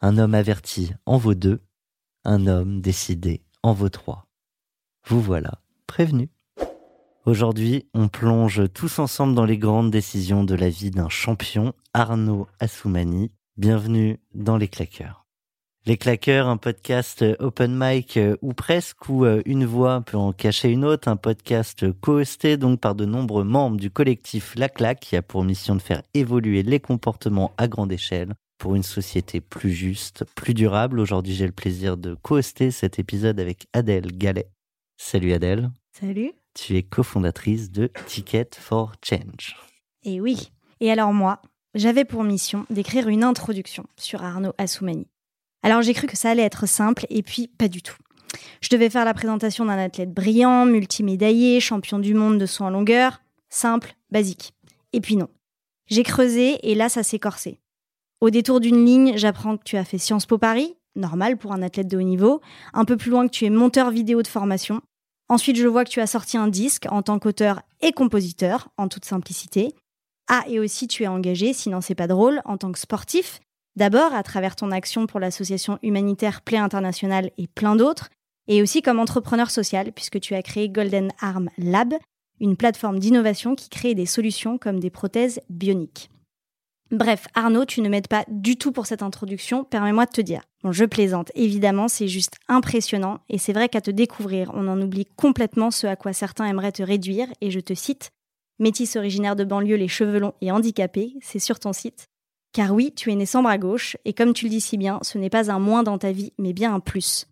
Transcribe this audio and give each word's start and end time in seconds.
Un 0.00 0.16
homme 0.16 0.34
averti 0.34 0.92
en 1.06 1.16
vaut 1.16 1.34
deux, 1.34 1.60
un 2.24 2.46
homme 2.46 2.80
décidé 2.80 3.42
en 3.64 3.72
vaut 3.72 3.88
trois. 3.88 4.28
Vous 5.04 5.20
voilà 5.20 5.60
prévenus. 5.88 6.28
Aujourd'hui, 7.24 7.88
on 7.94 8.06
plonge 8.06 8.62
tous 8.72 9.00
ensemble 9.00 9.34
dans 9.34 9.44
les 9.44 9.58
grandes 9.58 9.90
décisions 9.90 10.44
de 10.44 10.54
la 10.54 10.68
vie 10.68 10.92
d'un 10.92 11.08
champion, 11.08 11.72
Arnaud 11.94 12.46
Assoumani. 12.60 13.32
Bienvenue 13.56 14.20
dans 14.34 14.56
Les 14.56 14.68
Claqueurs. 14.68 15.26
Les 15.84 15.96
Claqueurs, 15.96 16.46
un 16.46 16.58
podcast 16.58 17.24
open 17.40 17.76
mic 17.76 18.18
euh, 18.18 18.36
ou 18.40 18.52
presque, 18.52 19.08
où 19.08 19.24
euh, 19.24 19.42
une 19.46 19.64
voix 19.64 20.02
peut 20.02 20.16
en 20.16 20.32
cacher 20.32 20.70
une 20.70 20.84
autre, 20.84 21.08
un 21.08 21.16
podcast 21.16 21.90
co-hosté 22.00 22.56
donc 22.56 22.78
par 22.78 22.94
de 22.94 23.04
nombreux 23.04 23.44
membres 23.44 23.78
du 23.78 23.90
collectif 23.90 24.54
La 24.54 24.68
Claque 24.68 25.00
qui 25.00 25.16
a 25.16 25.22
pour 25.22 25.42
mission 25.42 25.74
de 25.74 25.82
faire 25.82 26.02
évoluer 26.14 26.62
les 26.62 26.78
comportements 26.78 27.52
à 27.58 27.66
grande 27.66 27.90
échelle 27.90 28.34
pour 28.58 28.74
une 28.74 28.82
société 28.82 29.40
plus 29.40 29.72
juste, 29.72 30.24
plus 30.34 30.52
durable. 30.52 31.00
Aujourd'hui, 31.00 31.34
j'ai 31.34 31.46
le 31.46 31.52
plaisir 31.52 31.96
de 31.96 32.14
co-hoster 32.14 32.70
cet 32.70 32.98
épisode 32.98 33.40
avec 33.40 33.66
Adèle 33.72 34.12
Gallet. 34.18 34.50
Salut 34.96 35.32
Adèle. 35.32 35.70
Salut. 35.92 36.32
Tu 36.54 36.76
es 36.76 36.82
cofondatrice 36.82 37.70
de 37.70 37.90
Ticket 38.06 38.50
for 38.58 38.92
Change. 39.02 39.56
Et 40.04 40.20
oui. 40.20 40.50
Et 40.80 40.90
alors 40.90 41.12
moi, 41.12 41.40
j'avais 41.74 42.04
pour 42.04 42.24
mission 42.24 42.66
d'écrire 42.68 43.08
une 43.08 43.24
introduction 43.24 43.86
sur 43.96 44.22
Arnaud 44.22 44.54
Assoumani. 44.58 45.06
Alors 45.62 45.82
j'ai 45.82 45.94
cru 45.94 46.06
que 46.06 46.16
ça 46.16 46.30
allait 46.30 46.42
être 46.42 46.66
simple, 46.66 47.06
et 47.10 47.22
puis 47.22 47.46
pas 47.46 47.68
du 47.68 47.82
tout. 47.82 47.96
Je 48.60 48.68
devais 48.70 48.90
faire 48.90 49.04
la 49.04 49.14
présentation 49.14 49.64
d'un 49.64 49.78
athlète 49.78 50.12
brillant, 50.12 50.66
multimédaillé, 50.66 51.60
champion 51.60 51.98
du 51.98 52.14
monde 52.14 52.38
de 52.38 52.46
saut 52.46 52.64
en 52.64 52.70
longueur. 52.70 53.22
Simple, 53.48 53.94
basique. 54.10 54.52
Et 54.92 55.00
puis 55.00 55.16
non. 55.16 55.28
J'ai 55.86 56.02
creusé, 56.02 56.58
et 56.68 56.74
là 56.74 56.88
ça 56.88 57.02
s'est 57.02 57.18
corsé. 57.18 57.60
Au 58.20 58.30
détour 58.30 58.58
d'une 58.58 58.84
ligne, 58.84 59.16
j'apprends 59.16 59.56
que 59.56 59.62
tu 59.62 59.76
as 59.76 59.84
fait 59.84 59.98
Sciences 59.98 60.26
Po 60.26 60.38
Paris, 60.38 60.74
normal 60.96 61.36
pour 61.36 61.52
un 61.52 61.62
athlète 61.62 61.86
de 61.86 61.96
haut 61.96 62.02
niveau. 62.02 62.40
Un 62.72 62.84
peu 62.84 62.96
plus 62.96 63.12
loin 63.12 63.28
que 63.28 63.32
tu 63.32 63.44
es 63.44 63.50
monteur 63.50 63.92
vidéo 63.92 64.22
de 64.22 64.26
formation. 64.26 64.80
Ensuite, 65.28 65.56
je 65.56 65.68
vois 65.68 65.84
que 65.84 65.90
tu 65.90 66.00
as 66.00 66.08
sorti 66.08 66.36
un 66.36 66.48
disque 66.48 66.86
en 66.90 67.02
tant 67.02 67.20
qu'auteur 67.20 67.62
et 67.80 67.92
compositeur, 67.92 68.70
en 68.76 68.88
toute 68.88 69.04
simplicité. 69.04 69.72
Ah, 70.26 70.42
et 70.48 70.58
aussi 70.58 70.88
tu 70.88 71.04
es 71.04 71.06
engagé, 71.06 71.52
sinon 71.52 71.80
c'est 71.80 71.94
pas 71.94 72.08
drôle, 72.08 72.42
en 72.44 72.56
tant 72.56 72.72
que 72.72 72.78
sportif. 72.78 73.40
D'abord 73.76 74.12
à 74.12 74.24
travers 74.24 74.56
ton 74.56 74.72
action 74.72 75.06
pour 75.06 75.20
l'association 75.20 75.78
humanitaire 75.82 76.42
Play 76.42 76.58
International 76.58 77.30
et 77.38 77.46
plein 77.46 77.76
d'autres, 77.76 78.08
et 78.48 78.62
aussi 78.62 78.82
comme 78.82 78.98
entrepreneur 78.98 79.50
social, 79.50 79.92
puisque 79.92 80.18
tu 80.18 80.34
as 80.34 80.42
créé 80.42 80.68
Golden 80.68 81.12
Arm 81.20 81.50
Lab, 81.56 81.94
une 82.40 82.56
plateforme 82.56 82.98
d'innovation 82.98 83.54
qui 83.54 83.68
crée 83.68 83.94
des 83.94 84.06
solutions 84.06 84.58
comme 84.58 84.80
des 84.80 84.90
prothèses 84.90 85.40
bioniques. 85.48 86.10
Bref, 86.90 87.26
Arnaud, 87.34 87.66
tu 87.66 87.82
ne 87.82 87.88
m'aides 87.90 88.08
pas 88.08 88.24
du 88.28 88.56
tout 88.56 88.72
pour 88.72 88.86
cette 88.86 89.02
introduction, 89.02 89.62
permets-moi 89.62 90.06
de 90.06 90.10
te 90.10 90.22
dire. 90.22 90.40
Bon, 90.62 90.72
je 90.72 90.86
plaisante, 90.86 91.30
évidemment, 91.34 91.86
c'est 91.86 92.08
juste 92.08 92.36
impressionnant, 92.48 93.20
et 93.28 93.36
c'est 93.36 93.52
vrai 93.52 93.68
qu'à 93.68 93.82
te 93.82 93.90
découvrir, 93.90 94.50
on 94.54 94.68
en 94.68 94.80
oublie 94.80 95.04
complètement 95.04 95.70
ce 95.70 95.86
à 95.86 95.96
quoi 95.96 96.14
certains 96.14 96.46
aimeraient 96.46 96.72
te 96.72 96.82
réduire, 96.82 97.28
et 97.42 97.50
je 97.50 97.60
te 97.60 97.74
cite, 97.74 98.10
métis 98.58 98.96
originaire 98.96 99.36
de 99.36 99.44
banlieue, 99.44 99.76
les 99.76 99.86
cheveux 99.86 100.22
et 100.40 100.50
handicapé, 100.50 101.12
c'est 101.20 101.38
sur 101.38 101.60
ton 101.60 101.74
site. 101.74 102.06
Car 102.54 102.72
oui, 102.72 102.94
tu 102.96 103.12
es 103.12 103.14
né 103.14 103.26
sans 103.26 103.42
bras 103.42 103.58
gauche, 103.58 103.98
et 104.06 104.14
comme 104.14 104.32
tu 104.32 104.46
le 104.46 104.50
dis 104.50 104.62
si 104.62 104.78
bien, 104.78 104.98
ce 105.02 105.18
n'est 105.18 105.28
pas 105.28 105.50
un 105.50 105.58
moins 105.58 105.82
dans 105.82 105.98
ta 105.98 106.12
vie, 106.12 106.32
mais 106.38 106.54
bien 106.54 106.74
un 106.74 106.80
plus. 106.80 107.26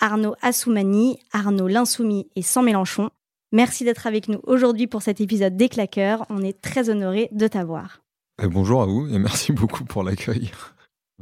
Arnaud 0.00 0.36
Assoumani, 0.40 1.18
Arnaud 1.32 1.68
l'Insoumis 1.68 2.28
et 2.34 2.42
sans 2.42 2.62
Mélenchon, 2.62 3.10
merci 3.52 3.84
d'être 3.84 4.06
avec 4.06 4.28
nous 4.28 4.40
aujourd'hui 4.44 4.86
pour 4.86 5.02
cet 5.02 5.20
épisode 5.20 5.58
des 5.58 5.68
claqueurs, 5.68 6.24
on 6.30 6.42
est 6.42 6.62
très 6.62 6.88
honoré 6.88 7.28
de 7.32 7.46
t'avoir. 7.46 8.05
Et 8.42 8.48
bonjour 8.48 8.82
à 8.82 8.86
vous 8.86 9.08
et 9.08 9.18
merci 9.18 9.52
beaucoup 9.54 9.84
pour 9.84 10.02
l'accueil. 10.02 10.50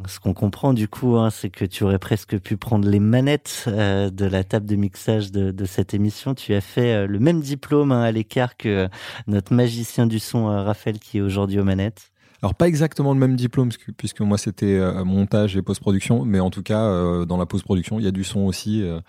Ce 0.09 0.19
qu'on 0.19 0.35
comprend 0.35 0.73
du 0.73 0.89
coup, 0.89 1.17
hein, 1.17 1.31
c'est 1.31 1.51
que 1.51 1.65
tu 1.65 1.85
aurais 1.85 2.01
presque 2.01 2.37
pu 2.41 2.57
prendre 2.57 2.89
les 2.89 2.99
manettes 2.99 3.67
euh, 3.69 4.11
de 4.11 4.25
la 4.25 4.43
table 4.43 4.67
de 4.67 4.75
mixage 4.75 5.31
de, 5.31 5.53
de, 5.53 5.65
cette 5.65 5.95
émission. 5.95 6.35
Tu 6.35 6.53
as 6.55 6.61
fait 6.61 6.93
euh, 6.93 7.07
le 7.07 7.21
même 7.21 7.41
diplôme 7.41 7.93
hein, 7.93 8.03
à 8.03 8.11
l'écart 8.11 8.57
que 8.57 8.69
euh, 8.69 8.89
notre 9.29 9.55
magicien 9.55 10.09
du 10.09 10.19
son 10.19 10.47
Raphaël 10.47 10.99
qui 10.99 11.19
est 11.19 11.21
aujourd'hui 11.21 11.61
aux 11.61 11.65
manettes. 11.65 12.11
Alors 12.45 12.55
pas 12.55 12.69
exactement 12.69 13.15
le 13.15 13.19
même 13.19 13.37
diplôme 13.37 13.71
puisque 13.97 14.21
moi 14.21 14.37
c'était 14.37 14.77
euh, 14.77 15.03
montage 15.03 15.57
et 15.57 15.63
post-production, 15.63 16.27
mais 16.27 16.41
en 16.41 16.51
tout 16.51 16.63
cas 16.63 16.83
euh, 16.83 17.25
dans 17.25 17.39
la 17.39 17.47
post-production 17.47 17.99
il 17.99 18.05
y 18.05 18.07
a 18.07 18.11
du 18.11 18.23
son 18.23 18.41
aussi 18.41 18.83
euh, 18.83 19.01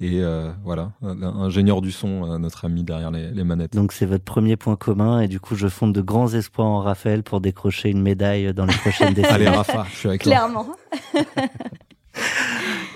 et 0.00 0.22
voilà 0.62 0.92
ingénieur 1.02 1.80
du 1.80 1.90
son 1.90 2.38
notre 2.38 2.66
ami 2.66 2.84
derrière 2.84 3.10
les, 3.10 3.32
les 3.32 3.42
manettes. 3.42 3.74
Donc 3.74 3.92
c'est 3.92 4.06
votre 4.06 4.22
premier 4.22 4.56
point 4.56 4.76
commun 4.76 5.22
et 5.22 5.26
du 5.26 5.40
coup 5.40 5.56
je 5.56 5.66
fonde 5.66 5.92
de 5.92 6.02
grands 6.02 6.34
espoirs 6.34 6.68
en 6.68 6.82
Raphaël 6.82 7.24
pour 7.24 7.40
décrocher 7.40 7.90
une 7.90 8.00
médaille 8.00 8.54
dans 8.54 8.64
les 8.64 8.76
prochaines 8.76 9.12
décennies. 9.14 9.34
Allez 9.34 9.48
Rafa, 9.48 9.86
je 9.90 9.96
suis 9.96 10.08
avec 10.08 10.20
Clairement. 10.22 10.68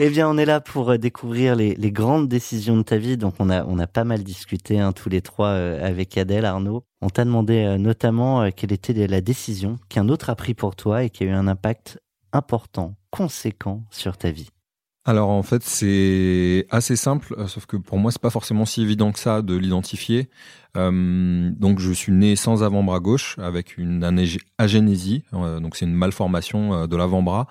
Eh 0.01 0.11
bien, 0.11 0.29
on 0.29 0.39
est 0.39 0.45
là 0.45 0.61
pour 0.61 0.97
découvrir 0.97 1.57
les, 1.57 1.75
grandes 1.91 2.29
décisions 2.29 2.77
de 2.77 2.83
ta 2.83 2.99
vie. 2.99 3.17
Donc, 3.17 3.35
on 3.41 3.51
a, 3.51 3.87
pas 3.89 4.05
mal 4.05 4.23
discuté 4.23 4.79
hein, 4.79 4.93
tous 4.93 5.09
les 5.09 5.23
trois 5.23 5.49
euh, 5.49 5.85
avec 5.85 6.17
Adèle, 6.17 6.45
Arnaud. 6.45 6.85
On 7.01 7.11
t'a 7.11 7.25
demandé 7.25 7.65
euh, 7.65 7.79
notamment 7.79 8.43
euh, 8.43 8.51
quelle 8.55 8.73
était 8.73 9.09
la 9.09 9.21
décision 9.21 9.77
qu'un 9.89 10.09
autre 10.09 10.31
a 10.31 10.37
pris 10.37 10.55
pour 10.55 10.77
toi 10.77 11.03
et 11.03 11.11
qui 11.11 11.25
a 11.25 11.27
eu 11.27 11.31
un 11.31 11.49
impact 11.49 11.99
important, 12.33 12.95
conséquent 13.11 13.85
sur 13.91 14.17
ta 14.17 14.31
vie. 14.31 14.51
Alors 15.05 15.31
en 15.31 15.43
fait 15.43 15.63
c'est 15.63 16.67
assez 16.71 16.95
simple, 16.95 17.35
sauf 17.47 17.65
que 17.65 17.79
pour 17.79 17.97
moi 17.97 18.13
c'est 18.13 18.21
pas 18.21 18.29
forcément 18.29 18.67
si 18.67 18.83
évident 18.83 19.11
que 19.11 19.19
ça 19.19 19.41
de 19.41 19.57
l'identifier. 19.57 20.29
Euh, 20.77 21.51
donc 21.57 21.79
je 21.79 21.93
suis 21.93 22.13
né 22.13 22.37
sans 22.37 22.63
avant-bras 22.63 23.01
gauche 23.01 23.39
avec 23.39 23.79
une 23.79 24.05
agénésie, 24.59 25.23
euh, 25.33 25.61
donc 25.61 25.77
c'est 25.77 25.87
une 25.87 25.95
malformation 25.95 26.87
de 26.87 26.95
l'avant-bras. 26.95 27.47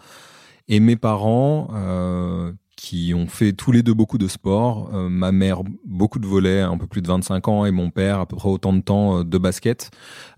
Et 0.68 0.80
mes 0.80 0.96
parents, 0.96 1.70
euh, 1.74 2.52
qui 2.78 3.14
ont 3.16 3.28
fait 3.28 3.54
tous 3.54 3.72
les 3.72 3.84
deux 3.84 3.96
beaucoup 3.96 4.20
de 4.20 4.28
sport, 4.28 4.92
euh, 4.94 5.10
ma 5.10 5.32
mère 5.34 5.64
beaucoup 5.84 6.20
de 6.20 6.28
volets, 6.28 6.62
un 6.62 6.78
peu 6.78 6.88
plus 6.88 7.02
de 7.02 7.08
25 7.08 7.48
ans, 7.48 7.66
et 7.66 7.72
mon 7.72 7.90
père 7.90 8.20
à 8.20 8.26
peu 8.28 8.38
près 8.38 8.48
autant 8.48 8.72
de 8.72 8.82
temps 8.82 9.20
euh, 9.20 9.24
de 9.24 9.38
basket. 9.38 9.90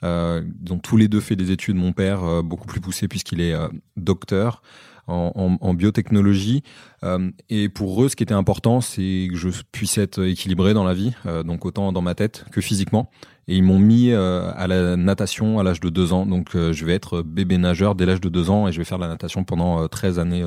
Euh, 0.04 0.42
ils 0.66 0.74
ont 0.74 0.80
tous 0.80 0.98
les 0.98 1.10
deux 1.10 1.20
fait 1.20 1.36
des 1.36 1.52
études, 1.52 1.76
mon 1.76 1.92
père 1.92 2.24
euh, 2.24 2.42
beaucoup 2.42 2.66
plus 2.66 2.80
poussé 2.80 3.08
puisqu'il 3.08 3.42
est 3.42 3.54
docteur. 3.98 4.64
En, 5.10 5.74
biotechnologie. 5.74 6.64
Euh, 7.04 7.32
et 7.50 7.70
pour 7.70 8.04
eux, 8.04 8.10
ce 8.10 8.16
qui 8.16 8.24
était 8.24 8.34
important, 8.34 8.82
c'est 8.82 9.28
que 9.30 9.36
je 9.36 9.50
puisse 9.72 9.98
être 9.98 10.24
équilibré 10.24 10.74
dans 10.74 10.84
la 10.84 10.94
vie, 10.94 11.14
euh, 11.26 11.44
donc 11.44 11.66
autant 11.66 11.92
dans 11.92 12.02
ma 12.02 12.16
tête 12.16 12.46
que 12.52 12.62
physiquement. 12.62 13.10
Et 13.48 13.56
ils 13.56 13.64
m'ont 13.64 13.80
mis 13.80 14.12
euh, 14.12 14.52
à 14.56 14.68
la 14.68 14.96
natation 14.96 15.60
à 15.60 15.64
l'âge 15.64 15.80
de 15.80 15.90
deux 15.90 16.14
ans. 16.14 16.26
Donc 16.26 16.50
je 16.54 16.86
vais 16.86 16.94
être 16.94 17.24
bébé 17.24 17.58
nageur 17.58 17.96
dès 17.96 18.06
l'âge 18.06 18.22
de 18.22 18.30
deux 18.30 18.50
ans 18.50 18.68
et 18.68 18.72
je 18.72 18.78
vais 18.78 18.84
faire 18.84 19.00
la 19.00 19.08
natation 19.08 19.44
pendant 19.44 19.88
13 19.88 20.20
années 20.20 20.46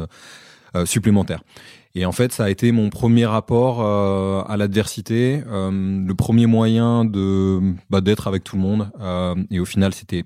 supplémentaires. 0.84 1.42
Et 1.94 2.06
en 2.06 2.12
fait, 2.12 2.32
ça 2.32 2.44
a 2.44 2.50
été 2.50 2.72
mon 2.72 2.88
premier 2.88 3.26
rapport 3.26 3.82
à 3.82 4.56
l'adversité, 4.56 5.42
le 5.48 6.12
premier 6.12 6.46
moyen 6.46 7.04
de 7.04 7.60
bah, 7.90 8.00
d'être 8.00 8.28
avec 8.28 8.44
tout 8.44 8.56
le 8.56 8.62
monde. 8.62 8.90
Et 9.50 9.58
au 9.58 9.64
final, 9.64 9.92
c'était 9.92 10.22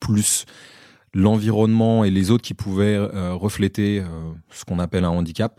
plus 0.00 0.46
l'environnement 1.14 2.04
et 2.04 2.10
les 2.10 2.30
autres 2.30 2.42
qui 2.42 2.54
pouvaient 2.54 2.96
euh, 2.96 3.34
refléter 3.34 4.00
euh, 4.00 4.06
ce 4.50 4.64
qu'on 4.64 4.78
appelle 4.78 5.04
un 5.04 5.10
handicap. 5.10 5.58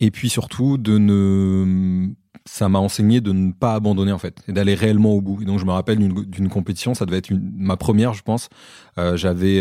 Et 0.00 0.10
puis 0.10 0.28
surtout 0.28 0.78
de 0.78 0.98
ne 0.98 2.08
ça 2.46 2.68
m'a 2.68 2.78
enseigné 2.78 3.22
de 3.22 3.32
ne 3.32 3.52
pas 3.52 3.74
abandonner 3.74 4.12
en 4.12 4.18
fait 4.18 4.42
et 4.48 4.52
d'aller 4.52 4.74
réellement 4.74 5.12
au 5.14 5.22
bout. 5.22 5.40
Et 5.40 5.46
donc 5.46 5.58
je 5.58 5.64
me 5.64 5.70
rappelle 5.70 5.96
d'une 5.96 6.48
compétition, 6.50 6.92
ça 6.92 7.06
devait 7.06 7.16
être 7.16 7.32
ma 7.56 7.78
première, 7.78 8.12
je 8.12 8.22
pense. 8.22 8.50
Euh, 8.98 9.16
j'avais 9.16 9.60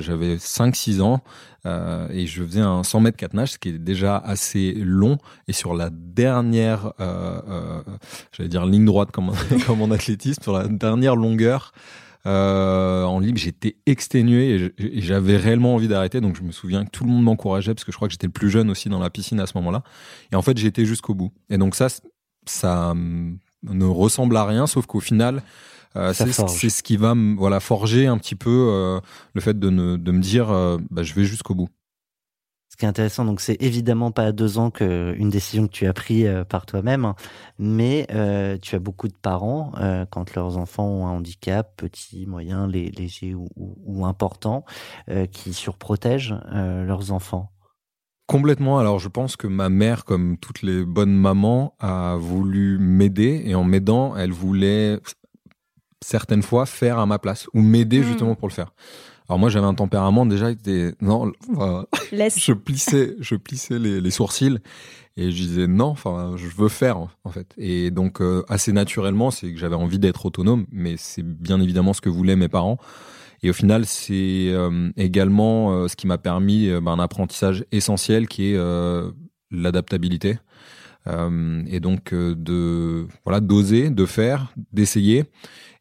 j'avais 0.00 0.36
5-6 0.36 1.00
ans 1.00 1.20
euh, 1.66 2.06
et 2.12 2.26
je 2.28 2.44
faisais 2.44 2.60
un 2.60 2.84
100 2.84 3.00
mètres 3.00 3.16
4 3.16 3.34
nages, 3.34 3.52
ce 3.52 3.58
qui 3.58 3.70
est 3.70 3.78
déjà 3.78 4.18
assez 4.18 4.72
long. 4.74 5.18
Et 5.48 5.52
sur 5.52 5.74
la 5.74 5.90
dernière, 5.90 6.92
j'allais 8.30 8.48
dire 8.48 8.66
ligne 8.66 8.84
droite 8.84 9.10
comme 9.10 9.32
comme 9.66 9.82
en 9.82 9.90
athlétisme, 9.90 10.42
sur 10.42 10.52
la 10.52 10.68
dernière 10.68 11.16
longueur. 11.16 11.72
Euh, 12.26 13.04
en 13.04 13.18
libre, 13.18 13.38
j'étais 13.38 13.76
exténué 13.86 14.72
et 14.78 15.00
j'avais 15.00 15.36
réellement 15.36 15.74
envie 15.74 15.88
d'arrêter. 15.88 16.20
Donc 16.20 16.36
je 16.36 16.42
me 16.42 16.52
souviens 16.52 16.84
que 16.84 16.90
tout 16.90 17.04
le 17.04 17.10
monde 17.10 17.24
m'encourageait 17.24 17.74
parce 17.74 17.84
que 17.84 17.92
je 17.92 17.96
crois 17.96 18.08
que 18.08 18.12
j'étais 18.12 18.26
le 18.26 18.32
plus 18.32 18.50
jeune 18.50 18.70
aussi 18.70 18.88
dans 18.88 19.00
la 19.00 19.10
piscine 19.10 19.40
à 19.40 19.46
ce 19.46 19.56
moment-là. 19.58 19.82
Et 20.32 20.36
en 20.36 20.42
fait, 20.42 20.58
été 20.64 20.84
jusqu'au 20.84 21.14
bout. 21.14 21.32
Et 21.50 21.58
donc 21.58 21.74
ça, 21.74 21.88
ça 22.46 22.94
ne 22.94 23.84
ressemble 23.84 24.36
à 24.36 24.44
rien, 24.44 24.66
sauf 24.66 24.86
qu'au 24.86 25.00
final, 25.00 25.42
euh, 25.96 26.12
c'est 26.14 26.70
ce 26.70 26.82
qui 26.82 26.96
va 26.96 27.14
me 27.14 27.36
voilà 27.36 27.60
forger 27.60 28.06
un 28.06 28.16
petit 28.18 28.34
peu 28.34 28.68
euh, 28.70 29.00
le 29.34 29.40
fait 29.40 29.58
de, 29.58 29.70
ne, 29.70 29.96
de 29.96 30.12
me 30.12 30.20
dire, 30.20 30.50
euh, 30.50 30.78
bah, 30.90 31.02
je 31.02 31.14
vais 31.14 31.24
jusqu'au 31.24 31.54
bout. 31.54 31.68
Ce 32.72 32.76
qui 32.78 32.86
est 32.86 32.88
intéressant, 32.88 33.26
donc 33.26 33.42
c'est 33.42 33.60
évidemment 33.62 34.12
pas 34.12 34.22
à 34.24 34.32
deux 34.32 34.56
ans 34.56 34.70
que 34.70 35.14
une 35.18 35.28
décision 35.28 35.66
que 35.66 35.72
tu 35.72 35.86
as 35.86 35.92
prise 35.92 36.24
euh, 36.24 36.42
par 36.42 36.64
toi-même, 36.64 37.04
hein, 37.04 37.16
mais 37.58 38.06
euh, 38.14 38.56
tu 38.56 38.74
as 38.74 38.78
beaucoup 38.78 39.08
de 39.08 39.14
parents 39.14 39.72
euh, 39.78 40.06
quand 40.08 40.34
leurs 40.34 40.56
enfants 40.56 40.86
ont 40.86 41.06
un 41.06 41.10
handicap, 41.10 41.76
petit, 41.76 42.24
moyen, 42.24 42.66
lé- 42.66 42.90
léger 42.90 43.34
ou, 43.34 43.46
ou, 43.56 43.76
ou 43.84 44.06
important, 44.06 44.64
euh, 45.10 45.26
qui 45.26 45.52
surprotègent 45.52 46.34
euh, 46.54 46.86
leurs 46.86 47.12
enfants. 47.12 47.52
Complètement. 48.26 48.78
Alors, 48.78 48.98
je 48.98 49.08
pense 49.08 49.36
que 49.36 49.46
ma 49.46 49.68
mère, 49.68 50.06
comme 50.06 50.38
toutes 50.38 50.62
les 50.62 50.82
bonnes 50.86 51.14
mamans, 51.14 51.74
a 51.78 52.16
voulu 52.18 52.78
m'aider 52.78 53.42
et 53.44 53.54
en 53.54 53.64
m'aidant, 53.64 54.16
elle 54.16 54.32
voulait 54.32 54.98
certaines 56.02 56.42
fois 56.42 56.64
faire 56.64 56.98
à 56.98 57.04
ma 57.04 57.18
place 57.18 57.48
ou 57.52 57.60
m'aider 57.60 58.00
Mm. 58.00 58.04
justement 58.04 58.34
pour 58.34 58.48
le 58.48 58.54
faire. 58.54 58.72
Alors 59.28 59.38
moi, 59.38 59.48
j'avais 59.48 59.66
un 59.66 59.74
tempérament 59.74 60.26
déjà 60.26 60.52
qui 60.54 60.60
était 60.60 60.94
non, 61.00 61.32
enfin, 61.54 61.86
je 62.36 62.52
plissais, 62.52 63.16
je 63.20 63.34
plissais 63.36 63.78
les, 63.78 64.00
les 64.00 64.10
sourcils 64.10 64.58
et 65.16 65.30
je 65.30 65.36
disais 65.36 65.66
non, 65.66 65.86
enfin, 65.86 66.34
je 66.36 66.46
veux 66.48 66.68
faire 66.68 66.98
en- 66.98 67.08
fait. 67.30 67.46
Et 67.56 67.90
donc 67.90 68.20
euh, 68.20 68.42
assez 68.48 68.72
naturellement, 68.72 69.30
c'est 69.30 69.52
que 69.52 69.58
j'avais 69.58 69.74
envie 69.76 69.98
d'être 69.98 70.26
autonome, 70.26 70.66
mais 70.72 70.96
c'est 70.98 71.22
bien 71.22 71.60
évidemment 71.60 71.92
ce 71.92 72.00
que 72.00 72.08
voulaient 72.10 72.36
mes 72.36 72.48
parents. 72.48 72.78
Et 73.44 73.50
au 73.50 73.52
final, 73.52 73.86
c'est 73.86 74.50
euh, 74.52 74.90
également 74.96 75.72
euh, 75.72 75.88
ce 75.88 75.96
qui 75.96 76.06
m'a 76.06 76.18
permis 76.18 76.68
ben, 76.68 76.92
un 76.92 76.98
apprentissage 76.98 77.64
essentiel 77.72 78.28
qui 78.28 78.52
est 78.52 78.58
l'adaptabilité. 79.50 80.38
Et 81.66 81.80
donc 81.80 82.14
de 82.14 83.08
voilà 83.24 83.40
d'oser, 83.40 83.90
de 83.90 84.06
faire, 84.06 84.52
d'essayer. 84.72 85.24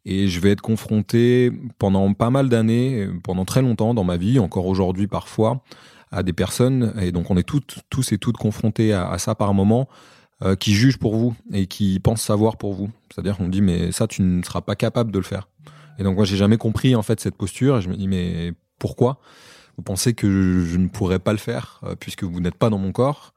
Et 0.06 0.27
je 0.27 0.39
vais 0.39 0.51
être 0.51 0.62
confronté 0.62 1.51
pendant 1.77 2.13
pas 2.13 2.30
mal 2.30 2.50
d'années, 2.50 3.07
pendant 3.24 3.45
très 3.45 3.62
longtemps 3.62 3.94
dans 3.94 4.03
ma 4.03 4.18
vie, 4.18 4.39
encore 4.39 4.65
aujourd'hui 4.65 5.07
parfois, 5.07 5.63
à 6.12 6.24
des 6.24 6.33
personnes, 6.33 6.94
et 7.00 7.12
donc 7.12 7.30
on 7.31 7.38
est 7.38 7.44
toutes, 7.44 7.80
tous 7.89 8.12
et 8.12 8.18
toutes 8.18 8.38
confrontés 8.38 8.94
à, 8.94 9.18
ça 9.18 9.36
par 9.36 9.53
moment, 9.53 9.88
euh, 10.44 10.56
qui 10.56 10.74
jugent 10.74 10.98
pour 10.98 11.15
vous 11.15 11.36
et 11.53 11.68
qui 11.68 12.00
pensent 12.00 12.21
savoir 12.21 12.57
pour 12.57 12.74
vous. 12.74 12.89
C'est-à-dire 13.13 13.38
qu'on 13.38 13.48
dit 13.48 13.62
mais 13.62 13.92
ça 13.92 14.07
tu 14.07 14.21
ne 14.21 14.44
seras 14.44 14.62
pas 14.62 14.75
capable 14.75 15.12
de 15.12 15.19
le 15.19 15.24
faire. 15.24 15.48
Et 16.00 16.03
donc 16.03 16.15
moi 16.15 16.25
j'ai 16.25 16.38
jamais 16.38 16.57
compris 16.57 16.95
en 16.95 17.03
fait 17.03 17.19
cette 17.19 17.36
posture 17.36 17.77
et 17.77 17.81
je 17.81 17.89
me 17.89 17.95
dis 17.95 18.07
mais 18.07 18.53
pourquoi? 18.80 19.19
Vous 19.77 19.83
pensez 19.83 20.13
que 20.13 20.30
je, 20.30 20.65
je 20.65 20.77
ne 20.77 20.88
pourrais 20.88 21.19
pas 21.19 21.31
le 21.31 21.38
faire 21.38 21.80
euh, 21.83 21.95
puisque 21.95 22.24
vous 22.24 22.39
n'êtes 22.42 22.56
pas 22.56 22.69
dans 22.69 22.77
mon 22.77 22.92
corps 22.92 23.33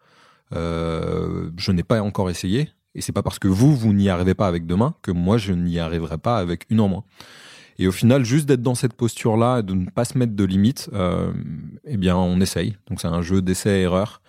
euh, 0.53 1.51
Je 1.57 1.73
n'ai 1.73 1.85
pas 1.85 2.01
encore 2.03 2.31
essayé 2.31 2.71
et 2.95 3.01
c'est 3.01 3.13
pas 3.13 3.23
parce 3.23 3.39
que 3.39 3.49
vous 3.49 3.75
vous 3.75 3.93
n'y 3.93 4.09
arrivez 4.09 4.35
pas 4.35 4.47
avec 4.47 4.67
deux 4.67 4.77
mains 4.77 4.95
que 5.03 5.11
moi 5.11 5.39
je 5.39 5.53
n'y 5.53 5.79
arriverai 5.79 6.19
pas 6.19 6.39
avec 6.39 6.67
une 6.71 6.81
en 6.81 6.89
moins. 6.89 7.05
Et 7.79 7.89
au 7.89 7.93
final, 7.93 8.25
juste 8.25 8.47
d'être 8.47 8.63
dans 8.63 8.77
cette 8.77 8.95
posture-là, 8.95 9.63
de 9.63 9.75
ne 9.75 9.91
pas 9.91 10.05
se 10.05 10.17
mettre 10.17 10.35
de 10.35 10.45
limites, 10.45 10.89
euh, 10.93 11.33
eh 11.85 11.97
bien, 11.97 12.17
on 12.17 12.41
essaye. 12.41 12.77
Donc, 12.89 13.01
c'est 13.01 13.09
un 13.09 13.21
jeu 13.21 13.43
d'essai-erreur. 13.43 14.23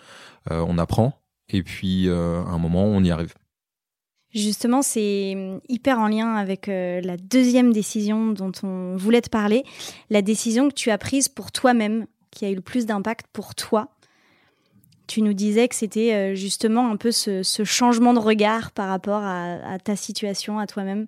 Euh, 0.51 0.65
on 0.67 0.77
apprend. 0.77 1.13
Et 1.49 1.61
puis, 1.61 2.09
euh, 2.09 2.41
à 2.43 2.49
un 2.49 2.57
moment, 2.57 2.85
on 2.85 3.03
y 3.03 3.11
arrive. 3.11 3.33
Justement, 4.33 4.81
c'est 4.81 5.61
hyper 5.69 5.99
en 5.99 6.07
lien 6.07 6.35
avec 6.35 6.67
euh, 6.67 6.99
la 7.01 7.15
deuxième 7.15 7.71
décision 7.71 8.33
dont 8.33 8.51
on 8.63 8.97
voulait 8.97 9.21
te 9.21 9.29
parler, 9.29 9.63
la 10.09 10.21
décision 10.21 10.67
que 10.67 10.73
tu 10.73 10.91
as 10.91 10.97
prise 10.97 11.29
pour 11.29 11.51
toi-même, 11.53 12.05
qui 12.31 12.45
a 12.45 12.49
eu 12.49 12.55
le 12.55 12.61
plus 12.61 12.85
d'impact 12.85 13.27
pour 13.31 13.55
toi. 13.55 13.94
Tu 15.07 15.21
nous 15.21 15.33
disais 15.33 15.67
que 15.67 15.75
c'était 15.75 16.13
euh, 16.13 16.35
justement 16.35 16.89
un 16.89 16.97
peu 16.97 17.11
ce, 17.11 17.43
changement 17.63 18.13
de 18.13 18.19
regard 18.19 18.71
par 18.71 18.89
rapport 18.89 19.21
à, 19.23 19.77
ta 19.83 19.95
situation, 19.95 20.59
à 20.59 20.67
toi-même. 20.67 21.07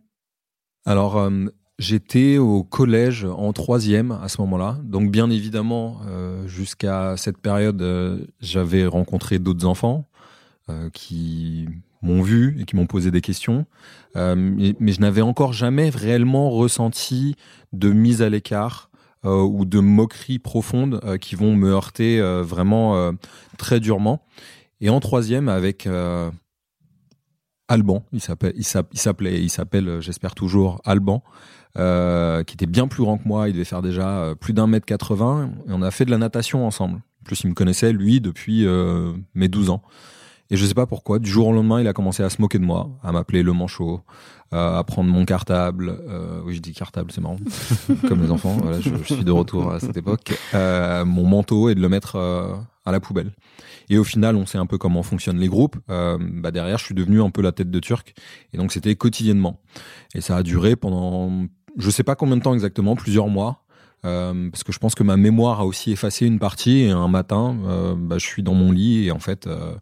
Alors, 0.85 1.17
euh, 1.17 1.45
j'étais 1.79 2.37
au 2.37 2.63
collège 2.63 3.25
en 3.25 3.53
troisième 3.53 4.11
à 4.11 4.27
ce 4.27 4.41
moment-là. 4.41 4.77
Donc, 4.83 5.11
bien 5.11 5.29
évidemment, 5.29 6.01
euh, 6.07 6.47
jusqu'à 6.47 7.17
cette 7.17 7.39
période, 7.39 8.27
j'avais 8.39 8.85
rencontré 8.85 9.39
d'autres 9.39 9.65
enfants 9.65 10.05
qui 10.91 11.65
m'ont 12.01 12.21
vu 12.21 12.57
et 12.59 12.65
qui 12.65 12.75
m'ont 12.75 12.87
posé 12.87 13.09
des 13.09 13.21
questions. 13.21 13.65
Mais, 14.15 14.75
mais 14.79 14.91
je 14.91 14.99
n'avais 14.99 15.21
encore 15.21 15.53
jamais 15.53 15.89
réellement 15.89 16.49
ressenti 16.49 17.35
de 17.71 17.89
mise 17.89 18.21
à 18.21 18.29
l'écart 18.29 18.89
ou 19.35 19.65
de 19.65 19.79
moqueries 19.79 20.39
profondes 20.39 20.99
euh, 21.03 21.17
qui 21.17 21.35
vont 21.35 21.55
me 21.55 21.71
heurter 21.71 22.19
euh, 22.19 22.43
vraiment 22.43 22.97
euh, 22.97 23.11
très 23.57 23.79
durement. 23.79 24.21
Et 24.81 24.89
en 24.89 24.99
troisième, 24.99 25.49
avec 25.49 25.87
euh, 25.87 26.29
Alban, 27.67 28.05
il 28.13 28.21
s'appelait, 28.21 28.53
il 28.55 29.49
s'appelle, 29.49 29.89
euh, 29.89 30.01
j'espère 30.01 30.35
toujours 30.35 30.81
Alban, 30.85 31.23
euh, 31.77 32.43
qui 32.43 32.53
était 32.53 32.65
bien 32.65 32.87
plus 32.87 33.03
grand 33.03 33.17
que 33.17 33.27
moi. 33.27 33.49
Il 33.49 33.53
devait 33.53 33.65
faire 33.65 33.81
déjà 33.81 34.09
euh, 34.19 34.35
plus 34.35 34.53
d'un 34.53 34.67
mètre 34.67 34.85
80 34.85 35.51
et 35.67 35.71
on 35.71 35.81
a 35.81 35.91
fait 35.91 36.05
de 36.05 36.11
la 36.11 36.17
natation 36.17 36.65
ensemble. 36.65 36.97
En 36.97 37.23
plus, 37.25 37.41
il 37.43 37.49
me 37.49 37.53
connaissait 37.53 37.91
lui 37.91 38.21
depuis 38.21 38.65
euh, 38.65 39.13
mes 39.35 39.47
12 39.47 39.69
ans. 39.69 39.81
Et 40.49 40.57
je 40.57 40.65
sais 40.65 40.73
pas 40.73 40.85
pourquoi, 40.85 41.19
du 41.19 41.29
jour 41.29 41.47
au 41.47 41.53
lendemain, 41.53 41.81
il 41.81 41.87
a 41.87 41.93
commencé 41.93 42.23
à 42.23 42.29
se 42.29 42.41
moquer 42.41 42.59
de 42.59 42.63
moi, 42.63 42.89
à 43.03 43.11
m'appeler 43.11 43.43
le 43.43 43.51
manchot, 43.53 44.01
euh, 44.53 44.77
à 44.77 44.83
prendre 44.83 45.09
mon 45.09 45.25
cartable. 45.25 45.99
Euh, 46.07 46.41
oui, 46.45 46.55
je 46.55 46.61
dis 46.61 46.73
cartable, 46.73 47.11
c'est 47.11 47.21
marrant, 47.21 47.37
comme 48.07 48.21
les 48.21 48.31
enfants. 48.31 48.57
Voilà, 48.61 48.79
je, 48.79 48.89
je 48.89 49.13
suis 49.13 49.25
de 49.25 49.31
retour 49.31 49.71
à 49.71 49.79
cette 49.79 49.97
époque. 49.97 50.33
Euh, 50.53 51.03
mon 51.05 51.25
manteau 51.25 51.69
et 51.69 51.75
de 51.75 51.81
le 51.81 51.89
mettre 51.89 52.15
euh, 52.15 52.55
à 52.85 52.91
la 52.91 52.99
poubelle. 52.99 53.31
Et 53.89 53.97
au 53.97 54.03
final, 54.03 54.35
on 54.35 54.45
sait 54.45 54.57
un 54.57 54.65
peu 54.65 54.77
comment 54.77 55.03
fonctionnent 55.03 55.39
les 55.39 55.47
groupes. 55.47 55.77
Bah 55.87 56.51
derrière, 56.51 56.77
je 56.77 56.85
suis 56.85 56.95
devenu 56.95 57.21
un 57.21 57.29
peu 57.29 57.41
la 57.41 57.53
tête 57.53 57.71
de 57.71 57.79
Turc. 57.79 58.13
Et 58.53 58.57
donc, 58.57 58.73
c'était 58.73 58.95
quotidiennement. 58.95 59.61
Et 60.13 60.19
ça 60.19 60.35
a 60.35 60.43
duré 60.43 60.75
pendant, 60.75 61.47
je 61.77 61.89
sais 61.89 62.03
pas 62.03 62.15
combien 62.15 62.35
de 62.35 62.41
temps 62.41 62.53
exactement, 62.53 62.97
plusieurs 62.97 63.27
mois. 63.27 63.63
Euh, 64.05 64.49
parce 64.51 64.63
que 64.63 64.71
je 64.71 64.79
pense 64.79 64.95
que 64.95 65.03
ma 65.03 65.17
mémoire 65.17 65.59
a 65.59 65.65
aussi 65.65 65.91
effacé 65.91 66.25
une 66.25 66.39
partie. 66.39 66.81
Et 66.81 66.89
un 66.89 67.07
matin, 67.07 67.57
euh, 67.65 67.95
bah, 67.97 68.17
je 68.17 68.25
suis 68.25 68.43
dans 68.43 68.53
mon 68.53 68.71
lit 68.71 69.05
et 69.05 69.11
en 69.11 69.19
fait, 69.19 69.47
euh, 69.47 69.75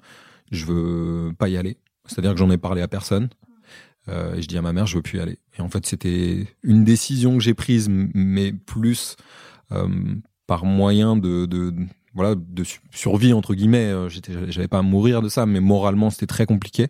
je 0.52 0.66
veux 0.66 1.34
pas 1.38 1.50
y 1.50 1.58
aller. 1.58 1.78
C'est-à-dire 2.06 2.32
que 2.34 2.38
j'en 2.38 2.50
ai 2.52 2.58
parlé 2.58 2.82
à 2.82 2.88
personne. 2.88 3.30
Euh, 4.08 4.36
et 4.36 4.42
je 4.42 4.48
dis 4.48 4.58
à 4.58 4.62
ma 4.62 4.72
mère, 4.74 4.86
je 4.86 4.96
veux 4.98 5.02
plus 5.02 5.18
y 5.18 5.22
aller. 5.22 5.40
Et 5.58 5.62
en 5.62 5.70
fait, 5.70 5.86
c'était 5.86 6.46
une 6.64 6.84
décision 6.84 7.38
que 7.38 7.44
j'ai 7.44 7.56
prise, 7.56 7.88
mais 7.90 8.52
plus 8.54 9.16
euh, 9.72 9.88
par 10.46 10.66
moyen 10.66 11.16
de, 11.16 11.48
de 11.48 11.74
voilà 12.14 12.36
de 12.36 12.64
su- 12.64 12.82
survie 12.92 13.34
entre 13.34 13.56
guillemets. 13.56 13.86
Euh, 13.92 14.08
J'étais, 14.10 14.34
j'avais 14.52 14.68
pas 14.68 14.78
à 14.80 14.84
mourir 14.84 15.24
de 15.24 15.30
ça, 15.30 15.48
mais 15.48 15.60
moralement, 15.60 16.12
c'était 16.12 16.28
très 16.28 16.46
compliqué. 16.46 16.88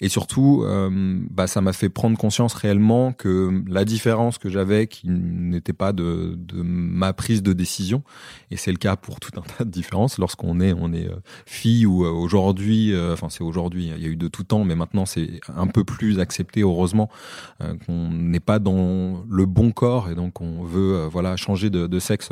Et 0.00 0.08
surtout, 0.08 0.62
euh, 0.64 0.90
bah, 1.30 1.46
ça 1.46 1.60
m'a 1.60 1.72
fait 1.72 1.88
prendre 1.88 2.16
conscience 2.18 2.54
réellement 2.54 3.12
que 3.12 3.62
la 3.66 3.84
différence 3.84 4.38
que 4.38 4.48
j'avais, 4.48 4.86
qui 4.86 5.08
n'était 5.08 5.72
pas 5.72 5.92
de, 5.92 6.34
de 6.36 6.62
ma 6.62 7.12
prise 7.12 7.42
de 7.42 7.52
décision, 7.52 8.02
et 8.50 8.56
c'est 8.56 8.72
le 8.72 8.78
cas 8.78 8.96
pour 8.96 9.20
tout 9.20 9.30
un 9.38 9.42
tas 9.58 9.64
de 9.64 9.70
différences, 9.70 10.18
lorsqu'on 10.18 10.60
est, 10.60 10.72
on 10.72 10.92
est 10.92 11.08
euh, 11.08 11.16
fille 11.46 11.86
ou 11.86 12.04
euh, 12.04 12.10
aujourd'hui, 12.10 12.94
enfin 13.12 13.28
c'est 13.30 13.42
aujourd'hui, 13.42 13.90
il 13.94 14.02
y 14.02 14.06
a 14.06 14.08
eu 14.08 14.16
de 14.16 14.28
tout 14.28 14.44
temps, 14.44 14.64
mais 14.64 14.74
maintenant 14.74 15.06
c'est 15.06 15.40
un 15.54 15.66
peu 15.66 15.84
plus 15.84 16.20
accepté, 16.20 16.60
heureusement, 16.60 17.08
qu'on 17.86 18.10
n'est 18.10 18.40
pas 18.40 18.58
dans 18.58 19.24
le 19.28 19.46
bon 19.46 19.70
corps 19.72 20.10
et 20.10 20.14
donc 20.14 20.40
on 20.40 20.62
veut 20.62 21.06
voilà 21.10 21.36
changer 21.36 21.70
de, 21.70 21.98
sexe 21.98 22.30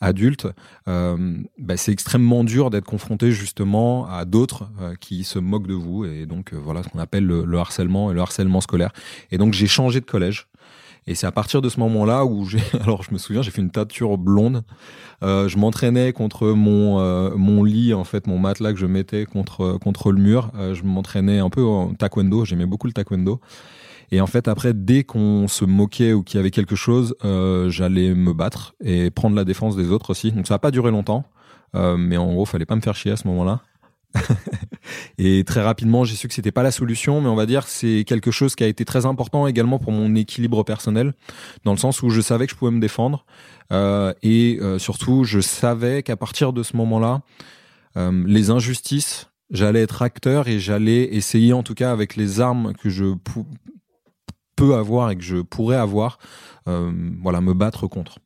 adulte. 0.00 0.46
Euh, 0.88 1.36
bah, 1.58 1.76
c'est 1.76 1.92
extrêmement 1.92 2.44
dur 2.44 2.70
d'être 2.70 2.84
confronté 2.84 3.32
justement 3.32 4.06
à 4.06 4.24
d'autres 4.24 4.70
qui 5.00 5.24
se 5.24 5.38
moquent 5.38 5.66
de 5.66 5.74
vous 5.74 6.04
et 6.04 6.26
donc 6.26 6.52
voilà 6.54 6.82
ce 6.82 6.88
qu'on 6.88 6.99
appelle 7.00 7.26
le, 7.26 7.44
le 7.44 7.58
harcèlement 7.58 8.12
et 8.12 8.14
le 8.14 8.20
harcèlement 8.20 8.60
scolaire. 8.60 8.92
Et 9.32 9.38
donc 9.38 9.52
j'ai 9.52 9.66
changé 9.66 10.00
de 10.00 10.06
collège. 10.06 10.46
Et 11.06 11.14
c'est 11.14 11.26
à 11.26 11.32
partir 11.32 11.62
de 11.62 11.68
ce 11.68 11.80
moment-là 11.80 12.24
où 12.24 12.44
j'ai, 12.46 12.60
alors 12.80 13.02
je 13.02 13.12
me 13.12 13.18
souviens, 13.18 13.42
j'ai 13.42 13.50
fait 13.50 13.62
une 13.62 13.70
teinture 13.70 14.18
blonde. 14.18 14.62
Euh, 15.22 15.48
je 15.48 15.58
m'entraînais 15.58 16.12
contre 16.12 16.48
mon 16.48 17.00
euh, 17.00 17.30
mon 17.36 17.64
lit, 17.64 17.94
en 17.94 18.04
fait, 18.04 18.26
mon 18.26 18.38
matelas 18.38 18.72
que 18.72 18.78
je 18.78 18.86
mettais 18.86 19.26
contre 19.26 19.78
contre 19.78 20.12
le 20.12 20.20
mur. 20.20 20.50
Euh, 20.56 20.74
je 20.74 20.84
m'entraînais 20.84 21.38
un 21.38 21.50
peu 21.50 21.64
en 21.64 21.94
taekwondo. 21.94 22.44
J'aimais 22.44 22.66
beaucoup 22.66 22.86
le 22.86 22.92
taekwondo. 22.92 23.40
Et 24.12 24.20
en 24.20 24.26
fait, 24.26 24.48
après, 24.48 24.74
dès 24.74 25.04
qu'on 25.04 25.46
se 25.46 25.64
moquait 25.64 26.12
ou 26.12 26.22
qu'il 26.24 26.38
y 26.38 26.40
avait 26.40 26.50
quelque 26.50 26.74
chose, 26.74 27.14
j'allais 27.22 28.12
me 28.12 28.32
battre 28.32 28.74
et 28.82 29.08
prendre 29.10 29.36
la 29.36 29.44
défense 29.44 29.76
des 29.76 29.92
autres 29.92 30.10
aussi. 30.10 30.32
Donc 30.32 30.48
ça 30.48 30.54
n'a 30.54 30.58
pas 30.58 30.72
duré 30.72 30.90
longtemps, 30.90 31.24
mais 31.74 32.16
en 32.16 32.26
gros, 32.32 32.44
fallait 32.44 32.66
pas 32.66 32.74
me 32.74 32.80
faire 32.80 32.96
chier 32.96 33.12
à 33.12 33.16
ce 33.16 33.28
moment-là. 33.28 33.60
et 35.18 35.44
très 35.44 35.62
rapidement, 35.62 36.04
j'ai 36.04 36.16
su 36.16 36.28
que 36.28 36.34
c'était 36.34 36.52
pas 36.52 36.62
la 36.62 36.70
solution, 36.70 37.20
mais 37.20 37.28
on 37.28 37.36
va 37.36 37.46
dire 37.46 37.66
c'est 37.66 38.04
quelque 38.06 38.30
chose 38.30 38.54
qui 38.54 38.64
a 38.64 38.66
été 38.66 38.84
très 38.84 39.06
important 39.06 39.46
également 39.46 39.78
pour 39.78 39.92
mon 39.92 40.14
équilibre 40.14 40.62
personnel, 40.64 41.14
dans 41.64 41.72
le 41.72 41.78
sens 41.78 42.02
où 42.02 42.10
je 42.10 42.20
savais 42.20 42.46
que 42.46 42.52
je 42.52 42.56
pouvais 42.56 42.70
me 42.70 42.80
défendre 42.80 43.24
euh, 43.72 44.12
et 44.22 44.58
euh, 44.60 44.78
surtout 44.78 45.24
je 45.24 45.40
savais 45.40 46.02
qu'à 46.02 46.16
partir 46.16 46.52
de 46.52 46.62
ce 46.62 46.76
moment-là, 46.76 47.22
euh, 47.96 48.24
les 48.26 48.50
injustices, 48.50 49.30
j'allais 49.50 49.82
être 49.82 50.02
acteur 50.02 50.48
et 50.48 50.58
j'allais 50.58 51.14
essayer 51.14 51.52
en 51.52 51.62
tout 51.62 51.74
cas 51.74 51.92
avec 51.92 52.16
les 52.16 52.40
armes 52.40 52.72
que 52.74 52.88
je 52.88 53.14
peux 54.56 54.74
avoir 54.74 55.10
et 55.10 55.16
que 55.16 55.22
je 55.22 55.38
pourrais 55.38 55.76
avoir, 55.76 56.18
voilà, 56.66 57.40
me 57.40 57.52
battre 57.52 57.88
contre. 57.88 58.18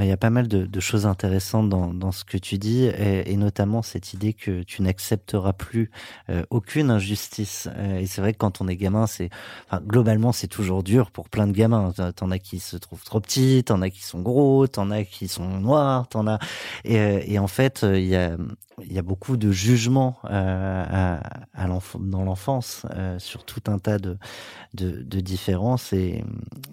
Il 0.00 0.06
y 0.06 0.12
a 0.12 0.16
pas 0.16 0.30
mal 0.30 0.48
de, 0.48 0.66
de 0.66 0.80
choses 0.80 1.06
intéressantes 1.06 1.68
dans, 1.68 1.94
dans 1.94 2.10
ce 2.10 2.24
que 2.24 2.36
tu 2.36 2.58
dis, 2.58 2.84
et, 2.84 3.30
et 3.32 3.36
notamment 3.36 3.80
cette 3.82 4.12
idée 4.12 4.32
que 4.32 4.62
tu 4.64 4.82
n'accepteras 4.82 5.52
plus 5.52 5.90
euh, 6.30 6.42
aucune 6.50 6.90
injustice. 6.90 7.68
Euh, 7.76 7.98
et 7.98 8.06
c'est 8.06 8.20
vrai 8.20 8.32
que 8.32 8.38
quand 8.38 8.60
on 8.60 8.66
est 8.68 8.76
gamin, 8.76 9.06
c'est, 9.06 9.30
enfin, 9.68 9.80
globalement, 9.86 10.32
c'est 10.32 10.48
toujours 10.48 10.82
dur 10.82 11.10
pour 11.12 11.28
plein 11.28 11.46
de 11.46 11.52
gamins. 11.52 11.92
T'en- 11.92 12.12
T'en 12.12 12.30
as 12.32 12.38
qui 12.40 12.58
se 12.58 12.76
trouvent 12.76 13.04
trop 13.04 13.20
petits, 13.20 13.62
t'en 13.64 13.82
as 13.82 13.90
qui 13.90 14.02
sont 14.02 14.20
gros, 14.20 14.66
t'en 14.66 14.90
as 14.90 15.04
qui 15.04 15.28
sont 15.28 15.46
noirs, 15.60 16.08
t'en 16.08 16.26
as. 16.26 16.38
Et, 16.84 16.98
euh, 16.98 17.20
et 17.24 17.38
en 17.38 17.46
fait, 17.46 17.84
euh, 17.84 17.98
il 17.98 18.06
y 18.06 18.16
a, 18.16 18.36
il 18.82 18.92
y 18.92 18.98
a 18.98 19.02
beaucoup 19.02 19.36
de 19.36 19.50
jugements 19.52 20.18
euh, 20.24 20.84
à, 20.88 21.20
à 21.54 21.66
l'enf- 21.68 21.96
dans 22.00 22.24
l'enfance 22.24 22.86
euh, 22.90 23.18
sur 23.18 23.44
tout 23.44 23.62
un 23.68 23.78
tas 23.78 23.98
de, 23.98 24.18
de, 24.74 25.02
de 25.02 25.20
différences. 25.20 25.92
Et, 25.92 26.24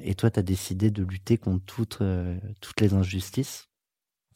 et 0.04 0.16
toi, 0.16 0.32
tu 0.32 0.40
as 0.40 0.44
décidé 0.44 0.92
de 0.92 1.04
lutter 1.04 1.38
contre 1.38 1.66
toutes, 1.66 2.00
euh, 2.02 2.38
toutes 2.62 2.82
les 2.82 2.94
injustices? 2.94 3.68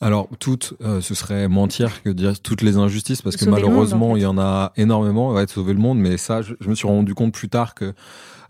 Alors, 0.01 0.27
toutes, 0.39 0.73
euh, 0.81 0.99
ce 0.99 1.15
serait 1.15 1.47
mentir 1.47 2.03
que 2.03 2.09
de 2.09 2.13
dire 2.13 2.39
toutes 2.41 2.61
les 2.61 2.75
injustices, 2.75 3.21
parce 3.21 3.37
que 3.37 3.45
Sauver 3.45 3.61
le 3.61 3.67
monde, 3.69 3.71
malheureusement, 3.71 4.11
en 4.11 4.13
fait. 4.15 4.19
il 4.19 4.23
y 4.23 4.25
en 4.25 4.37
a 4.37 4.73
énormément. 4.75 5.31
Ouais, 5.33 5.45
de 5.45 5.49
sauver 5.49 5.73
le 5.73 5.79
monde, 5.79 5.97
mais 5.99 6.17
ça, 6.17 6.41
je, 6.41 6.53
je 6.59 6.69
me 6.69 6.75
suis 6.75 6.87
rendu 6.87 7.13
compte 7.15 7.33
plus 7.33 7.47
tard 7.47 7.73
que 7.75 7.93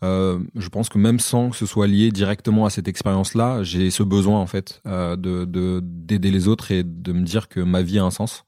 euh, 0.03 0.39
je 0.55 0.69
pense 0.69 0.89
que 0.89 0.97
même 0.99 1.19
sans 1.19 1.51
que 1.51 1.57
ce 1.57 1.65
soit 1.65 1.87
lié 1.87 2.11
directement 2.11 2.65
à 2.65 2.71
cette 2.71 2.87
expérience-là, 2.87 3.63
j'ai 3.63 3.91
ce 3.91 4.03
besoin 4.03 4.39
en 4.41 4.47
fait 4.47 4.81
euh, 4.87 5.15
de 5.15 5.45
de- 5.45 5.81
d'aider 5.83 6.31
les 6.31 6.47
autres 6.47 6.71
et 6.71 6.83
de 6.83 7.13
me 7.13 7.23
dire 7.23 7.47
que 7.49 7.59
ma 7.61 7.81
vie 7.83 7.99
a 7.99 8.03
un 8.05 8.11
sens. 8.11 8.45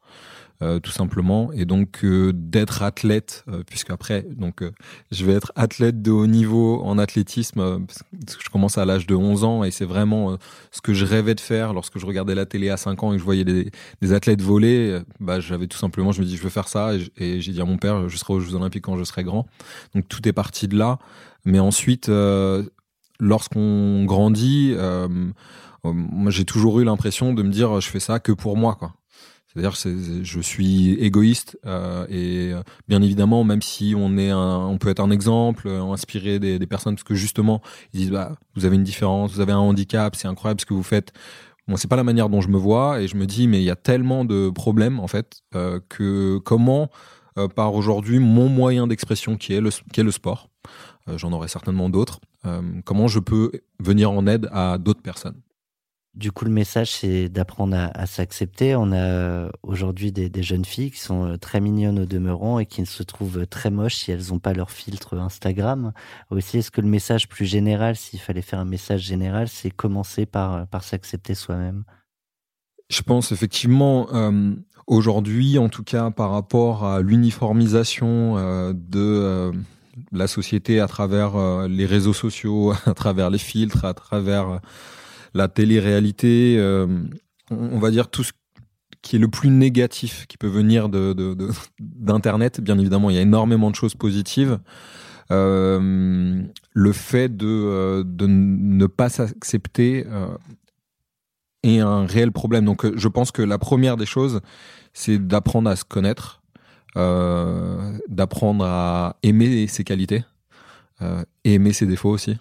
Euh, 0.61 0.79
tout 0.79 0.91
simplement 0.91 1.51
et 1.53 1.65
donc 1.65 2.03
euh, 2.03 2.31
d'être 2.33 2.81
athlète 2.81 3.45
euh, 3.47 3.63
puisque 3.65 3.91
après 3.91 4.23
donc 4.23 4.63
euh, 4.63 4.71
je 5.11 5.23
vais 5.23 5.33
être 5.33 5.51
athlète 5.55 6.01
de 6.01 6.11
haut 6.11 6.27
niveau 6.27 6.81
en 6.83 6.97
athlétisme 6.97 7.59
euh, 7.59 7.79
parce 7.87 8.37
que 8.37 8.43
je 8.43 8.49
commence 8.49 8.77
à 8.77 8.85
l'âge 8.85 9.05
de 9.05 9.15
11 9.15 9.43
ans 9.43 9.63
et 9.63 9.71
c'est 9.71 9.85
vraiment 9.85 10.37
ce 10.71 10.81
que 10.81 10.93
je 10.93 11.05
rêvais 11.05 11.35
de 11.35 11.39
faire 11.39 11.73
lorsque 11.73 11.99
je 11.99 12.05
regardais 12.05 12.35
la 12.35 12.45
télé 12.45 12.69
à 12.69 12.77
5 12.77 13.03
ans 13.03 13.11
et 13.11 13.15
que 13.15 13.19
je 13.19 13.25
voyais 13.25 13.43
des, 13.43 13.71
des 14.01 14.13
athlètes 14.13 14.41
voler, 14.41 14.99
bah, 15.19 15.39
j'avais 15.39 15.67
tout 15.67 15.77
simplement, 15.77 16.11
je 16.11 16.21
me 16.21 16.25
dis, 16.25 16.37
je 16.37 16.43
veux 16.43 16.49
faire 16.49 16.67
ça. 16.67 16.91
Et 17.17 17.41
j'ai 17.41 17.51
dit 17.51 17.61
à 17.61 17.65
mon 17.65 17.77
père, 17.77 18.09
je 18.09 18.17
serai 18.17 18.33
aux 18.33 18.39
Jeux 18.39 18.55
Olympiques 18.55 18.83
quand 18.83 18.97
je 18.97 19.03
serai 19.03 19.23
grand. 19.23 19.47
Donc 19.93 20.07
tout 20.07 20.27
est 20.27 20.33
parti 20.33 20.67
de 20.67 20.77
là. 20.77 20.99
Mais 21.45 21.59
ensuite, 21.59 22.09
lorsqu'on 23.19 24.05
grandit, 24.05 24.73
euh, 24.75 25.07
moi 25.83 26.31
j'ai 26.31 26.45
toujours 26.45 26.79
eu 26.79 26.83
l'impression 26.83 27.33
de 27.33 27.43
me 27.43 27.49
dire, 27.49 27.79
je 27.81 27.89
fais 27.89 27.99
ça 27.99 28.19
que 28.19 28.31
pour 28.31 28.57
moi, 28.57 28.75
quoi. 28.75 28.93
C'est-à-dire, 29.57 29.75
c'est- 29.75 30.23
je 30.23 30.39
suis 30.39 30.91
égoïste 30.99 31.57
euh, 31.65 32.05
et 32.09 32.53
euh, 32.53 32.61
bien 32.87 33.01
évidemment, 33.01 33.43
même 33.43 33.63
si 33.63 33.95
on 33.97 34.15
est, 34.19 34.29
un, 34.29 34.59
on 34.67 34.77
peut 34.77 34.89
être 34.89 34.99
un 34.99 35.09
exemple, 35.09 35.67
euh, 35.67 35.81
inspirer 35.81 36.37
des, 36.37 36.59
personnes, 36.67 36.93
parce 36.93 37.03
que 37.03 37.15
justement, 37.15 37.63
ils 37.91 38.01
disent, 38.01 38.11
bah, 38.11 38.35
vous 38.55 38.65
avez 38.65 38.75
une 38.75 38.83
différence, 38.83 39.33
vous 39.33 39.39
avez 39.41 39.53
un 39.53 39.57
handicap, 39.57 40.15
c'est 40.15 40.27
incroyable 40.27 40.61
ce 40.61 40.67
que 40.67 40.75
vous 40.75 40.83
faites. 40.83 41.11
Bon, 41.67 41.75
c'est 41.75 41.87
pas 41.87 41.95
la 41.95 42.03
manière 42.03 42.29
dont 42.29 42.39
je 42.39 42.49
me 42.49 42.57
vois 42.57 43.01
et 43.01 43.07
je 43.07 43.17
me 43.17 43.25
dis, 43.25 43.47
mais 43.47 43.59
il 43.59 43.63
y 43.63 43.71
a 43.71 43.75
tellement 43.75 44.25
de 44.25 44.51
problèmes 44.51 44.99
en 44.99 45.07
fait 45.07 45.41
que 45.89 46.37
comment 46.37 46.89
par 47.55 47.73
aujourd'hui 47.73 48.19
mon 48.19 48.47
moyen 48.47 48.87
d'expression 48.87 49.37
qui 49.37 49.53
est 49.53 49.61
le 49.61 49.69
qui 49.91 49.99
est 49.99 50.03
le 50.03 50.11
sport, 50.11 50.49
j'en 51.07 51.33
aurai 51.33 51.49
certainement 51.49 51.89
d'autres. 51.89 52.21
comment 52.85 53.07
je 53.07 53.19
peux 53.19 53.51
venir 53.79 54.11
en 54.11 54.27
aide 54.27 54.47
à 54.53 54.77
d'autres 54.77 55.01
personnes. 55.01 55.41
Du 56.17 56.31
coup, 56.31 56.45
le 56.45 56.51
message, 56.51 56.91
c'est 56.91 57.29
d'apprendre 57.29 57.77
à, 57.93 58.05
s'accepter. 58.07 58.75
On 58.75 58.91
a 58.91 58.97
euh, 58.97 59.49
aujourd'hui 59.61 60.11
des, 60.11 60.43
jeunes 60.43 60.65
filles 60.65 60.91
qui 60.91 60.99
sont 60.99 61.25
euh, 61.25 61.37
très 61.37 61.61
mignonnes 61.61 61.99
au 61.99 62.05
demeurant 62.05 62.59
et 62.59 62.65
qui 62.65 62.85
se 62.85 63.03
trouvent 63.03 63.45
très 63.45 63.69
moches 63.69 63.95
si 63.95 64.11
elles 64.11 64.29
n'ont 64.29 64.39
pas 64.39 64.53
leur 64.53 64.71
filtre 64.71 65.15
Instagram. 65.15 65.93
Est-ce 66.35 66.71
que 66.71 66.81
le 66.81 66.87
message 66.87 67.29
plus 67.29 67.45
général, 67.45 67.95
s'il 67.95 68.19
fallait 68.19 68.41
faire 68.41 68.59
un 68.59 68.65
message 68.65 69.01
général, 69.01 69.47
c'est 69.47 69.69
commencer 69.69 70.25
par, 70.25 70.67
par 70.67 70.83
s'accepter 70.83 71.35
soi-même? 71.35 71.83
Je 72.89 73.01
pense 73.01 73.31
effectivement 73.31 74.07
euh, 74.13 74.55
aujourd'hui, 74.87 75.57
en 75.57 75.69
tout 75.69 75.83
cas 75.83 76.09
par 76.09 76.31
rapport 76.31 76.85
à 76.85 77.01
l'uniformisation 77.01 78.37
euh, 78.37 78.73
de 78.73 78.99
euh, 78.99 79.51
la 80.11 80.27
société 80.27 80.79
à 80.79 80.87
travers 80.87 81.35
euh, 81.35 81.67
les 81.67 81.85
réseaux 81.85 82.13
sociaux, 82.13 82.73
à 82.85 82.93
travers 82.93 83.29
les 83.29 83.37
filtres, 83.37 83.85
à 83.85 83.93
travers 83.93 84.49
euh, 84.49 84.57
la 85.33 85.47
télé-réalité, 85.47 86.55
euh, 86.57 86.87
on 87.49 87.79
va 87.79 87.91
dire 87.91 88.09
tout 88.09 88.23
ce 88.23 88.31
qui 89.01 89.15
est 89.15 89.19
le 89.19 89.27
plus 89.27 89.49
négatif 89.49 90.25
qui 90.27 90.37
peut 90.37 90.47
venir 90.47 90.89
de 90.89 91.13
de- 91.13 91.49
d'internet. 91.79 92.59
Bien 92.61 92.77
évidemment, 92.77 93.09
il 93.09 93.15
y 93.15 93.19
a 93.19 93.21
énormément 93.21 93.69
de 93.71 93.75
choses 93.75 93.95
positives. 93.95 94.59
Euh, 95.31 96.41
le 96.73 96.91
fait 96.93 97.35
de 97.35 97.47
euh, 97.47 98.03
ne 98.21 98.85
pas 98.85 99.09
s'accepter 99.09 100.05
est 101.63 101.79
un 101.79 102.05
réel 102.05 102.31
problème. 102.31 102.65
Donc, 102.65 102.85
je 102.95 103.07
pense 103.07 103.31
que 103.31 103.41
la 103.41 103.57
première 103.57 103.97
des 103.97 104.05
choses, 104.05 104.41
c'est 104.93 105.17
d'apprendre 105.17 105.69
à 105.69 105.75
se 105.75 105.83
connaître, 105.83 106.41
d'apprendre 106.95 108.65
à 108.65 109.17
aimer 109.21 109.67
ses 109.67 109.83
qualités, 109.83 110.23
et 111.43 111.53
aimer 111.53 111.73
ses 111.73 111.85
défauts 111.85 112.09
aussi. 112.11 112.37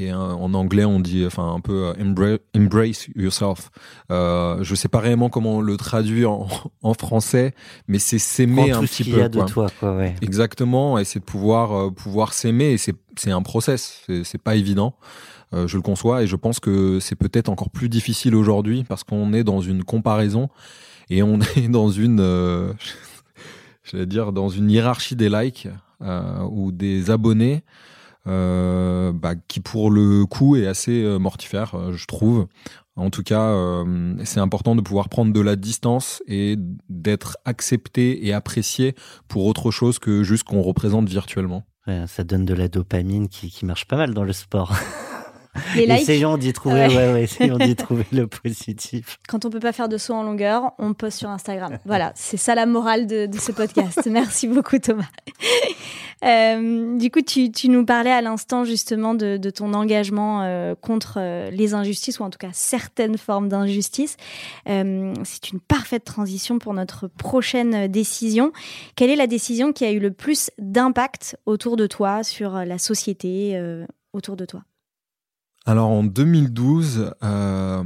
Et 0.00 0.12
euh, 0.12 0.16
en 0.16 0.54
anglais, 0.54 0.84
on 0.84 1.00
dit, 1.00 1.26
enfin, 1.26 1.52
un 1.54 1.60
peu 1.60 1.86
euh, 1.88 1.92
embra- 1.94 2.38
embrace 2.56 3.08
yourself. 3.16 3.70
Euh, 4.12 4.58
je 4.62 4.74
sais 4.76 4.86
pas 4.88 5.00
réellement 5.00 5.28
comment 5.28 5.56
on 5.56 5.60
le 5.60 5.76
traduit 5.76 6.24
en, 6.24 6.46
en 6.82 6.94
français, 6.94 7.52
mais 7.88 7.98
c'est 7.98 8.18
s'aimer 8.20 8.70
un 8.70 8.80
tout 8.80 8.86
ce 8.86 8.92
petit 8.92 9.04
qu'il 9.04 9.14
peu. 9.14 9.18
y 9.18 9.22
a 9.22 9.28
de 9.28 9.42
toi, 9.42 9.66
quoi, 9.80 9.96
ouais. 9.96 10.14
Exactement, 10.22 10.98
et 10.98 11.04
c'est 11.04 11.18
de 11.18 11.24
pouvoir 11.24 11.72
euh, 11.72 11.90
pouvoir 11.90 12.32
s'aimer. 12.32 12.66
Et 12.72 12.78
c'est 12.78 12.94
c'est 13.16 13.32
un 13.32 13.42
process, 13.42 14.02
c'est 14.06 14.22
c'est 14.24 14.40
pas 14.40 14.54
évident. 14.54 14.94
Euh, 15.54 15.66
je 15.66 15.76
le 15.76 15.82
conçois, 15.82 16.22
et 16.22 16.26
je 16.26 16.36
pense 16.36 16.60
que 16.60 17.00
c'est 17.00 17.16
peut-être 17.16 17.48
encore 17.48 17.70
plus 17.70 17.88
difficile 17.88 18.34
aujourd'hui 18.36 18.84
parce 18.84 19.02
qu'on 19.02 19.32
est 19.32 19.44
dans 19.44 19.60
une 19.62 19.82
comparaison 19.82 20.48
et 21.10 21.22
on 21.22 21.40
est 21.56 21.68
dans 21.68 21.88
une, 21.90 22.20
euh, 22.20 22.72
j'allais 23.84 24.06
dire, 24.06 24.32
dans 24.32 24.48
une 24.48 24.70
hiérarchie 24.70 25.16
des 25.16 25.28
likes 25.28 25.66
ou 26.50 26.70
des 26.70 27.10
abonnés. 27.10 27.64
Euh, 28.28 29.12
bah, 29.12 29.34
qui 29.48 29.60
pour 29.60 29.90
le 29.90 30.26
coup 30.26 30.56
est 30.56 30.66
assez 30.66 31.02
euh, 31.02 31.18
mortifère, 31.18 31.74
euh, 31.74 31.92
je 31.92 32.06
trouve. 32.06 32.46
En 32.96 33.10
tout 33.10 33.22
cas, 33.22 33.54
c'est 34.24 34.40
important 34.40 34.74
de 34.74 34.80
pouvoir 34.80 35.08
prendre 35.08 35.32
de 35.32 35.40
la 35.40 35.54
distance 35.54 36.20
et 36.26 36.56
d'être 36.88 37.36
accepté 37.44 38.26
et 38.26 38.32
apprécié 38.32 38.96
pour 39.28 39.46
autre 39.46 39.70
chose 39.70 40.00
que 40.00 40.24
juste 40.24 40.42
qu'on 40.42 40.62
représente 40.62 41.08
virtuellement. 41.08 41.62
Ça 42.08 42.24
donne 42.24 42.44
de 42.44 42.54
la 42.54 42.66
dopamine 42.66 43.28
qui 43.28 43.64
marche 43.64 43.84
pas 43.84 43.96
mal 43.96 44.14
dans 44.14 44.24
le 44.24 44.32
sport. 44.32 44.74
Les 45.76 45.86
likes, 45.86 46.00
essayons 46.02 46.36
d'y 46.36 46.52
trouver, 46.52 46.86
Ouais. 46.86 46.96
ouais, 46.96 47.12
ouais, 47.12 47.22
essayons 47.24 47.58
d'y 47.58 47.74
trouver 47.76 48.06
le 48.12 48.26
positif. 48.26 49.18
quand 49.28 49.44
on 49.44 49.50
peut 49.50 49.60
pas 49.60 49.72
faire 49.72 49.88
de 49.88 49.96
saut 49.98 50.14
en 50.14 50.22
longueur, 50.22 50.72
on 50.78 50.94
poste 50.94 51.18
sur 51.18 51.28
Instagram. 51.30 51.78
Voilà, 51.84 52.12
c'est 52.14 52.36
ça 52.36 52.54
la 52.54 52.66
morale 52.66 53.06
de, 53.06 53.26
de 53.26 53.38
ce 53.38 53.52
podcast. 53.52 54.06
Merci 54.10 54.48
beaucoup 54.48 54.78
Thomas. 54.78 55.08
Euh, 56.24 56.98
du 56.98 57.10
coup, 57.12 57.22
tu, 57.22 57.52
tu 57.52 57.68
nous 57.68 57.84
parlais 57.84 58.10
à 58.10 58.20
l'instant 58.20 58.64
justement 58.64 59.14
de, 59.14 59.36
de 59.36 59.50
ton 59.50 59.72
engagement 59.72 60.42
euh, 60.42 60.74
contre 60.74 61.14
euh, 61.18 61.50
les 61.50 61.74
injustices, 61.74 62.18
ou 62.18 62.24
en 62.24 62.30
tout 62.30 62.38
cas 62.38 62.50
certaines 62.52 63.16
formes 63.18 63.48
d'injustice. 63.48 64.16
C'est 64.66 65.50
une 65.52 65.60
parfaite 65.60 66.04
transition 66.04 66.58
pour 66.58 66.74
notre 66.74 67.06
prochaine 67.06 67.86
décision. 67.88 68.52
Quelle 68.96 69.10
est 69.10 69.16
la 69.16 69.26
décision 69.26 69.72
qui 69.72 69.84
a 69.84 69.92
eu 69.92 69.98
le 70.00 70.10
plus 70.10 70.50
d'impact 70.58 71.36
autour 71.46 71.76
de 71.76 71.86
toi, 71.86 72.22
sur 72.24 72.52
la 72.52 72.78
société 72.78 73.60
autour 74.12 74.36
de 74.36 74.44
toi? 74.44 74.62
Alors 75.68 75.90
en 75.90 76.02
2012, 76.02 77.12
euh, 77.22 77.84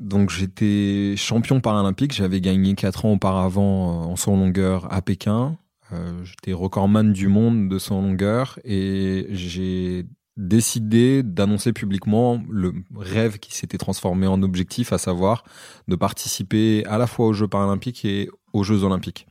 donc 0.00 0.30
j'étais 0.30 1.16
champion 1.18 1.60
paralympique. 1.60 2.14
J'avais 2.14 2.40
gagné 2.40 2.74
quatre 2.74 3.04
ans 3.04 3.12
auparavant 3.12 3.90
euh, 3.90 4.06
en 4.06 4.16
saut 4.16 4.30
longueur 4.30 4.90
à 4.90 5.02
Pékin. 5.02 5.58
Euh, 5.92 6.24
j'étais 6.24 6.54
recordman 6.54 7.12
du 7.12 7.28
monde 7.28 7.68
de 7.68 7.78
saut 7.78 7.96
en 7.96 8.00
longueur 8.00 8.58
et 8.64 9.26
j'ai 9.32 10.06
décidé 10.38 11.22
d'annoncer 11.22 11.74
publiquement 11.74 12.42
le 12.48 12.72
rêve 12.96 13.38
qui 13.38 13.54
s'était 13.54 13.76
transformé 13.76 14.26
en 14.26 14.42
objectif, 14.42 14.94
à 14.94 14.98
savoir 14.98 15.44
de 15.88 15.94
participer 15.94 16.86
à 16.86 16.96
la 16.96 17.06
fois 17.06 17.26
aux 17.26 17.34
Jeux 17.34 17.48
paralympiques 17.48 18.06
et 18.06 18.30
aux 18.54 18.62
Jeux 18.64 18.82
olympiques. 18.82 19.26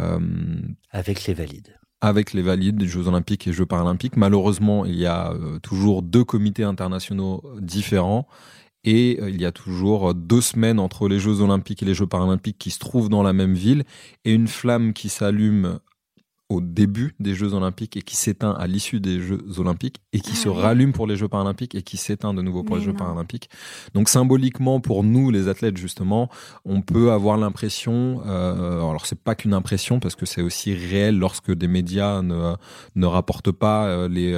Euh, 0.00 0.18
avec 0.90 1.24
les 1.26 1.34
valides 1.34 1.79
avec 2.00 2.32
les 2.32 2.42
valides 2.42 2.76
des 2.76 2.86
Jeux 2.86 3.08
olympiques 3.08 3.46
et 3.46 3.52
Jeux 3.52 3.66
paralympiques. 3.66 4.16
Malheureusement, 4.16 4.84
il 4.84 4.96
y 4.96 5.06
a 5.06 5.32
euh, 5.32 5.58
toujours 5.58 6.02
deux 6.02 6.24
comités 6.24 6.64
internationaux 6.64 7.42
différents 7.58 8.26
et 8.84 9.18
euh, 9.20 9.30
il 9.30 9.40
y 9.40 9.44
a 9.44 9.52
toujours 9.52 10.14
deux 10.14 10.40
semaines 10.40 10.78
entre 10.78 11.08
les 11.08 11.18
Jeux 11.18 11.40
olympiques 11.40 11.82
et 11.82 11.86
les 11.86 11.94
Jeux 11.94 12.06
paralympiques 12.06 12.58
qui 12.58 12.70
se 12.70 12.78
trouvent 12.78 13.08
dans 13.08 13.22
la 13.22 13.32
même 13.32 13.54
ville 13.54 13.84
et 14.24 14.32
une 14.32 14.48
flamme 14.48 14.92
qui 14.92 15.08
s'allume 15.08 15.78
au 16.50 16.60
début 16.60 17.14
des 17.20 17.34
Jeux 17.34 17.54
Olympiques 17.54 17.96
et 17.96 18.02
qui 18.02 18.16
s'éteint 18.16 18.52
à 18.52 18.66
l'issue 18.66 19.00
des 19.00 19.20
Jeux 19.20 19.42
Olympiques 19.58 20.02
et 20.12 20.20
qui 20.20 20.32
ah 20.34 20.36
se 20.36 20.48
rallume 20.48 20.92
pour 20.92 21.06
les 21.06 21.16
Jeux 21.16 21.28
Paralympiques 21.28 21.76
et 21.76 21.82
qui 21.82 21.96
s'éteint 21.96 22.34
de 22.34 22.42
nouveau 22.42 22.64
pour 22.64 22.76
les 22.76 22.82
Jeux 22.82 22.92
Paralympiques. 22.92 23.48
Donc 23.94 24.08
symboliquement 24.08 24.80
pour 24.80 25.04
nous 25.04 25.30
les 25.30 25.48
athlètes 25.48 25.76
justement, 25.76 26.28
on 26.64 26.82
peut 26.82 27.12
avoir 27.12 27.36
l'impression, 27.38 28.20
euh, 28.26 28.78
alors 28.80 29.06
c'est 29.06 29.20
pas 29.20 29.36
qu'une 29.36 29.54
impression 29.54 30.00
parce 30.00 30.16
que 30.16 30.26
c'est 30.26 30.42
aussi 30.42 30.74
réel 30.74 31.18
lorsque 31.18 31.52
des 31.52 31.68
médias 31.68 32.20
ne, 32.20 32.54
ne 32.96 33.06
rapportent 33.06 33.52
pas 33.52 33.86
euh, 33.86 34.08
les 34.08 34.34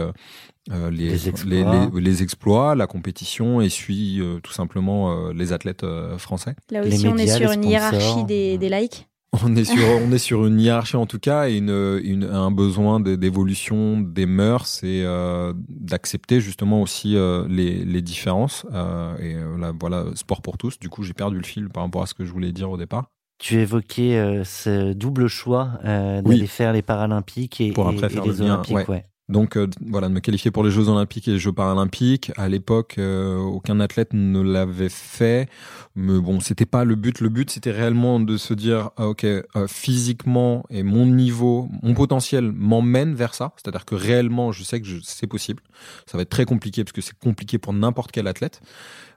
euh, 0.70 0.90
les, 0.90 1.08
les, 1.08 1.28
exploits. 1.28 1.90
Les, 1.92 2.22
exploits. 2.22 2.74
la 2.76 2.86
compétition 2.86 3.60
et 3.60 3.68
suit 3.68 4.20
euh, 4.20 4.38
tout 4.40 4.52
simplement 4.52 5.30
les 5.30 5.52
athlètes 5.52 5.84
français. 6.18 6.54
Là 6.70 6.82
aussi, 6.82 7.08
on 7.08 7.16
est 7.16 7.26
sur 7.26 7.50
une 7.50 7.64
hiérarchie 7.64 8.24
des, 8.24 8.58
des 8.58 8.68
likes 8.68 9.08
on 9.44 9.56
est 9.56 9.64
sur 9.64 9.82
on 9.82 10.12
est 10.12 10.18
sur 10.18 10.46
une 10.46 10.60
hiérarchie 10.60 10.96
en 10.96 11.06
tout 11.06 11.18
cas 11.18 11.48
et 11.48 11.56
une, 11.56 12.00
une 12.02 12.24
un 12.24 12.50
besoin 12.50 13.00
d'évolution 13.00 14.00
des 14.00 14.26
mœurs 14.26 14.82
et 14.82 15.02
euh, 15.04 15.52
d'accepter 15.56 16.40
justement 16.40 16.82
aussi 16.82 17.16
euh, 17.16 17.46
les, 17.48 17.84
les 17.84 18.02
différences. 18.02 18.66
Euh, 18.72 19.16
et 19.18 19.60
là 19.60 19.72
voilà 19.78 20.04
sport 20.14 20.42
pour 20.42 20.58
tous. 20.58 20.78
Du 20.78 20.88
coup 20.88 21.02
j'ai 21.02 21.14
perdu 21.14 21.38
le 21.38 21.44
fil 21.44 21.68
par 21.70 21.82
rapport 21.82 22.02
à 22.02 22.06
ce 22.06 22.14
que 22.14 22.24
je 22.24 22.32
voulais 22.32 22.52
dire 22.52 22.70
au 22.70 22.76
départ. 22.76 23.06
Tu 23.38 23.56
évoquais 23.56 24.42
ce 24.44 24.92
double 24.92 25.26
choix 25.26 25.70
d'aller 25.82 26.46
faire 26.46 26.72
les 26.72 26.82
Paralympiques 26.82 27.60
et, 27.60 27.72
pour 27.72 27.88
après 27.88 28.08
faire 28.08 28.24
les 28.24 28.40
Olympiques 28.40 28.88
ouais. 28.88 29.04
Donc 29.28 29.56
euh, 29.56 29.68
voilà, 29.86 30.08
de 30.08 30.12
me 30.12 30.20
qualifier 30.20 30.50
pour 30.50 30.64
les 30.64 30.70
Jeux 30.70 30.88
Olympiques 30.88 31.28
et 31.28 31.32
les 31.32 31.38
Jeux 31.38 31.52
Paralympiques. 31.52 32.32
À 32.36 32.48
l'époque, 32.48 32.96
euh, 32.98 33.36
aucun 33.38 33.80
athlète 33.80 34.12
ne 34.12 34.40
l'avait 34.40 34.88
fait. 34.88 35.48
Mais 35.94 36.18
bon, 36.18 36.40
c'était 36.40 36.66
pas 36.66 36.84
le 36.84 36.96
but. 36.96 37.20
Le 37.20 37.28
but, 37.28 37.50
c'était 37.50 37.70
réellement 37.70 38.18
de 38.20 38.36
se 38.36 38.52
dire, 38.52 38.90
ah, 38.96 39.08
ok, 39.08 39.24
euh, 39.24 39.42
physiquement 39.68 40.64
et 40.70 40.82
mon 40.82 41.06
niveau, 41.06 41.68
mon 41.82 41.94
potentiel 41.94 42.52
m'emmène 42.52 43.14
vers 43.14 43.34
ça. 43.34 43.52
C'est-à-dire 43.56 43.84
que 43.84 43.94
réellement, 43.94 44.52
je 44.52 44.64
sais 44.64 44.80
que 44.80 44.88
c'est 45.02 45.28
possible. 45.28 45.62
Ça 46.06 46.18
va 46.18 46.22
être 46.22 46.30
très 46.30 46.44
compliqué 46.44 46.84
parce 46.84 46.92
que 46.92 47.00
c'est 47.00 47.18
compliqué 47.18 47.58
pour 47.58 47.72
n'importe 47.72 48.10
quel 48.12 48.26
athlète. 48.26 48.60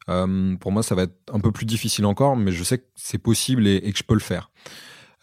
pour 0.06 0.72
moi, 0.72 0.84
ça 0.84 0.96
va 0.96 1.04
être 1.04 1.16
un 1.34 1.40
peu 1.40 1.52
plus 1.52 1.66
difficile 1.66 2.06
encore, 2.06 2.38
mais 2.38 2.52
je 2.52 2.64
sais 2.64 2.78
que 2.78 2.86
c'est 2.96 3.18
possible 3.18 3.68
et, 3.68 3.78
et 3.78 3.92
que 3.92 3.98
je 3.98 4.04
peux 4.04 4.14
le 4.14 4.20
faire. 4.20 4.52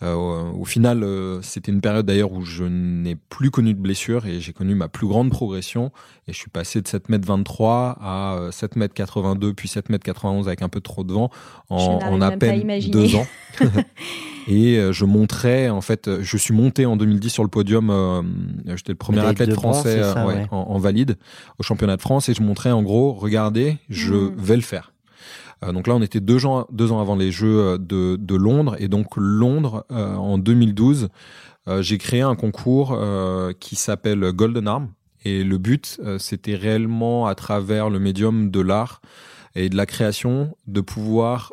Euh, 0.02 0.50
au 0.52 0.64
final, 0.64 1.04
euh, 1.04 1.40
c'était 1.42 1.70
une 1.70 1.80
période 1.80 2.06
d'ailleurs 2.06 2.32
où 2.32 2.44
je 2.44 2.64
n'ai 2.64 3.14
plus 3.14 3.50
connu 3.50 3.72
de 3.72 3.78
blessure 3.78 4.26
et 4.26 4.40
j'ai 4.40 4.52
connu 4.52 4.74
ma 4.74 4.88
plus 4.88 5.06
grande 5.06 5.30
progression. 5.30 5.92
Et 6.26 6.32
je 6.32 6.38
suis 6.38 6.50
passé 6.50 6.80
de 6.80 6.88
7m23 6.88 7.96
à 8.00 8.48
7m82 8.50 9.44
euh, 9.44 9.52
puis 9.52 9.68
7m91 9.68 10.46
avec 10.46 10.62
un 10.62 10.68
peu 10.68 10.80
trop 10.80 11.04
de 11.04 11.12
vent 11.12 11.30
en, 11.68 11.76
en 11.76 12.20
à 12.20 12.32
peine 12.32 12.66
deux 12.90 13.14
ans. 13.14 13.26
et 14.48 14.80
je 14.90 15.04
montrais, 15.04 15.68
en 15.68 15.80
fait, 15.80 16.10
je 16.20 16.36
suis 16.36 16.54
monté 16.54 16.84
en 16.84 16.96
2010 16.96 17.30
sur 17.30 17.42
le 17.44 17.48
podium. 17.48 18.24
J'étais 18.66 18.92
le 18.92 18.96
premier 18.96 19.20
athlète 19.20 19.52
français 19.52 20.02
en, 20.50 20.56
en, 20.56 20.78
valide 20.78 21.16
au 21.58 21.62
championnat 21.62 21.96
de 21.96 22.02
France 22.02 22.28
et 22.28 22.34
je 22.34 22.42
montrais 22.42 22.72
en 22.72 22.82
gros, 22.82 23.12
regardez, 23.12 23.76
je 23.88 24.14
mmh. 24.14 24.34
vais 24.36 24.56
le 24.56 24.62
faire. 24.62 24.92
Euh, 25.64 25.72
donc 25.72 25.86
là, 25.86 25.94
on 25.94 26.02
était 26.02 26.20
deux 26.20 26.44
ans, 26.46 26.66
deux 26.70 26.92
ans 26.92 27.00
avant 27.00 27.16
les 27.16 27.30
Jeux 27.30 27.78
euh, 27.92 28.16
de, 28.16 28.36
Londres. 28.36 28.76
Et 28.78 28.88
donc 28.88 29.16
Londres, 29.16 29.84
euh, 29.90 30.14
en 30.14 30.38
2012, 30.38 31.08
j'ai 31.78 31.96
créé 31.96 32.22
un 32.22 32.34
concours 32.34 32.98
qui 33.60 33.76
s'appelle 33.76 34.32
Golden 34.32 34.66
Arm. 34.66 34.88
Et 35.24 35.44
le 35.44 35.58
but, 35.58 36.00
c'était 36.18 36.56
réellement, 36.56 37.28
à 37.28 37.36
travers 37.36 37.88
le 37.88 38.00
médium 38.00 38.50
de 38.50 38.60
l'art 38.60 39.00
et 39.54 39.68
de 39.68 39.76
la 39.76 39.86
création, 39.86 40.56
de 40.66 40.80
pouvoir 40.80 41.52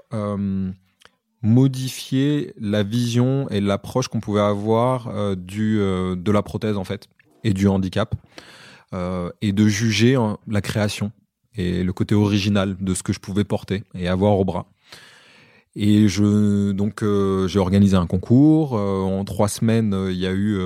modifier 1.44 2.56
la 2.60 2.82
vision 2.82 3.48
et 3.50 3.62
l'approche 3.62 4.08
qu'on 4.08 4.20
pouvait 4.20 4.42
avoir 4.42 5.36
du, 5.36 5.78
de 5.78 6.32
la 6.32 6.42
prothèse, 6.42 6.76
en 6.76 6.86
fait, 6.86 7.08
et 7.44 7.54
du 7.54 7.68
handicap. 7.68 8.16
et 9.42 9.52
de 9.54 9.68
juger 9.68 10.18
la 10.48 10.62
création 10.62 11.12
le 11.84 11.94
côté 11.94 12.16
original 12.16 12.76
de 12.80 12.94
ce 12.94 13.04
que 13.04 13.14
je 13.14 13.20
pouvais 13.20 13.44
porter 13.44 13.84
et 13.96 14.08
avoir 14.08 14.38
au 14.38 14.46
bras. 14.46 14.68
Et 15.76 16.08
je 16.08 16.72
donc 16.72 17.04
euh, 17.04 17.48
j'ai 17.48 17.60
organisé 17.60 17.96
un 17.96 18.08
concours. 18.08 18.76
Euh, 18.76 19.02
en 19.02 19.24
trois 19.24 19.48
semaines, 19.48 19.94
euh, 19.94 20.12
il 20.12 20.18
y 20.18 20.26
a 20.26 20.34
eu 20.34 20.60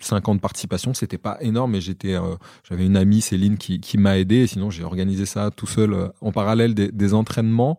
50 0.00 0.40
participations. 0.40 0.94
C'était 0.94 1.18
pas 1.18 1.38
énorme, 1.40 1.72
mais 1.72 1.80
j'étais 1.80 2.16
j'avais 2.68 2.86
une 2.86 2.96
amie 2.96 3.20
Céline 3.20 3.58
qui, 3.58 3.80
qui 3.80 3.98
m'a 3.98 4.18
aidé. 4.18 4.46
sinon, 4.46 4.70
j'ai 4.70 4.84
organisé 4.84 5.26
ça 5.26 5.50
tout 5.50 5.66
seul 5.66 6.10
en 6.20 6.32
parallèle 6.32 6.74
des, 6.74 7.14
entraînements. 7.14 7.78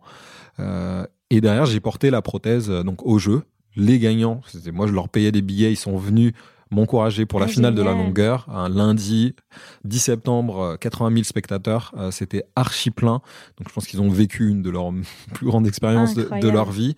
et 1.29 1.41
derrière, 1.41 1.65
j'ai 1.65 1.79
porté 1.79 2.09
la 2.09 2.21
prothèse 2.21 2.69
donc 2.69 3.05
au 3.05 3.17
jeu. 3.19 3.43
Les 3.75 3.99
gagnants, 3.99 4.41
moi 4.73 4.87
je 4.87 4.93
leur 4.93 5.09
payais 5.09 5.31
des 5.31 5.41
billets. 5.41 5.71
Ils 5.71 5.77
sont 5.77 5.97
venus 5.97 6.33
m'encourager 6.71 7.25
pour 7.25 7.39
la 7.39 7.45
ah, 7.45 7.49
finale 7.49 7.75
de 7.75 7.81
la 7.81 7.93
longueur, 7.93 8.47
un 8.49 8.69
lundi 8.69 9.35
10 9.83 9.99
septembre, 9.99 10.77
80 10.79 11.07
euh, 11.07 11.13
000 11.13 11.23
spectateurs, 11.23 11.93
euh, 11.97 12.11
c'était 12.11 12.43
archi 12.55 12.91
plein. 12.91 13.21
Donc 13.57 13.69
je 13.69 13.73
pense 13.73 13.87
qu'ils 13.87 14.01
ont 14.01 14.09
vécu 14.09 14.49
une 14.49 14.61
de 14.61 14.69
leurs 14.69 14.91
plus 15.33 15.45
grandes 15.45 15.67
expériences 15.67 16.15
de, 16.15 16.49
leur 16.49 16.71
vie. 16.71 16.95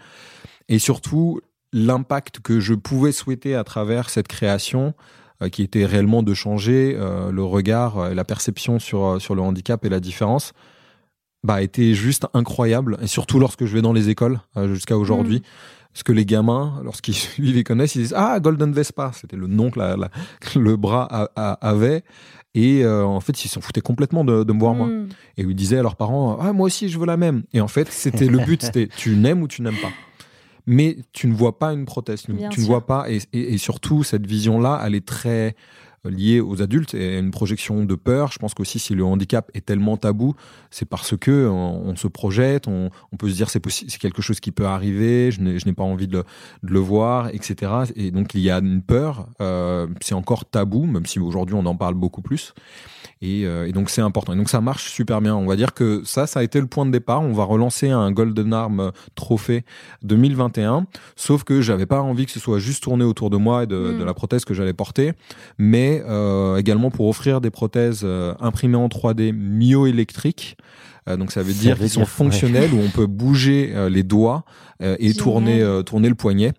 Et 0.68 0.80
surtout, 0.80 1.42
l'impact 1.74 2.40
que 2.40 2.60
je 2.60 2.74
pouvais 2.74 3.12
souhaiter 3.12 3.56
à 3.56 3.64
travers 3.64 4.10
cette 4.10 4.28
création, 4.28 4.94
euh, 5.42 5.50
qui 5.50 5.62
était 5.64 5.86
réellement 5.86 6.24
de 6.24 6.34
changer 6.34 6.98
le 7.32 7.44
regard 7.44 8.12
et 8.12 8.16
la 8.16 8.24
perception 8.24 8.80
sur, 8.80 9.22
sur 9.22 9.36
le 9.36 9.42
handicap 9.42 9.84
et 9.86 9.90
la 9.90 10.00
différence, 10.00 10.54
bah, 11.44 11.62
était 11.62 11.94
juste 11.94 12.28
incroyable. 12.34 12.98
Et 13.02 13.08
surtout 13.08 13.40
lorsque 13.40 13.66
je 13.66 13.74
vais 13.74 13.82
dans 13.82 13.94
les 13.94 14.10
écoles 14.10 14.40
jusqu'à 14.68 14.98
aujourd'hui. 14.98 15.38
Mm. 15.38 15.79
Parce 15.94 16.04
que 16.04 16.12
les 16.12 16.26
gamins, 16.26 16.82
lorsqu'ils 16.84 17.18
les 17.40 17.64
connaissent, 17.64 17.96
ils 17.96 18.04
disent 18.04 18.14
Ah, 18.16 18.40
Golden 18.40 18.72
Vespa, 18.72 19.12
c'était 19.14 19.38
le 19.38 19.48
nom 19.48 19.72
que 19.72 19.80
le 20.60 20.76
bras 20.76 21.06
avait. 21.62 22.04
Et 22.56 22.84
euh, 22.84 23.06
en 23.06 23.20
fait, 23.20 23.46
ils 23.46 23.48
s'en 23.48 23.62
foutaient 23.62 23.82
complètement 23.82 24.24
de, 24.24 24.52
me 24.52 24.60
voir 24.60 24.74
moi. 24.74 24.88
Hmm. 24.88 25.10
Et 25.38 25.44
ils 25.44 25.56
disaient 25.56 25.78
à 25.78 25.84
leurs 25.84 25.96
parents 25.96 26.38
Ah, 26.42 26.54
moi 26.54 26.68
aussi, 26.68 26.90
je 26.90 26.98
veux 26.98 27.06
la 27.06 27.18
même. 27.18 27.44
Et 27.54 27.62
en 27.62 27.68
fait, 27.68 27.92
c'était 27.92 28.28
le 28.28 28.40
but 28.40 28.62
c'était 28.64 28.88
tu 28.88 29.16
n'aimes 29.16 29.42
ou 29.42 29.48
tu 29.48 29.62
n'aimes 29.62 29.80
pas. 29.82 29.92
Mais 30.66 30.98
tu 31.14 31.28
ne 31.28 31.34
vois 31.34 31.58
pas 31.58 31.74
une 31.74 31.86
prothèse, 31.86 32.22
tu, 32.22 32.32
ne 32.34 32.66
vois 32.66 32.86
pas. 32.86 33.08
et 33.10 33.58
surtout, 33.58 34.04
cette 34.04 34.28
vision-là, 34.28 34.84
elle 34.86 34.94
est 34.94 35.06
très 35.06 35.56
liées 36.06 36.40
aux 36.40 36.62
adultes 36.62 36.94
et 36.94 37.18
une 37.18 37.32
projection 37.32 37.84
de 37.84 37.96
peur. 37.96 38.32
Je 38.32 38.40
pense 38.40 38.54
qu'aussi 38.54 38.80
si 38.80 38.96
le 38.96 39.04
handicap 39.04 39.50
est 39.54 39.66
tellement 39.66 39.98
tabou, 39.98 40.36
c'est 40.72 40.88
parce 40.88 41.18
que 41.18 41.48
on, 41.48 41.96
se 41.96 42.08
projette, 42.08 42.68
on, 42.68 42.90
peut 43.18 43.30
se 43.30 43.36
dire 43.36 43.50
c'est 43.50 43.62
c'est 43.70 44.00
quelque 44.00 44.22
chose 44.22 44.40
qui 44.40 44.52
peut 44.52 44.66
arriver, 44.66 45.32
je 45.32 45.42
n'ai 45.42 45.74
pas 45.74 45.84
envie 45.84 46.08
de 46.08 46.24
le, 46.62 46.80
voir, 46.80 47.30
etc. 47.30 47.72
Et 47.96 48.12
donc 48.12 48.34
il 48.34 48.42
y 48.42 48.50
a 48.50 48.60
une 48.60 48.82
peur. 48.82 49.28
Euh, 49.42 49.88
c'est 50.02 50.16
encore 50.16 50.46
tabou, 50.46 50.86
même 50.86 51.06
si 51.06 51.20
aujourd'hui 51.20 51.56
on 51.56 51.66
en 51.66 51.76
parle 51.76 51.96
beaucoup 51.96 52.22
plus. 52.22 52.54
Euh, 53.24 53.66
et, 53.66 53.72
donc 53.72 53.90
c'est 53.90 54.02
important. 54.02 54.34
Et 54.34 54.38
donc 54.38 54.50
ça 54.50 54.62
marche 54.62 54.90
super 54.92 55.22
bien. 55.22 55.36
On 55.36 55.46
va 55.46 55.56
dire 55.56 55.74
que 55.74 56.02
ça, 56.06 56.28
ça 56.28 56.40
a 56.40 56.44
été 56.44 56.60
le 56.60 56.68
point 56.68 56.86
de 56.86 56.92
départ. 56.92 57.22
On 57.22 57.34
va 57.34 57.44
relancer 57.44 57.90
un 57.90 58.12
Golden 58.12 58.54
Arm 58.54 58.92
Trophée 59.16 59.66
2021. 60.04 60.86
Sauf 61.16 61.44
que 61.44 61.62
j'avais 61.62 61.86
pas 61.86 62.02
envie 62.02 62.26
que 62.26 62.32
ce 62.32 62.40
soit 62.40 62.60
juste 62.60 62.84
tourné 62.84 63.04
autour 63.04 63.30
de 63.30 63.38
moi 63.38 63.64
et 63.64 63.68
de, 63.68 63.76
mm. 63.76 64.06
la 64.06 64.14
prothèse 64.14 64.46
que 64.46 64.54
j'allais 64.54 64.74
porter, 64.74 65.14
mais 65.58 65.89
euh, 66.06 66.58
également 66.58 66.92
pour 66.92 67.08
offrir 67.08 67.42
des 67.42 67.50
prothèses 67.50 68.02
euh, 68.04 68.34
imprimées 68.40 68.78
en 68.78 68.88
3D 68.88 69.34
myoélectriques. 69.34 70.58
donc 71.08 71.32
ça 71.32 71.42
veut 71.42 71.54
dire 71.54 71.78
qu'ils 71.78 71.90
sont 71.90 72.06
fonctionnels 72.06 72.72
où 72.72 72.80
on 72.80 72.90
peut 72.90 73.08
bouger 73.08 73.74
les 73.90 74.04
doigts 74.04 74.44
et 74.80 75.14
tourner 75.14 75.66
tourner 75.84 76.08
le 76.08 76.14
poignet. 76.14 76.54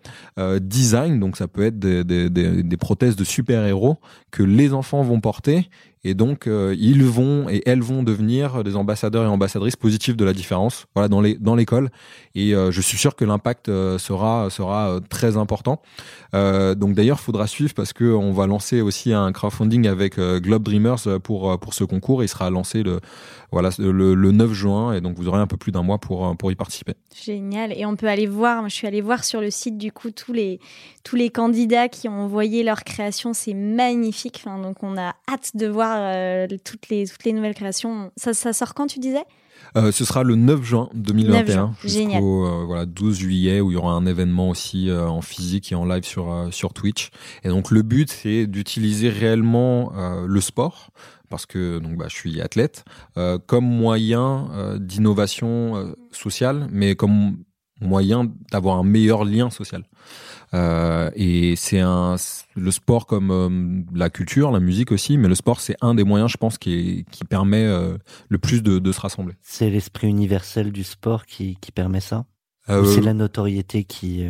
design 0.59 1.21
donc 1.21 1.37
ça 1.37 1.47
peut 1.47 1.63
être 1.63 1.79
des, 1.79 2.03
des, 2.03 2.29
des 2.29 2.77
prothèses 2.77 3.15
de 3.15 3.23
super 3.23 3.65
héros 3.65 3.97
que 4.29 4.43
les 4.43 4.73
enfants 4.73 5.03
vont 5.03 5.21
porter 5.21 5.69
et 6.03 6.15
donc, 6.15 6.47
euh, 6.47 6.75
ils 6.79 7.03
vont 7.03 7.47
et 7.47 7.61
elles 7.67 7.81
vont 7.81 8.01
devenir 8.01 8.63
des 8.63 8.75
ambassadeurs 8.75 9.23
et 9.23 9.27
ambassadrices 9.27 9.75
positifs 9.75 10.17
de 10.17 10.25
la 10.25 10.33
différence, 10.33 10.87
voilà, 10.95 11.07
dans 11.07 11.21
les 11.21 11.35
dans 11.35 11.55
l'école. 11.55 11.89
Et 12.33 12.55
euh, 12.55 12.71
je 12.71 12.81
suis 12.81 12.97
sûr 12.97 13.15
que 13.15 13.23
l'impact 13.23 13.69
euh, 13.69 13.99
sera 13.99 14.49
sera 14.49 14.99
très 15.09 15.37
important. 15.37 15.81
donc 16.33 16.93
d'ailleurs, 16.93 17.19
faudra 17.19 17.45
suivre 17.45 17.73
parce 17.75 17.93
que 17.93 18.05
on 18.05 18.31
va 18.31 18.47
lancer 18.47 18.81
aussi 18.81 19.13
un 19.13 19.31
crowdfunding 19.31 19.87
avec 19.87 20.19
Globe 20.19 20.63
Dreamers 20.63 21.19
pour 21.21 21.59
pour 21.59 21.73
ce 21.75 21.83
concours. 21.83 22.23
Il 22.23 22.27
sera 22.27 22.49
lancé 22.49 22.81
le 22.81 22.99
voilà 23.51 23.69
le, 23.77 24.15
le 24.15 24.31
9 24.31 24.53
juin 24.53 24.93
et 24.93 25.01
donc 25.01 25.17
vous 25.17 25.27
aurez 25.27 25.39
un 25.39 25.47
peu 25.47 25.57
plus 25.57 25.71
d'un 25.71 25.83
mois 25.83 25.99
pour 25.99 26.35
pour 26.37 26.51
y 26.51 26.55
participer. 26.55 26.93
Génial. 27.13 27.77
Et 27.77 27.85
on 27.85 27.95
peut 27.95 28.07
aller 28.07 28.27
voir. 28.27 28.67
Je 28.69 28.73
suis 28.73 28.87
allée 28.87 29.01
voir 29.01 29.23
sur 29.23 29.41
le 29.41 29.51
site 29.51 29.77
du 29.77 29.91
coup 29.91 30.09
tous 30.09 30.33
les 30.33 30.59
tous 31.03 31.15
les 31.15 31.29
candidats 31.29 31.89
qui 31.89 32.07
ont 32.07 32.21
envoyé 32.23 32.63
leur 32.63 32.83
création. 32.83 33.33
C'est 33.33 33.53
magnifique. 33.53 34.43
Donc 34.45 34.81
on 34.83 34.97
a 34.97 35.13
hâte 35.29 35.51
de 35.55 35.67
voir 35.67 35.90
voir 35.91 36.13
euh, 36.15 36.47
toutes, 36.63 36.89
les, 36.89 37.07
toutes 37.07 37.23
les 37.23 37.33
nouvelles 37.33 37.55
créations. 37.55 38.11
Ça, 38.17 38.33
ça 38.33 38.53
sort 38.53 38.73
quand, 38.73 38.87
tu 38.87 38.99
disais? 38.99 39.23
Euh, 39.77 39.91
ce 39.91 40.03
sera 40.03 40.23
le 40.23 40.35
9 40.35 40.63
juin 40.63 40.89
2021 40.93 41.45
juin, 41.45 41.73
génial. 41.85 42.11
jusqu'au 42.11 42.45
euh, 42.45 42.65
voilà, 42.65 42.85
12 42.85 43.17
juillet 43.17 43.61
où 43.61 43.71
il 43.71 43.75
y 43.75 43.77
aura 43.77 43.93
un 43.93 44.05
événement 44.05 44.49
aussi 44.49 44.89
euh, 44.89 45.07
en 45.07 45.21
physique 45.21 45.71
et 45.71 45.75
en 45.75 45.85
live 45.85 46.03
sur, 46.03 46.49
sur 46.51 46.73
Twitch. 46.73 47.09
Et 47.43 47.49
donc 47.49 47.71
le 47.71 47.81
but 47.81 48.11
c'est 48.11 48.47
d'utiliser 48.47 49.09
réellement 49.09 49.93
le 50.25 50.41
sport 50.41 50.89
parce 51.29 51.45
que 51.45 51.79
donc 51.79 51.95
bah, 51.95 52.05
je 52.09 52.15
suis 52.15 52.41
athlète 52.41 52.83
comme 53.45 53.65
moyen 53.65 54.77
d'innovation 54.79 55.95
sociale 56.11 56.67
mais 56.71 56.95
comme 56.95 57.37
moyen 57.79 58.31
d'avoir 58.51 58.77
un 58.77 58.83
meilleur 58.83 59.23
lien 59.25 59.49
social. 59.49 59.83
Euh, 60.53 61.09
et 61.15 61.55
c'est 61.55 61.79
un 61.79 62.15
le 62.55 62.71
sport 62.71 63.05
comme 63.07 63.31
euh, 63.31 63.83
la 63.97 64.09
culture, 64.09 64.51
la 64.51 64.59
musique 64.59 64.91
aussi, 64.91 65.17
mais 65.17 65.27
le 65.29 65.35
sport 65.35 65.61
c'est 65.61 65.75
un 65.81 65.95
des 65.95 66.03
moyens, 66.03 66.29
je 66.31 66.37
pense, 66.37 66.57
qui, 66.57 66.73
est- 66.99 67.09
qui 67.09 67.23
permet 67.23 67.63
euh, 67.63 67.97
le 68.29 68.37
plus 68.37 68.61
de, 68.61 68.77
de 68.79 68.91
se 68.91 68.99
rassembler. 68.99 69.35
C'est 69.41 69.69
l'esprit 69.69 70.07
universel 70.07 70.71
du 70.71 70.83
sport 70.83 71.25
qui, 71.25 71.57
qui 71.61 71.71
permet 71.71 72.01
ça? 72.01 72.25
Ou 72.69 72.85
c'est 72.85 73.01
la 73.01 73.13
notoriété 73.13 73.83
qui... 73.85 74.25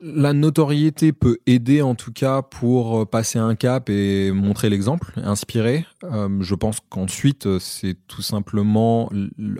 La 0.00 0.32
notoriété 0.32 1.12
peut 1.12 1.38
aider 1.46 1.82
en 1.82 1.96
tout 1.96 2.12
cas 2.12 2.42
pour 2.42 3.00
euh, 3.00 3.04
passer 3.04 3.40
un 3.40 3.56
cap 3.56 3.90
et 3.90 4.30
montrer 4.30 4.70
l'exemple, 4.70 5.12
inspirer. 5.16 5.86
Euh, 6.04 6.28
je 6.40 6.54
pense 6.54 6.78
qu'ensuite 6.88 7.46
euh, 7.46 7.58
c'est 7.58 7.96
tout 8.06 8.22
simplement 8.22 9.10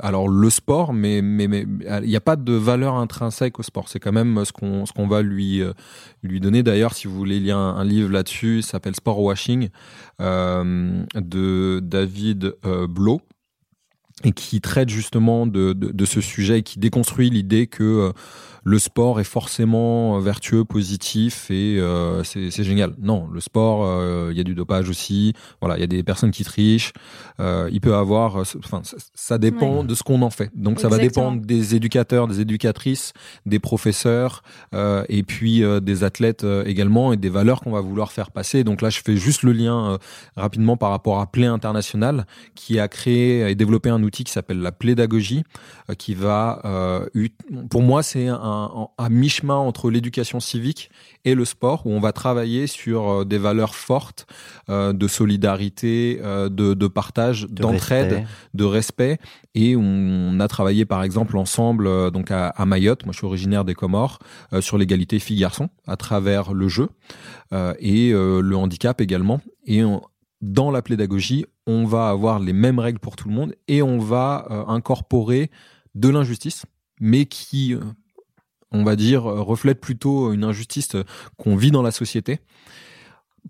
alors 0.01 0.29
le 0.29 0.49
sport, 0.49 0.93
mais 0.93 1.19
il 1.19 2.03
n'y 2.05 2.17
a 2.17 2.21
pas 2.21 2.37
de 2.37 2.53
valeur 2.53 2.95
intrinsèque 2.95 3.59
au 3.59 3.65
sport. 3.65 3.89
C'est 3.89 3.99
quand 3.99 4.13
même 4.13 4.45
ce 4.45 4.53
qu'on 4.53 5.09
va 5.09 5.23
lui 5.23 5.65
donner. 6.23 6.63
D'ailleurs, 6.63 6.95
si 6.95 7.09
vous 7.09 7.17
voulez 7.17 7.41
lire 7.41 7.59
un, 7.59 7.85
livre 7.85 8.11
là-dessus, 8.11 8.63
s'appelle 8.63 8.95
Sport 8.95 9.21
Washing 9.21 9.71
de 10.21 11.81
David 11.81 12.55
euh, 12.65 12.87
Blo 12.87 13.21
et 14.25 14.33
qui 14.33 14.61
traite 14.61 14.89
justement 14.89 15.47
de, 15.47 16.05
ce 16.05 16.21
sujet 16.21 16.59
et 16.59 16.63
qui 16.63 16.79
déconstruit 16.79 17.31
l'idée 17.31 17.69
que 17.69 18.13
le 18.69 18.79
sport 18.79 19.19
est 19.19 19.25
forcément 19.25 20.19
vertueux, 20.21 20.63
positif 20.65 21.51
et 21.51 21.79
euh, 21.81 22.23
c'est 22.23 22.51
génial. 22.65 22.93
Non, 23.01 23.27
le 23.33 23.41
sport, 23.41 23.85
euh, 23.87 24.29
il 24.31 24.37
y 24.37 24.41
a 24.41 24.45
du 24.45 24.55
dopage 24.55 24.91
aussi. 24.91 25.33
Voilà, 25.63 25.77
il 25.79 25.81
y 25.81 25.85
a 25.85 25.87
des 25.87 26.03
personnes 26.03 26.31
qui 26.33 26.45
trichent. 26.45 26.93
Euh, 27.41 27.71
il 27.73 27.81
peut 27.81 27.95
avoir, 27.95 28.37
euh, 28.41 28.43
enfin, 28.65 28.83
ça, 29.15 29.39
dépend 29.39 29.79
Ouais. 29.79 29.85
de 29.85 29.95
ce 29.95 30.03
qu'on 30.03 30.21
en 30.21 30.29
fait. 30.31 30.51
Donc 30.55 30.81
ça 30.81 30.89
va 30.89 30.99
dépendre 30.99 31.41
des 31.41 31.75
éducateurs, 31.75 32.27
des 32.29 32.41
éducatrices, 32.41 33.13
des 33.47 33.59
professeurs 33.59 34.43
euh, 34.75 35.05
et 35.09 35.23
puis 35.23 35.63
euh, 35.63 35.81
des 35.81 36.05
athlètes 36.05 36.45
euh, 36.45 36.65
également 36.67 37.13
et 37.15 37.17
des 37.17 37.31
valeurs 37.31 37.61
qu'on 37.63 37.73
va 37.73 37.81
vouloir 37.81 38.13
faire 38.13 38.31
passer. 38.31 38.65
Donc 38.65 38.83
là, 38.83 38.91
je 38.91 39.01
fais 39.01 39.17
juste 39.17 39.45
le 39.45 39.53
lien 39.53 39.93
euh, 39.93 39.99
rapidement 40.37 40.77
par 40.77 40.91
rapport 40.91 41.21
à 41.21 41.27
Play 41.27 41.47
International 41.47 42.27
qui 42.55 42.79
a 42.79 42.89
créé 42.89 43.49
et 43.51 43.55
développé 43.55 43.89
un 43.89 44.03
outil 44.03 44.25
qui 44.25 44.33
s'appelle 44.33 44.61
la 44.61 44.73
pédagogie 44.73 45.45
euh, 45.89 45.95
qui 45.95 46.15
va, 46.15 46.61
euh, 46.67 47.07
pour 47.71 47.81
moi, 47.83 48.03
c'est 48.03 48.27
un, 48.29 48.58
un- 48.65 48.89
à 48.99 49.09
mi-chemin 49.09 49.57
entre 49.57 49.91
l'éducation 49.91 50.41
civique 50.41 50.91
et 51.25 51.35
le 51.35 51.45
sport, 51.45 51.87
où 51.87 51.91
on 51.93 52.01
va 52.01 52.13
travailler 52.13 52.67
sur 52.67 53.09
euh, 53.09 53.25
des 53.25 53.39
valeurs 53.39 53.75
fortes 53.75 54.27
euh, 54.69 54.93
de 54.93 55.09
solidarité, 55.09 56.21
euh, 56.23 56.49
de, 56.49 56.75
de 56.75 56.87
partage, 56.87 57.43
de 57.49 57.63
d'entraide, 57.63 58.13
respect. 58.13 58.27
de 58.55 58.65
respect. 58.65 59.19
Et 59.55 59.77
on 59.77 60.39
a 60.41 60.49
travaillé, 60.49 60.85
par 60.85 61.03
exemple, 61.03 61.37
ensemble 61.37 61.87
euh, 61.87 62.11
donc 62.11 62.31
à, 62.31 62.49
à 62.49 62.67
Mayotte. 62.67 63.05
Moi, 63.05 63.13
je 63.13 63.19
suis 63.19 63.27
originaire 63.27 63.65
des 63.65 63.75
Comores, 63.75 64.19
sur 64.61 64.79
l'égalité 64.79 65.19
filles-garçons 65.19 65.69
à 65.87 65.97
travers 65.97 66.53
le 66.53 66.69
jeu 66.69 66.89
et 67.81 68.13
le 68.13 68.57
handicap 68.57 69.01
également. 69.01 69.41
Et 69.67 69.85
on- 69.85 70.03
dans 70.41 70.71
la 70.71 70.83
pédagogie, 70.83 71.47
on 71.67 71.85
va 71.85 72.09
avoir 72.11 72.39
les 72.39 72.53
mêmes 72.53 72.79
règles 72.79 73.01
pour 73.01 73.17
tout 73.17 73.29
le 73.29 73.35
monde 73.35 73.55
et 73.67 73.83
on 73.83 73.99
va 73.99 74.47
incorporer 74.69 75.51
de 75.95 76.09
l'injustice, 76.09 76.65
mais 77.01 77.27
qui, 77.27 77.75
on 78.73 78.85
va 78.85 78.97
dire, 78.97 79.27
euh, 79.27 79.41
reflète 79.43 79.81
plutôt 79.81 80.33
une 80.33 80.45
injustice 80.45 80.95
euh, 80.95 81.05
qu'on 81.37 81.57
vit 81.57 81.71
dans 81.71 81.83
la 81.83 81.91
société 81.91 82.41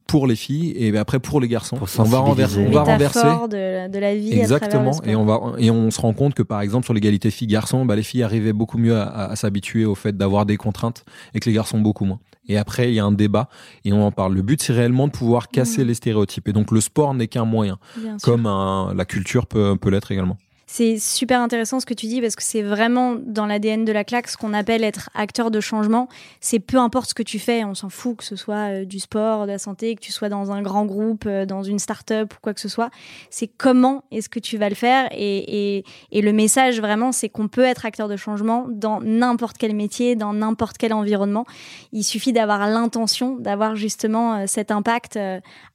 pour 0.06 0.26
les 0.26 0.36
filles 0.36 0.72
et 0.76 0.96
après 0.96 1.18
pour 1.18 1.40
les 1.40 1.48
garçons. 1.48 1.76
Pour 1.76 1.88
on 1.98 2.02
va 2.04 2.18
renverser, 2.18 2.64
on 2.66 2.70
va 2.70 2.82
renverser. 2.82 3.20
De, 3.50 3.56
la- 3.56 3.88
de 3.88 3.98
la 3.98 4.14
vie. 4.14 4.32
à 4.32 4.36
Exactement. 4.36 4.92
le. 5.04 5.10
Et 5.10 5.16
on 5.16 5.24
va 5.24 5.40
et 5.58 5.70
on 5.70 5.90
se 5.90 6.00
rend 6.00 6.12
compte 6.14 6.34
que 6.34 6.42
par 6.42 6.60
exemple 6.60 6.84
sur 6.84 6.94
l'égalité 6.94 7.30
filles-garçons, 7.30 7.84
bah, 7.84 7.96
les 7.96 8.02
filles 8.02 8.22
arrivaient 8.22 8.52
beaucoup 8.52 8.78
mieux 8.78 8.96
à, 8.96 9.02
à- 9.04 9.32
à 9.32 9.36
s'habituer 9.36 9.84
au 9.84 9.94
fait 9.94 10.16
d'avoir 10.16 10.46
des 10.46 10.56
contraintes 10.56 11.04
et 11.34 11.40
que 11.40 11.48
les 11.48 11.54
garçons 11.54 11.80
beaucoup 11.80 12.04
moins. 12.04 12.20
Et 12.48 12.56
après 12.56 12.90
il 12.90 12.94
y 12.94 13.00
a 13.00 13.04
un 13.04 13.12
débat 13.12 13.48
et 13.84 13.92
on 13.92 14.06
en 14.06 14.12
parle. 14.12 14.34
Le 14.34 14.42
but 14.42 14.62
c'est 14.62 14.72
réellement 14.72 15.08
de 15.08 15.12
pouvoir 15.12 15.48
casser 15.48 15.82
Mhm. 15.82 15.88
les 15.88 15.94
stéréotypes. 15.94 16.48
Et 16.48 16.52
donc 16.52 16.70
le 16.70 16.80
sport 16.80 17.12
n'est 17.12 17.28
qu'un 17.28 17.44
moyen, 17.44 17.78
Bien 17.96 18.18
sûr. 18.18 18.24
comme 18.32 18.46
un- 18.46 18.94
la 18.94 19.04
culture 19.04 19.46
peut, 19.46 19.76
peut 19.76 19.90
l'être 19.90 20.12
également. 20.12 20.38
C'est 20.70 20.98
super 20.98 21.40
intéressant 21.40 21.80
ce 21.80 21.86
que 21.86 21.94
tu 21.94 22.04
dis 22.04 22.20
parce 22.20 22.36
que 22.36 22.42
c'est 22.42 22.60
vraiment 22.60 23.14
dans 23.14 23.46
l'ADN 23.46 23.86
de 23.86 23.90
la 23.90 24.04
claque 24.04 24.28
ce 24.28 24.36
qu'on 24.36 24.52
appelle 24.52 24.84
être 24.84 25.08
acteur 25.14 25.50
de 25.50 25.60
changement. 25.60 26.08
C'est 26.42 26.58
peu 26.58 26.76
importe 26.76 27.08
ce 27.08 27.14
que 27.14 27.22
tu 27.22 27.38
fais, 27.38 27.64
on 27.64 27.74
s'en 27.74 27.88
fout 27.88 28.18
que 28.18 28.24
ce 28.24 28.36
soit 28.36 28.82
euh, 28.82 28.84
du 28.84 28.98
sport, 28.98 29.46
de 29.46 29.52
la 29.52 29.58
santé, 29.58 29.94
que 29.94 30.02
tu 30.02 30.12
sois 30.12 30.28
dans 30.28 30.52
un 30.52 30.60
grand 30.60 30.84
groupe, 30.84 31.24
euh, 31.26 31.46
dans 31.46 31.62
une 31.62 31.78
start-up 31.78 32.34
ou 32.34 32.36
quoi 32.42 32.52
que 32.52 32.60
ce 32.60 32.68
soit. 32.68 32.90
C'est 33.30 33.46
comment 33.46 34.04
est-ce 34.10 34.28
que 34.28 34.38
tu 34.38 34.58
vas 34.58 34.68
le 34.68 34.74
faire 34.74 35.08
et, 35.10 35.84
le 36.12 36.32
message 36.32 36.80
vraiment 36.80 37.12
c'est 37.12 37.30
qu'on 37.30 37.48
peut 37.48 37.64
être 37.64 37.86
acteur 37.86 38.06
de 38.06 38.16
changement 38.16 38.66
dans 38.68 39.00
n'importe 39.00 39.56
quel 39.56 39.74
métier, 39.74 40.16
dans 40.16 40.34
n'importe 40.34 40.76
quel 40.76 40.92
environnement. 40.92 41.46
Il 41.92 42.04
suffit 42.04 42.34
d'avoir 42.34 42.68
l'intention 42.68 43.36
d'avoir 43.36 43.74
justement 43.74 44.34
euh, 44.34 44.44
cet 44.46 44.70
impact 44.70 45.18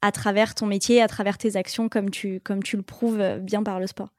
à 0.03 0.11
travers 0.11 0.53
ton 0.53 0.67
métier, 0.67 1.01
à 1.01 1.07
travers 1.07 1.39
tes 1.39 1.55
actions 1.55 1.89
comme 1.89 2.11
tu, 2.11 2.39
comme 2.43 2.61
tu 2.61 2.77
le 2.77 2.83
prouves 2.83 3.39
bien 3.41 3.63
par 3.63 3.79
le 3.79 3.87
sport. 3.87 4.09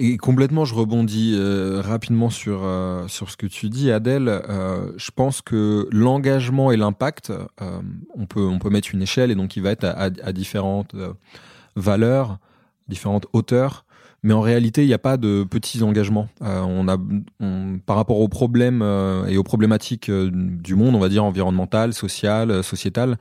Et 0.00 0.16
complètement, 0.16 0.64
je 0.64 0.76
rebondis 0.76 1.34
euh, 1.34 1.82
rapidement 1.84 2.30
sur 2.30 2.60
euh, 2.62 3.08
sur 3.08 3.30
ce 3.30 3.36
que 3.36 3.48
tu 3.48 3.68
dis, 3.68 3.90
Adèle. 3.90 4.28
Euh, 4.28 4.92
je 4.96 5.10
pense 5.10 5.42
que 5.42 5.88
l'engagement 5.90 6.70
et 6.70 6.76
l'impact, 6.76 7.32
on 8.14 8.26
peut 8.26 8.46
on 8.46 8.60
peut 8.60 8.70
mettre 8.70 8.94
une 8.94 9.02
échelle 9.02 9.32
et 9.32 9.34
donc 9.34 9.56
il 9.56 9.62
va 9.64 9.72
être 9.72 9.82
à, 9.82 10.04
à- 10.04 10.32
différentes 10.32 10.94
valeurs, 11.74 12.38
différentes 12.86 13.26
hauteurs. 13.32 13.84
Mais 14.22 14.34
en 14.34 14.40
réalité, 14.40 14.84
il 14.84 14.86
n'y 14.86 14.94
a 14.94 14.98
pas 14.98 15.16
de 15.16 15.42
petits 15.42 15.82
engagements. 15.82 16.28
On 16.40 16.88
a, 16.88 16.96
par 17.86 17.96
rapport 17.96 18.18
aux 18.18 18.28
problèmes 18.28 18.82
et 19.28 19.36
aux 19.36 19.44
problématiques 19.44 20.10
du 20.10 20.74
monde, 20.74 20.96
on 20.96 20.98
va 20.98 21.08
dire 21.08 21.24
environnementales, 21.24 21.92
sociales, 21.92 22.64
sociétales, 22.64 23.16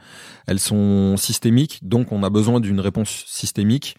elles 0.48 0.60
sont 0.60 1.16
systémiques. 1.18 1.80
Donc, 1.84 2.12
on 2.12 2.24
a 2.24 2.32
besoin 2.32 2.60
d'une 2.60 2.80
réponse 2.80 3.26
systémique. 3.28 3.96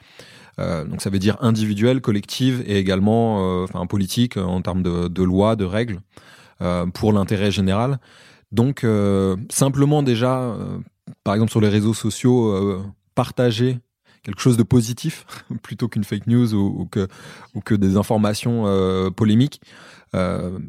Euh, 0.58 0.84
donc 0.84 1.02
ça 1.02 1.10
veut 1.10 1.18
dire 1.18 1.36
individuelle, 1.40 2.00
collective 2.00 2.62
et 2.66 2.78
également 2.78 3.62
euh, 3.62 3.64
enfin 3.64 3.86
politique 3.86 4.36
euh, 4.36 4.42
en 4.42 4.60
termes 4.62 4.82
de, 4.82 5.08
de 5.08 5.22
loi, 5.22 5.56
de 5.56 5.64
règles 5.64 6.00
pour 6.92 7.12
l'intérêt 7.12 7.52
général. 7.52 8.00
Donc 8.50 8.84
simplement 9.48 10.02
déjà, 10.02 10.56
par 11.22 11.34
exemple 11.34 11.52
sur 11.52 11.60
les 11.60 11.68
réseaux 11.68 11.94
sociaux, 11.94 12.82
partager 13.14 13.78
quelque 14.24 14.40
chose 14.40 14.56
de 14.56 14.64
positif 14.64 15.24
plutôt 15.62 15.86
qu'une 15.86 16.02
fake 16.02 16.26
news 16.26 16.54
ou, 16.54 16.84
que 16.86 17.06
ou 17.54 17.60
que 17.60 17.76
des 17.76 17.96
informations 17.96 18.64
polémiques 19.12 19.60
ben, 20.12 20.60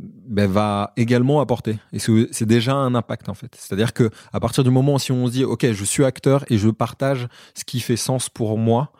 va 0.48 0.94
également 0.96 1.42
apporter 1.42 1.80
et 1.92 1.98
c'est 1.98 2.28
c'est 2.30 2.46
déjà 2.46 2.76
un 2.76 2.94
impact 2.94 3.28
en 3.28 3.34
fait 3.34 3.56
c'est 3.58 3.74
à 3.74 3.76
dire 3.76 3.94
que 3.94 4.12
à 4.32 4.40
partir 4.40 4.64
du 4.64 4.70
moment 4.70 4.94
où 4.94 5.00
si 5.00 5.12
on 5.12 5.26
se 5.26 5.32
dit 5.32 5.44
ok 5.44 5.72
je 5.72 5.84
suis 5.84 6.06
acteur 6.06 6.46
et 6.52 6.60
je 6.60 6.70
partage 6.70 7.28
ce 7.56 7.64
qui 7.64 7.80
fait 7.80 7.98
sens 7.98 8.30
pour 8.30 8.60
moi 8.60 8.92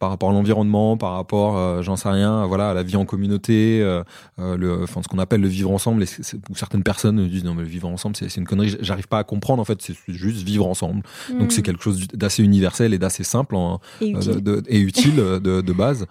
par 0.00 0.08
rapport 0.10 0.30
à 0.30 0.32
l'environnement, 0.32 0.96
par 0.96 1.12
rapport, 1.12 1.56
euh, 1.56 1.82
j'en 1.82 1.94
sais 1.94 2.08
rien, 2.08 2.46
voilà, 2.46 2.70
à 2.70 2.74
la 2.74 2.82
vie 2.82 2.96
en 2.96 3.04
communauté, 3.04 3.80
euh, 3.82 4.02
euh, 4.40 4.56
le, 4.56 4.82
enfin, 4.82 5.02
ce 5.02 5.08
qu'on 5.08 5.18
appelle 5.18 5.40
le 5.42 5.46
vivre 5.48 5.70
ensemble. 5.70 6.02
Et 6.02 6.06
où 6.50 6.56
certaines 6.56 6.82
personnes 6.82 7.28
disent 7.28 7.44
non 7.44 7.54
mais 7.54 7.62
le 7.62 7.68
vivre 7.68 7.86
ensemble, 7.86 8.16
c'est 8.16 8.34
une 8.36 8.46
connerie. 8.46 8.76
J'arrive 8.80 9.06
pas 9.06 9.18
à 9.18 9.24
comprendre 9.24 9.60
en 9.60 9.64
fait. 9.64 9.80
C'est 9.80 9.94
juste 10.08 10.42
vivre 10.42 10.66
ensemble. 10.66 11.02
Donc 11.38 11.52
c'est 11.52 11.60
Mm. 11.60 11.64
quelque 11.64 11.82
chose 11.84 12.08
d'assez 12.14 12.42
universel 12.42 12.92
et 12.94 12.98
d'assez 12.98 13.22
simple 13.24 13.54
en, 13.54 13.78
Et 14.00 14.14
euh, 14.14 14.18
utile. 14.18 14.40
de- 14.42 14.62
et 14.68 14.80
utile 14.80 15.16
de, 15.16 15.60
de 15.60 15.72
base. 15.72 16.06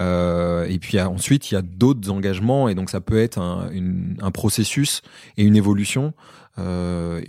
Euh, 0.00 0.66
et 0.68 0.78
puis 0.78 1.00
ensuite, 1.00 1.50
il 1.50 1.54
y 1.54 1.56
a 1.56 1.62
d'autres 1.62 2.10
engagements 2.10 2.68
et 2.68 2.74
donc 2.74 2.90
ça 2.90 3.00
peut 3.00 3.18
être 3.18 3.38
un, 3.38 3.68
une- 3.72 4.16
un 4.20 4.30
processus 4.30 5.02
et 5.36 5.44
une 5.44 5.56
évolution. 5.56 6.12
Euh, 6.58 7.20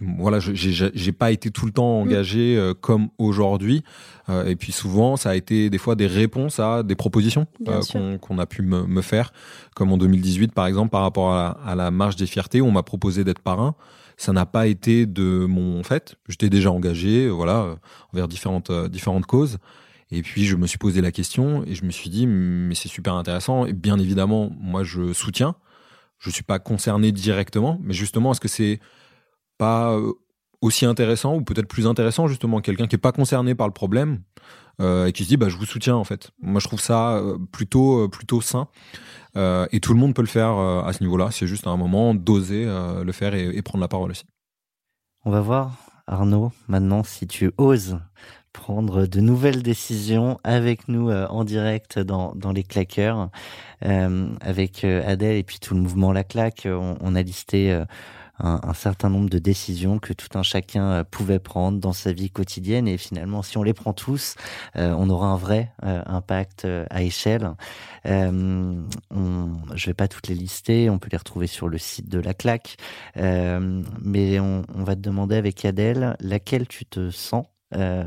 voilà, 0.00 0.38
j'ai 0.40 1.12
pas 1.12 1.30
été 1.30 1.50
tout 1.50 1.64
le 1.66 1.72
temps 1.72 2.00
engagé 2.00 2.56
euh, 2.56 2.74
comme 2.74 3.08
aujourd'hui. 3.18 3.82
Euh, 4.28 4.46
et 4.46 4.56
puis 4.56 4.72
souvent, 4.72 5.16
ça 5.16 5.30
a 5.30 5.34
été 5.34 5.70
des 5.70 5.78
fois 5.78 5.94
des 5.94 6.06
réponses 6.06 6.58
à 6.58 6.82
des 6.82 6.94
propositions 6.94 7.46
euh, 7.68 7.80
qu'on 7.90 8.18
qu'on 8.18 8.38
a 8.38 8.46
pu 8.46 8.62
me, 8.62 8.86
me 8.86 9.02
faire, 9.02 9.32
comme 9.74 9.92
en 9.92 9.98
2018 9.98 10.52
par 10.52 10.66
exemple 10.66 10.90
par 10.90 11.02
rapport 11.02 11.32
à, 11.32 11.58
à 11.64 11.74
la 11.74 11.90
marche 11.90 12.16
des 12.16 12.26
fiertés 12.26 12.60
où 12.60 12.66
on 12.66 12.72
m'a 12.72 12.82
proposé 12.82 13.24
d'être 13.24 13.40
parrain. 13.40 13.74
Ça 14.16 14.32
n'a 14.32 14.46
pas 14.46 14.66
été 14.68 15.06
de 15.06 15.44
mon 15.46 15.82
fait. 15.82 16.14
J'étais 16.28 16.48
déjà 16.48 16.70
engagé, 16.70 17.26
euh, 17.26 17.30
voilà, 17.30 17.62
euh, 17.62 17.74
envers 18.12 18.28
différentes 18.28 18.70
différentes 18.88 19.26
causes. 19.26 19.58
Et 20.10 20.22
puis 20.22 20.44
je 20.44 20.56
me 20.56 20.66
suis 20.66 20.78
posé 20.78 21.00
la 21.00 21.10
question 21.10 21.64
et 21.66 21.74
je 21.74 21.84
me 21.84 21.90
suis 21.90 22.10
dit 22.10 22.26
mais 22.26 22.74
c'est 22.74 22.88
super 22.88 23.14
intéressant. 23.14 23.66
Et 23.66 23.72
bien 23.72 23.98
évidemment, 23.98 24.50
moi 24.60 24.84
je 24.84 25.12
soutiens. 25.12 25.56
Je 26.24 26.30
suis 26.30 26.42
pas 26.42 26.58
concerné 26.58 27.12
directement, 27.12 27.78
mais 27.82 27.92
justement 27.92 28.32
est-ce 28.32 28.40
que 28.40 28.48
c'est 28.48 28.80
pas 29.58 29.92
euh, 29.92 30.14
aussi 30.62 30.86
intéressant 30.86 31.36
ou 31.36 31.42
peut-être 31.42 31.68
plus 31.68 31.86
intéressant 31.86 32.28
justement 32.28 32.62
quelqu'un 32.62 32.86
qui 32.86 32.96
est 32.96 32.98
pas 32.98 33.12
concerné 33.12 33.54
par 33.54 33.66
le 33.66 33.74
problème 33.74 34.22
euh, 34.80 35.06
et 35.06 35.12
qui 35.12 35.24
se 35.24 35.28
dit 35.28 35.36
bah 35.36 35.50
je 35.50 35.58
vous 35.58 35.66
soutiens 35.66 35.96
en 35.96 36.04
fait. 36.04 36.30
Moi 36.40 36.60
je 36.60 36.66
trouve 36.66 36.80
ça 36.80 37.16
euh, 37.16 37.36
plutôt 37.52 38.08
plutôt 38.08 38.40
sain 38.40 38.68
et 39.36 39.80
tout 39.80 39.92
le 39.92 39.98
monde 39.98 40.14
peut 40.14 40.22
le 40.22 40.28
faire 40.28 40.56
à 40.56 40.92
ce 40.92 41.02
niveau-là. 41.02 41.30
C'est 41.32 41.48
juste 41.48 41.66
à 41.66 41.70
un 41.70 41.76
moment 41.76 42.14
d'oser 42.14 42.64
le 42.66 43.12
faire 43.12 43.34
et 43.34 43.60
prendre 43.62 43.82
la 43.82 43.88
parole 43.88 44.12
aussi. 44.12 44.24
On 45.24 45.32
va 45.32 45.40
voir 45.40 45.72
Arnaud 46.06 46.52
maintenant 46.68 47.02
si 47.02 47.26
tu 47.26 47.50
oses 47.58 47.98
prendre 48.54 49.06
de 49.06 49.20
nouvelles 49.20 49.62
décisions 49.62 50.38
avec 50.44 50.88
nous 50.88 51.10
euh, 51.10 51.26
en 51.28 51.44
direct 51.44 51.98
dans, 51.98 52.32
dans 52.36 52.52
les 52.52 52.62
claqueurs, 52.62 53.28
euh, 53.84 54.28
avec 54.40 54.84
euh, 54.84 55.02
Adèle 55.06 55.36
et 55.36 55.42
puis 55.42 55.58
tout 55.58 55.74
le 55.74 55.80
mouvement 55.80 56.12
La 56.12 56.24
Claque. 56.24 56.66
On, 56.66 57.14
a 57.14 57.22
listé 57.22 57.82
un, 58.38 58.74
certain 58.74 59.10
nombre 59.10 59.28
de 59.28 59.38
décisions 59.38 59.98
que 59.98 60.12
tout 60.12 60.38
un 60.38 60.42
chacun 60.42 61.04
pouvait 61.04 61.38
prendre 61.38 61.78
dans 61.78 61.92
sa 61.92 62.12
vie 62.12 62.30
quotidienne 62.30 62.88
et 62.88 62.96
finalement, 62.96 63.42
si 63.42 63.58
on 63.58 63.62
les 63.62 63.74
prend 63.74 63.92
tous, 63.92 64.36
on 64.74 65.10
aura 65.10 65.28
un 65.28 65.36
vrai 65.36 65.72
impact 65.82 66.66
à 66.90 67.02
échelle. 67.02 67.50
Euh, 68.06 68.80
on, 69.10 69.48
je 69.74 69.86
vais 69.86 69.94
pas 69.94 70.08
toutes 70.08 70.28
les 70.28 70.34
lister, 70.34 70.90
on 70.90 70.98
peut 70.98 71.08
les 71.12 71.18
retrouver 71.18 71.46
sur 71.46 71.68
le 71.68 71.78
site 71.78 72.08
de 72.08 72.18
La 72.18 72.34
Claque, 72.34 72.76
mais 73.16 74.40
on, 74.40 74.62
on 74.74 74.84
va 74.84 74.94
te 74.94 75.00
demander 75.00 75.36
avec 75.36 75.64
Adèle 75.64 76.16
laquelle 76.20 76.66
tu 76.66 76.86
te 76.86 77.10
sens 77.10 77.44
euh, 77.74 78.04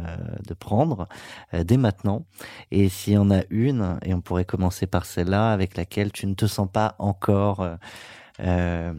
de 0.47 0.53
prendre 0.53 1.07
euh, 1.53 1.63
dès 1.63 1.77
maintenant. 1.77 2.25
Et 2.71 2.89
s'il 2.89 3.13
y 3.13 3.17
en 3.17 3.31
a 3.31 3.41
une, 3.49 3.99
et 4.03 4.13
on 4.13 4.21
pourrait 4.21 4.45
commencer 4.45 4.87
par 4.87 5.05
celle-là, 5.05 5.51
avec 5.51 5.75
laquelle 5.75 6.11
tu 6.11 6.25
ne 6.27 6.33
te 6.33 6.45
sens 6.45 6.69
pas 6.71 6.95
encore 6.99 7.67
euh, 8.39 8.93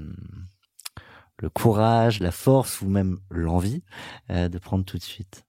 le 1.39 1.51
courage, 1.51 2.21
la 2.21 2.33
force 2.33 2.81
ou 2.83 2.89
même 2.89 3.19
l'envie 3.31 3.83
de 4.29 4.59
prendre 4.59 4.85
tout 4.85 4.99
de 4.99 5.03
suite. 5.03 5.48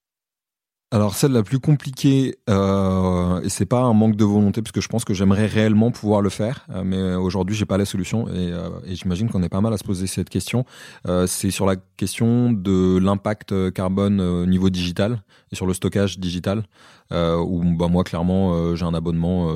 Alors 0.91 1.13
celle 1.13 1.33
la 1.33 1.43
plus 1.43 1.59
compliquée, 1.59 2.39
euh, 2.49 3.41
et 3.41 3.49
c'est 3.49 3.67
pas 3.67 3.81
un 3.81 3.93
manque 3.93 4.15
de 4.15 4.25
volonté, 4.25 4.63
parce 4.63 4.71
que 4.71 4.81
je 4.81 4.87
pense 4.87 5.05
que 5.05 5.13
j'aimerais 5.13 5.45
réellement 5.45 5.91
pouvoir 5.91 6.21
le 6.21 6.29
faire, 6.29 6.65
euh, 6.71 6.83
mais 6.83 7.13
aujourd'hui 7.13 7.55
j'ai 7.55 7.67
pas 7.67 7.77
la 7.77 7.85
solution, 7.85 8.27
et, 8.27 8.51
euh, 8.51 8.69
et 8.85 8.95
j'imagine 8.95 9.29
qu'on 9.29 9.43
est 9.43 9.49
pas 9.49 9.61
mal 9.61 9.71
à 9.71 9.77
se 9.77 9.83
poser 9.83 10.07
cette 10.07 10.29
question. 10.29 10.65
Euh, 11.07 11.27
c'est 11.27 11.51
sur 11.51 11.67
la 11.67 11.75
question 11.75 12.51
de 12.51 12.97
l'impact 12.97 13.71
carbone 13.71 14.19
au 14.19 14.47
niveau 14.47 14.71
digital 14.71 15.21
et 15.51 15.55
sur 15.55 15.67
le 15.67 15.75
stockage 15.75 16.17
digital, 16.17 16.63
où 17.11 17.63
bah 17.75 17.87
moi 17.87 18.03
clairement 18.03 18.75
j'ai 18.75 18.85
un 18.85 18.93
abonnement, 18.93 19.51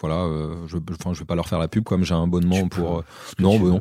voilà, 0.00 0.28
je, 0.66 0.76
enfin 0.92 1.12
je 1.12 1.20
vais 1.20 1.24
pas 1.24 1.34
leur 1.34 1.48
faire 1.48 1.58
la 1.58 1.68
pub, 1.68 1.84
comme 1.84 2.04
j'ai 2.04 2.14
un 2.14 2.22
abonnement 2.22 2.68
pour 2.68 3.02
non, 3.38 3.58
bah, 3.58 3.80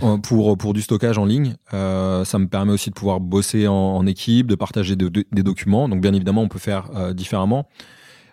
non, 0.00 0.18
pour 0.20 0.56
pour 0.56 0.72
du 0.74 0.82
stockage 0.82 1.18
en 1.18 1.24
ligne. 1.24 1.56
ça 1.70 2.38
me 2.38 2.46
permet 2.46 2.72
aussi 2.72 2.90
de 2.90 2.94
pouvoir 2.94 3.20
bosser 3.20 3.68
en, 3.68 3.74
en 3.74 4.06
équipe, 4.06 4.46
de 4.46 4.54
partager 4.54 4.96
des 4.96 5.42
documents 5.42 5.76
donc 5.88 6.00
bien 6.00 6.12
évidemment, 6.12 6.42
on 6.42 6.48
peut 6.48 6.58
faire 6.58 6.90
euh, 6.94 7.12
différemment. 7.12 7.68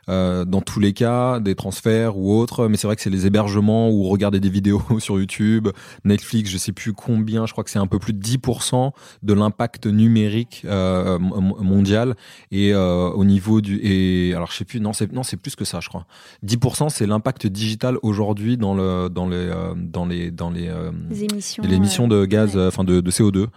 Euh, 0.10 0.46
dans 0.46 0.62
tous 0.62 0.80
les 0.80 0.94
cas, 0.94 1.40
des 1.40 1.56
transferts 1.56 2.18
ou 2.18 2.38
autres, 2.38 2.68
mais 2.68 2.78
c'est 2.78 2.88
vrai 2.88 2.96
que 2.96 3.02
c'est 3.02 3.10
les 3.10 3.26
hébergements 3.26 3.90
ou 3.90 4.04
regarder 4.04 4.40
des 4.40 4.50
vidéos 4.50 4.82
sur 5.00 5.18
YouTube, 5.18 5.70
Netflix, 6.04 6.50
je 6.50 6.58
sais 6.58 6.72
plus 6.72 6.94
combien, 6.94 7.46
je 7.46 7.52
crois 7.52 7.64
que 7.64 7.70
c'est 7.70 7.80
un 7.80 7.88
peu 7.88 8.00
plus 8.00 8.14
de 8.14 8.22
10% 8.22 8.92
de 9.24 9.34
l'impact 9.34 9.86
numérique 9.86 10.64
euh, 10.66 11.18
mondial 11.20 12.16
et 12.52 12.74
euh, 12.74 13.10
au 13.10 13.24
niveau 13.24 13.62
du 13.62 13.80
et 13.84 14.34
alors 14.34 14.52
je 14.52 14.58
sais 14.58 14.66
plus 14.66 14.80
non 14.80 14.94
c'est 14.94 15.12
non 15.12 15.24
c'est 15.24 15.38
plus 15.38 15.56
que 15.56 15.66
ça 15.66 15.80
je 15.80 15.90
crois. 15.90 16.06
10% 16.46 16.90
c'est 16.90 17.08
l'impact 17.08 17.48
digital 17.48 17.98
aujourd'hui 18.02 18.58
dans 18.58 18.74
le 18.74 19.10
dans 19.10 19.28
les 19.28 19.36
euh, 19.38 19.74
dans 19.76 20.06
les 20.06 20.32
dans 20.32 20.50
les, 20.50 20.72
les 21.10 21.24
émissions, 21.24 21.64
les 21.64 21.76
émissions 21.76 22.08
de 22.08 22.26
gaz 22.26 22.58
enfin 22.58 22.84
de, 22.84 23.00
de, 23.00 23.12
CO2 23.12 23.48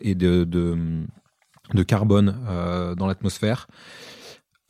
et 0.00 0.14
de, 0.14 0.44
de 0.44 0.76
de 1.74 1.82
carbone 1.82 2.36
euh, 2.48 2.94
dans 2.94 3.06
l'atmosphère. 3.06 3.66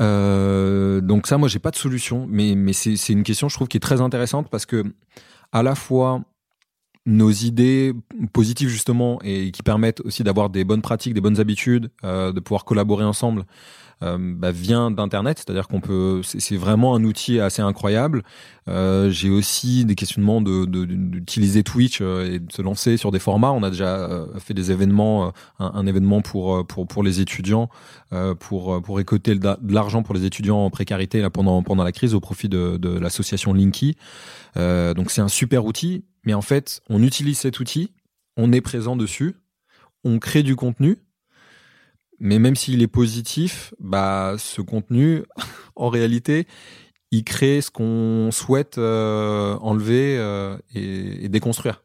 Euh, 0.02 1.00
donc 1.00 1.26
ça, 1.26 1.38
moi, 1.38 1.48
j'ai 1.48 1.58
pas 1.58 1.70
de 1.70 1.76
solution, 1.76 2.26
mais, 2.28 2.54
mais 2.54 2.72
c'est 2.72 3.08
une 3.08 3.22
question, 3.22 3.48
je 3.48 3.54
trouve, 3.54 3.68
qui 3.68 3.76
est 3.76 3.80
très 3.80 4.00
intéressante 4.00 4.48
parce 4.50 4.66
que 4.66 4.84
à 5.52 5.62
la 5.62 5.74
fois 5.74 6.22
nos 7.06 7.30
idées 7.30 7.94
positives 8.32 8.68
justement 8.68 9.20
et 9.22 9.50
qui 9.52 9.62
permettent 9.62 10.00
aussi 10.00 10.24
d'avoir 10.24 10.50
des 10.50 10.64
bonnes 10.64 10.82
pratiques, 10.82 11.14
des 11.14 11.20
bonnes 11.20 11.40
habitudes, 11.40 11.90
euh, 12.04 12.32
de 12.32 12.40
pouvoir 12.40 12.64
collaborer 12.64 13.04
ensemble, 13.04 13.44
euh, 14.02 14.18
bah, 14.20 14.50
vient 14.50 14.90
d'Internet, 14.90 15.38
c'est-à-dire 15.38 15.68
qu'on 15.68 15.80
peut, 15.80 16.20
c'est 16.22 16.56
vraiment 16.56 16.94
un 16.94 17.04
outil 17.04 17.40
assez 17.40 17.62
incroyable. 17.62 18.24
Euh, 18.68 19.10
J'ai 19.10 19.30
aussi 19.30 19.86
des 19.86 19.94
questionnements 19.94 20.42
de 20.42 20.66
d'utiliser 20.66 21.62
Twitch 21.62 22.00
euh, 22.02 22.34
et 22.34 22.38
de 22.40 22.52
se 22.52 22.60
lancer 22.60 22.98
sur 22.98 23.10
des 23.10 23.18
formats. 23.18 23.52
On 23.52 23.62
a 23.62 23.70
déjà 23.70 23.96
euh, 23.96 24.26
fait 24.38 24.52
des 24.52 24.70
événements, 24.70 25.32
un, 25.58 25.72
un, 25.74 25.86
événement 25.86 26.20
pour 26.20 26.66
pour 26.66 26.86
pour 26.86 27.02
les 27.02 27.20
étudiants, 27.20 27.70
pour 28.38 28.82
pour 28.82 28.96
récolter 28.96 29.34
de 29.34 29.56
l'argent 29.68 30.02
pour 30.02 30.14
les 30.14 30.24
étudiants 30.24 30.58
en 30.58 30.70
précarité 30.70 31.20
là 31.20 31.30
pendant 31.30 31.62
pendant 31.62 31.84
la 31.84 31.92
crise 31.92 32.14
au 32.14 32.20
profit 32.20 32.48
de, 32.48 32.76
de 32.76 32.98
l'association 32.98 33.54
Linky. 33.54 33.96
donc 34.56 35.10
c'est 35.10 35.20
un 35.20 35.28
super 35.28 35.64
outil, 35.64 36.04
mais 36.26 36.34
en 36.34 36.42
fait 36.42 36.82
on 36.90 37.02
utilise 37.02 37.38
cet 37.38 37.60
outil, 37.60 37.94
on 38.36 38.52
est 38.52 38.60
présent 38.60 38.96
dessus, 38.96 39.36
on 40.04 40.18
crée 40.18 40.42
du 40.42 40.56
contenu 40.56 40.98
mais 42.18 42.38
même 42.38 42.56
s'il 42.56 42.82
est 42.82 42.88
positif, 42.88 43.74
bah, 43.78 44.36
ce 44.38 44.60
contenu, 44.62 45.24
en 45.76 45.88
réalité, 45.88 46.46
il 47.10 47.24
crée 47.24 47.60
ce 47.60 47.70
qu'on 47.70 48.30
souhaite 48.32 48.78
euh, 48.78 49.56
enlever 49.60 50.16
euh, 50.18 50.56
et, 50.74 51.24
et, 51.24 51.28
déconstruire. 51.28 51.82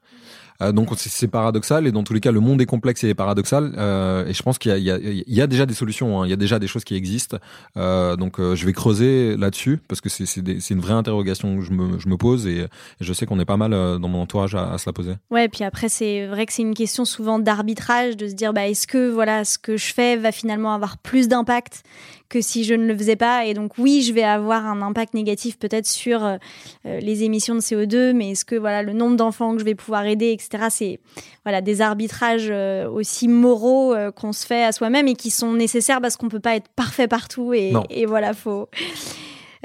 Euh, 0.62 0.72
donc 0.72 0.90
c'est 0.98 1.28
paradoxal 1.28 1.88
et 1.88 1.92
dans 1.92 2.04
tous 2.04 2.14
les 2.14 2.20
cas 2.20 2.32
le 2.32 2.40
monde 2.40 2.62
est 2.62 2.66
complexe 2.66 3.04
et 3.04 3.14
paradoxal 3.14 3.74
euh, 3.78 4.26
et 4.26 4.34
je 4.34 4.44
pense 4.44 4.58
qu'il 4.58 4.76
y, 4.78 4.90
y, 4.90 5.24
y, 5.28 5.42
a 5.42 5.48
déjà 5.48 5.66
des 5.66 5.74
solutions, 5.74 6.22
hein. 6.22 6.26
il 6.26 6.30
y 6.30 6.34
a 6.34 6.38
déjà 6.38 6.60
des 6.60 6.68
choses 6.68 6.84
qui 6.84 6.96
existent. 6.96 7.38
Euh, 7.78 8.16
donc 8.16 8.40
je 8.40 8.66
vais 8.66 8.74
creuser 8.74 9.36
là-dessus 9.38 9.80
parce 9.88 10.02
que 10.02 10.10
c'est 10.10 10.70
une 10.70 10.80
vraie 10.80 10.94
interrogation 10.94 11.58
que 11.58 11.64
je 11.64 11.72
me, 11.72 12.00
je 12.00 12.08
me 12.08 12.18
pose 12.18 12.48
et, 12.48 12.66
je 13.00 13.14
sais 13.14 13.26
qu'on 13.26 13.40
est 13.40 13.46
pas 13.46 13.58
mal 13.58 13.72
dans 13.72 14.08
mon 14.08 14.22
entourage 14.22 14.56
à, 14.56 14.78
se 14.78 14.88
la 14.88 14.94
poser. 14.94 15.14
Ouais, 15.32 15.48
puis 15.50 15.64
après 15.64 15.90
c'est 15.90 16.28
vrai 16.28 16.46
que 16.46 16.54
c'est 16.54 16.62
une 16.62 16.74
question 16.74 17.06
souvent 17.06 17.40
d'arbitrage 17.40 18.18
de 18.18 18.28
se 18.28 18.34
dire 18.34 18.54
bah 18.54 18.68
est-ce 18.68 18.88
que 18.88 19.10
voilà 19.10 19.46
ce 19.46 19.58
que 19.58 19.78
je 19.78 19.94
fais 19.94 20.18
va 20.18 20.32
finalement 20.32 20.74
avoir 20.74 20.98
plus 20.98 21.28
d'impact 21.28 21.84
que 22.30 22.40
si 22.40 22.64
je 22.64 22.74
ne 22.74 22.86
le 22.86 22.98
faisais 22.98 23.18
pas? 23.18 23.46
Et 23.46 23.54
donc 23.54 23.78
oui, 23.78 24.02
je 24.04 24.14
vais 24.14 24.24
avoir 24.24 24.66
un 24.66 24.82
impact 24.82 25.14
négatif 25.14 25.58
peut-être 25.58 25.88
sur 25.88 26.38
les 26.86 27.24
émissions 27.24 27.56
de 27.56 27.60
CO2, 27.60 28.14
mais 28.14 28.32
est-ce 28.32 28.46
que 28.46 28.56
voilà 28.56 28.84
le 28.84 28.94
nombre 28.94 29.18
d'enfants 29.18 29.54
que 29.54 29.60
je 29.60 29.66
vais 29.66 29.76
pouvoir 29.76 30.06
aider, 30.06 30.32
etc. 30.32 30.51
C'est 30.70 31.00
voilà 31.44 31.62
des 31.62 31.82
arbitrages 31.82 32.50
euh, 32.50 32.90
aussi 32.90 33.28
moraux 33.28 33.94
euh, 33.94 34.12
qu'on 34.12 34.34
se 34.34 34.46
fait 34.46 34.64
à 34.64 34.72
soi-même 34.72 35.08
et 35.08 35.16
qui 35.16 35.30
sont 35.32 35.54
nécessaires 35.54 36.02
parce 36.02 36.18
qu'on 36.18 36.30
peut 36.30 36.40
pas 36.40 36.56
être 36.56 36.70
parfait 36.70 37.08
partout 37.08 37.54
et, 37.54 37.74
et 37.90 38.06
voilà 38.06 38.34
faut. 38.34 38.70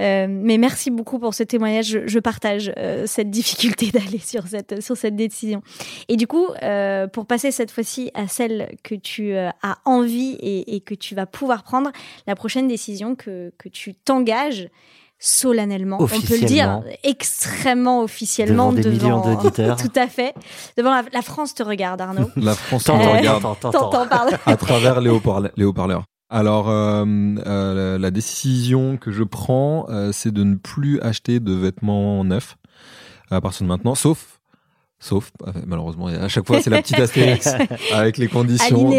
Euh, 0.00 0.26
mais 0.28 0.58
merci 0.58 0.90
beaucoup 0.90 1.18
pour 1.18 1.34
ce 1.34 1.42
témoignage. 1.42 1.86
Je, 1.86 2.06
je 2.06 2.18
partage 2.18 2.72
euh, 2.76 3.04
cette 3.06 3.30
difficulté 3.30 3.90
d'aller 3.92 4.18
sur 4.18 4.46
cette, 4.46 4.82
sur 4.82 4.96
cette 4.96 5.16
décision. 5.16 5.62
Et 6.08 6.16
du 6.16 6.26
coup, 6.26 6.46
euh, 6.62 7.06
pour 7.06 7.26
passer 7.26 7.50
cette 7.50 7.70
fois-ci 7.70 8.10
à 8.14 8.28
celle 8.28 8.76
que 8.82 8.94
tu 8.94 9.34
as 9.36 9.54
envie 9.84 10.36
et, 10.40 10.76
et, 10.76 10.80
que 10.80 10.94
tu 10.94 11.14
vas 11.14 11.26
pouvoir 11.26 11.62
prendre, 11.62 11.90
la 12.26 12.34
prochaine 12.34 12.68
décision 12.68 13.14
que, 13.14 13.52
que 13.58 13.68
tu 13.68 13.94
t'engages 13.94 14.68
solennellement, 15.18 15.98
on 16.00 16.06
peut 16.06 16.40
le 16.40 16.46
dire 16.46 16.82
extrêmement 17.02 18.02
officiellement 18.02 18.72
devant, 18.72 18.82
des 18.82 18.90
millions 18.90 19.20
d'auditeurs. 19.20 19.76
tout 19.80 19.92
à 19.96 20.08
fait. 20.08 20.34
Devant 20.76 20.90
la, 20.90 21.04
la, 21.12 21.22
France 21.22 21.54
te 21.54 21.62
regarde, 21.62 22.00
Arnaud. 22.00 22.30
la 22.36 22.54
France 22.54 22.84
te 22.84 22.92
regarde. 22.92 24.38
à 24.46 24.56
travers 24.56 25.00
les 25.00 25.10
haut-parleurs. 25.10 26.04
Alors, 26.28 26.68
euh, 26.68 27.04
euh, 27.06 27.98
la 27.98 28.10
décision 28.10 28.96
que 28.96 29.12
je 29.12 29.22
prends, 29.22 29.86
euh, 29.90 30.10
c'est 30.12 30.32
de 30.32 30.42
ne 30.42 30.56
plus 30.56 31.00
acheter 31.00 31.38
de 31.38 31.52
vêtements 31.52 32.24
neufs 32.24 32.56
à 33.30 33.40
partir 33.40 33.62
de 33.62 33.68
maintenant, 33.68 33.94
sauf, 33.94 34.35
sauf, 34.98 35.30
malheureusement, 35.66 36.06
à 36.06 36.28
chaque 36.28 36.46
fois 36.46 36.60
c'est 36.60 36.70
la 36.70 36.82
petite 36.82 36.98
astérix 36.98 37.48
avec 37.92 38.18
les 38.18 38.28
conditions. 38.28 38.90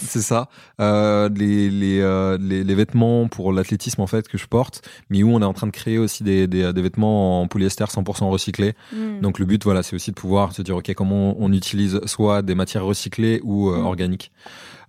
C'est 0.00 0.20
ça. 0.20 0.48
Les, 0.78 1.70
les, 1.70 2.38
les, 2.38 2.64
les, 2.64 2.74
vêtements 2.74 3.28
pour 3.28 3.52
l'athlétisme 3.52 4.00
en 4.00 4.06
fait 4.06 4.28
que 4.28 4.38
je 4.38 4.46
porte, 4.46 4.82
mais 5.08 5.22
où 5.22 5.32
on 5.32 5.40
est 5.40 5.44
en 5.44 5.52
train 5.52 5.66
de 5.66 5.72
créer 5.72 5.98
aussi 5.98 6.22
des, 6.22 6.46
des, 6.46 6.72
des 6.72 6.82
vêtements 6.82 7.42
en 7.42 7.48
polyester 7.48 7.84
100% 7.84 8.28
recyclés. 8.30 8.74
Mm. 8.92 9.20
Donc 9.20 9.38
le 9.38 9.44
but, 9.44 9.62
voilà, 9.64 9.82
c'est 9.82 9.94
aussi 9.94 10.10
de 10.10 10.16
pouvoir 10.16 10.52
se 10.52 10.62
dire, 10.62 10.76
ok, 10.76 10.92
comment 10.94 11.34
on, 11.38 11.52
utilise 11.52 12.00
soit 12.06 12.42
des 12.42 12.54
matières 12.54 12.84
recyclées 12.84 13.40
ou 13.42 13.70
mm. 13.70 13.86
organiques. 13.86 14.30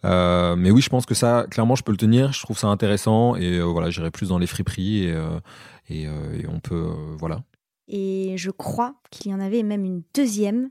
Euh, 0.04 0.56
mais 0.56 0.72
oui, 0.72 0.82
je 0.82 0.90
pense 0.90 1.06
que 1.06 1.14
ça, 1.14 1.46
clairement, 1.50 1.76
je 1.76 1.84
peux 1.84 1.92
le 1.92 1.98
tenir. 1.98 2.32
Je 2.34 2.42
trouve 2.42 2.58
ça 2.58 2.68
intéressant 2.68 3.36
et 3.36 3.60
euh, 3.60 3.64
voilà, 3.64 3.90
j'irai 3.90 4.12
plus 4.12 4.30
dans 4.30 4.38
les 4.38 4.48
friperies 4.48 5.06
et, 5.06 5.12
euh, 5.12 5.40
et, 5.90 6.04
et 6.04 6.48
on 6.52 6.60
peut, 6.60 6.90
voilà. 7.20 7.42
Et 7.92 8.34
je 8.38 8.50
crois 8.50 8.96
qu'il 9.12 9.32
y 9.32 9.36
en 9.36 9.40
avait 9.40 9.62
même 9.64 9.86
une 9.86 10.02
deuxième 10.16 10.70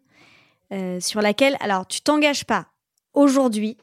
sur 1.01 1.21
laquelle, 1.21 1.57
alors, 1.61 1.87
tu 1.87 2.01
t'engages 2.01 2.45
pas 2.45 2.67
aujourd'hui, 3.13 3.77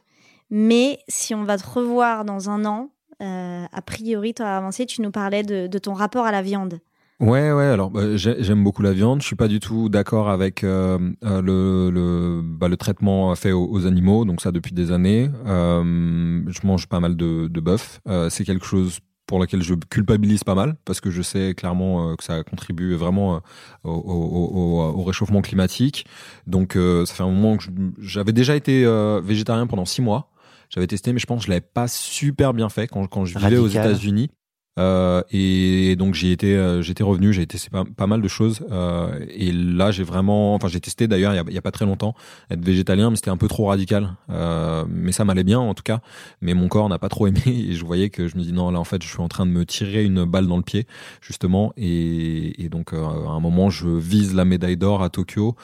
mais 0.50 1.00
si 1.08 1.36
on 1.36 1.44
va 1.44 1.58
te 1.58 1.68
revoir 1.68 2.26
dans 2.26 2.50
un 2.50 2.66
an, 2.66 2.90
a 3.20 3.82
priori, 3.86 4.34
toi, 4.34 4.48
avancé, 4.58 4.86
tu 4.86 5.02
nous 5.02 5.12
parlais 5.12 5.44
de, 5.44 5.78
ton 5.78 5.94
rapport 5.94 6.26
à 6.26 6.32
la 6.32 6.42
viande. 6.42 6.80
Ouais, 7.20 7.52
ouais. 7.52 7.66
Alors, 7.66 7.90
bah, 7.90 8.16
j'ai- 8.16 8.44
j'aime 8.44 8.64
beaucoup 8.64 8.84
la 8.84 8.94
viande. 8.94 9.22
Je 9.22 9.26
suis 9.28 9.36
pas 9.36 9.48
du 9.48 9.60
tout 9.60 9.90
d'accord 9.90 10.30
avec 10.30 10.64
euh, 10.64 11.00
euh, 11.24 12.42
bah, 12.44 12.68
le 12.68 12.78
traitement 12.78 13.34
fait 13.34 13.52
aux, 13.52 13.68
aux 13.68 13.88
animaux. 13.88 14.24
Donc 14.24 14.40
ça 14.40 14.52
depuis 14.52 14.74
des 14.74 14.92
années. 14.92 15.30
Euh, 15.48 16.44
je 16.48 16.68
mange 16.68 16.88
pas 16.88 17.00
mal 17.00 17.16
de, 17.16 17.48
de 17.48 17.60
bœuf. 17.60 18.02
Euh, 18.08 18.30
c'est 18.30 18.44
quelque 18.44 18.66
chose 18.66 19.00
pour 19.28 19.40
lequel 19.40 19.62
je 19.62 19.76
culpabilise 19.76 20.44
pas 20.44 20.56
mal 20.56 20.76
parce 20.86 21.00
que 21.02 21.12
je 21.12 21.22
sais 21.22 21.54
clairement 21.54 22.10
euh, 22.12 22.16
que 22.16 22.24
ça 22.24 22.44
contribue 22.44 22.96
vraiment 22.96 23.36
euh, 23.36 23.40
au, 23.84 23.92
au- 23.92 24.50
au- 24.58 25.00
au 25.00 25.04
réchauffement 25.04 25.42
climatique. 25.42 26.06
Donc 26.48 26.76
euh, 26.76 27.06
ça 27.06 27.14
fait 27.14 27.24
un 27.24 27.30
moment 27.30 27.58
que 27.58 27.66
j'avais 28.00 28.34
déjà 28.34 28.56
été 28.56 28.86
végétarien 29.24 29.68
pendant 29.68 29.86
six 29.86 30.02
mois. 30.02 30.32
J'avais 30.70 30.88
testé, 30.88 31.14
mais 31.14 31.20
je 31.20 31.26
pense 31.26 31.40
que 31.42 31.46
je 31.46 31.50
l'avais 31.52 31.62
pas 31.62 31.88
super 31.88 32.54
bien 32.54 32.68
fait 32.68 32.88
quand, 32.88 33.06
quand 33.08 33.24
je 33.26 33.38
vivais 33.38 33.58
aux. 33.62 33.68
États-Unis. 33.88 34.30
Euh, 34.78 35.22
et 35.32 35.96
donc 35.96 36.14
j'y 36.14 36.32
étais, 36.32 36.56
euh, 36.56 36.82
j'étais 36.82 37.04
revenu, 37.04 37.34
j'ai 37.34 37.46
testé 37.48 37.70
pas, 37.70 37.84
pas 37.86 38.08
mal 38.08 38.22
de 38.22 38.28
choses. 38.28 38.66
Euh, 38.72 39.26
et 39.30 39.52
là, 39.52 39.92
j'ai 39.92 40.04
vraiment, 40.04 40.54
enfin 40.56 40.68
j'ai 40.68 40.80
testé 40.80 41.08
d'ailleurs 41.08 41.34
il 41.34 41.54
y 41.54 41.58
a, 41.58 41.62
pas 41.62 41.72
très 41.72 41.86
longtemps 41.86 42.14
être 42.52 42.64
végétalien, 42.64 43.10
mais 43.10 43.16
c'était 43.16 43.32
un 43.32 43.38
peu 43.38 43.48
trop 43.48 43.66
radical. 43.68 44.16
Euh, 44.30 44.86
mais 44.90 45.12
ça 45.12 45.26
m'allait 45.26 45.44
bien 45.44 45.60
en 45.60 45.74
tout 45.74 45.84
cas. 45.84 46.00
Mais 46.42 46.54
mon 46.54 46.68
corps 46.68 46.90
n'a 46.90 47.00
pas 47.00 47.10
trop 47.10 47.28
aimé 47.28 47.42
et 47.46 47.74
je 47.74 47.86
voyais 47.86 48.10
que 48.10 48.28
je 48.28 48.38
me 48.38 48.44
dis 48.44 48.54
non 48.54 48.72
là 48.72 48.80
en 48.80 48.84
fait 48.84 49.02
je 49.04 49.08
suis 49.08 49.22
en 49.22 49.28
train 49.28 49.46
de 49.46 49.52
me 49.52 49.66
tirer 49.66 50.04
une 50.04 50.26
balle 50.26 50.48
dans 50.48 50.58
le 50.58 50.64
pied 50.64 50.88
justement. 51.22 51.74
Et, 51.78 52.64
et 52.64 52.70
donc 52.70 52.94
euh, 52.94 53.04
à 53.04 53.32
un 53.32 53.40
moment 53.40 53.70
je 53.70 53.88
vise 53.88 54.36
la 54.36 54.46
médaille 54.46 54.78
d'or 54.78 55.04
à 55.04 55.10
Tokyo. 55.10 55.56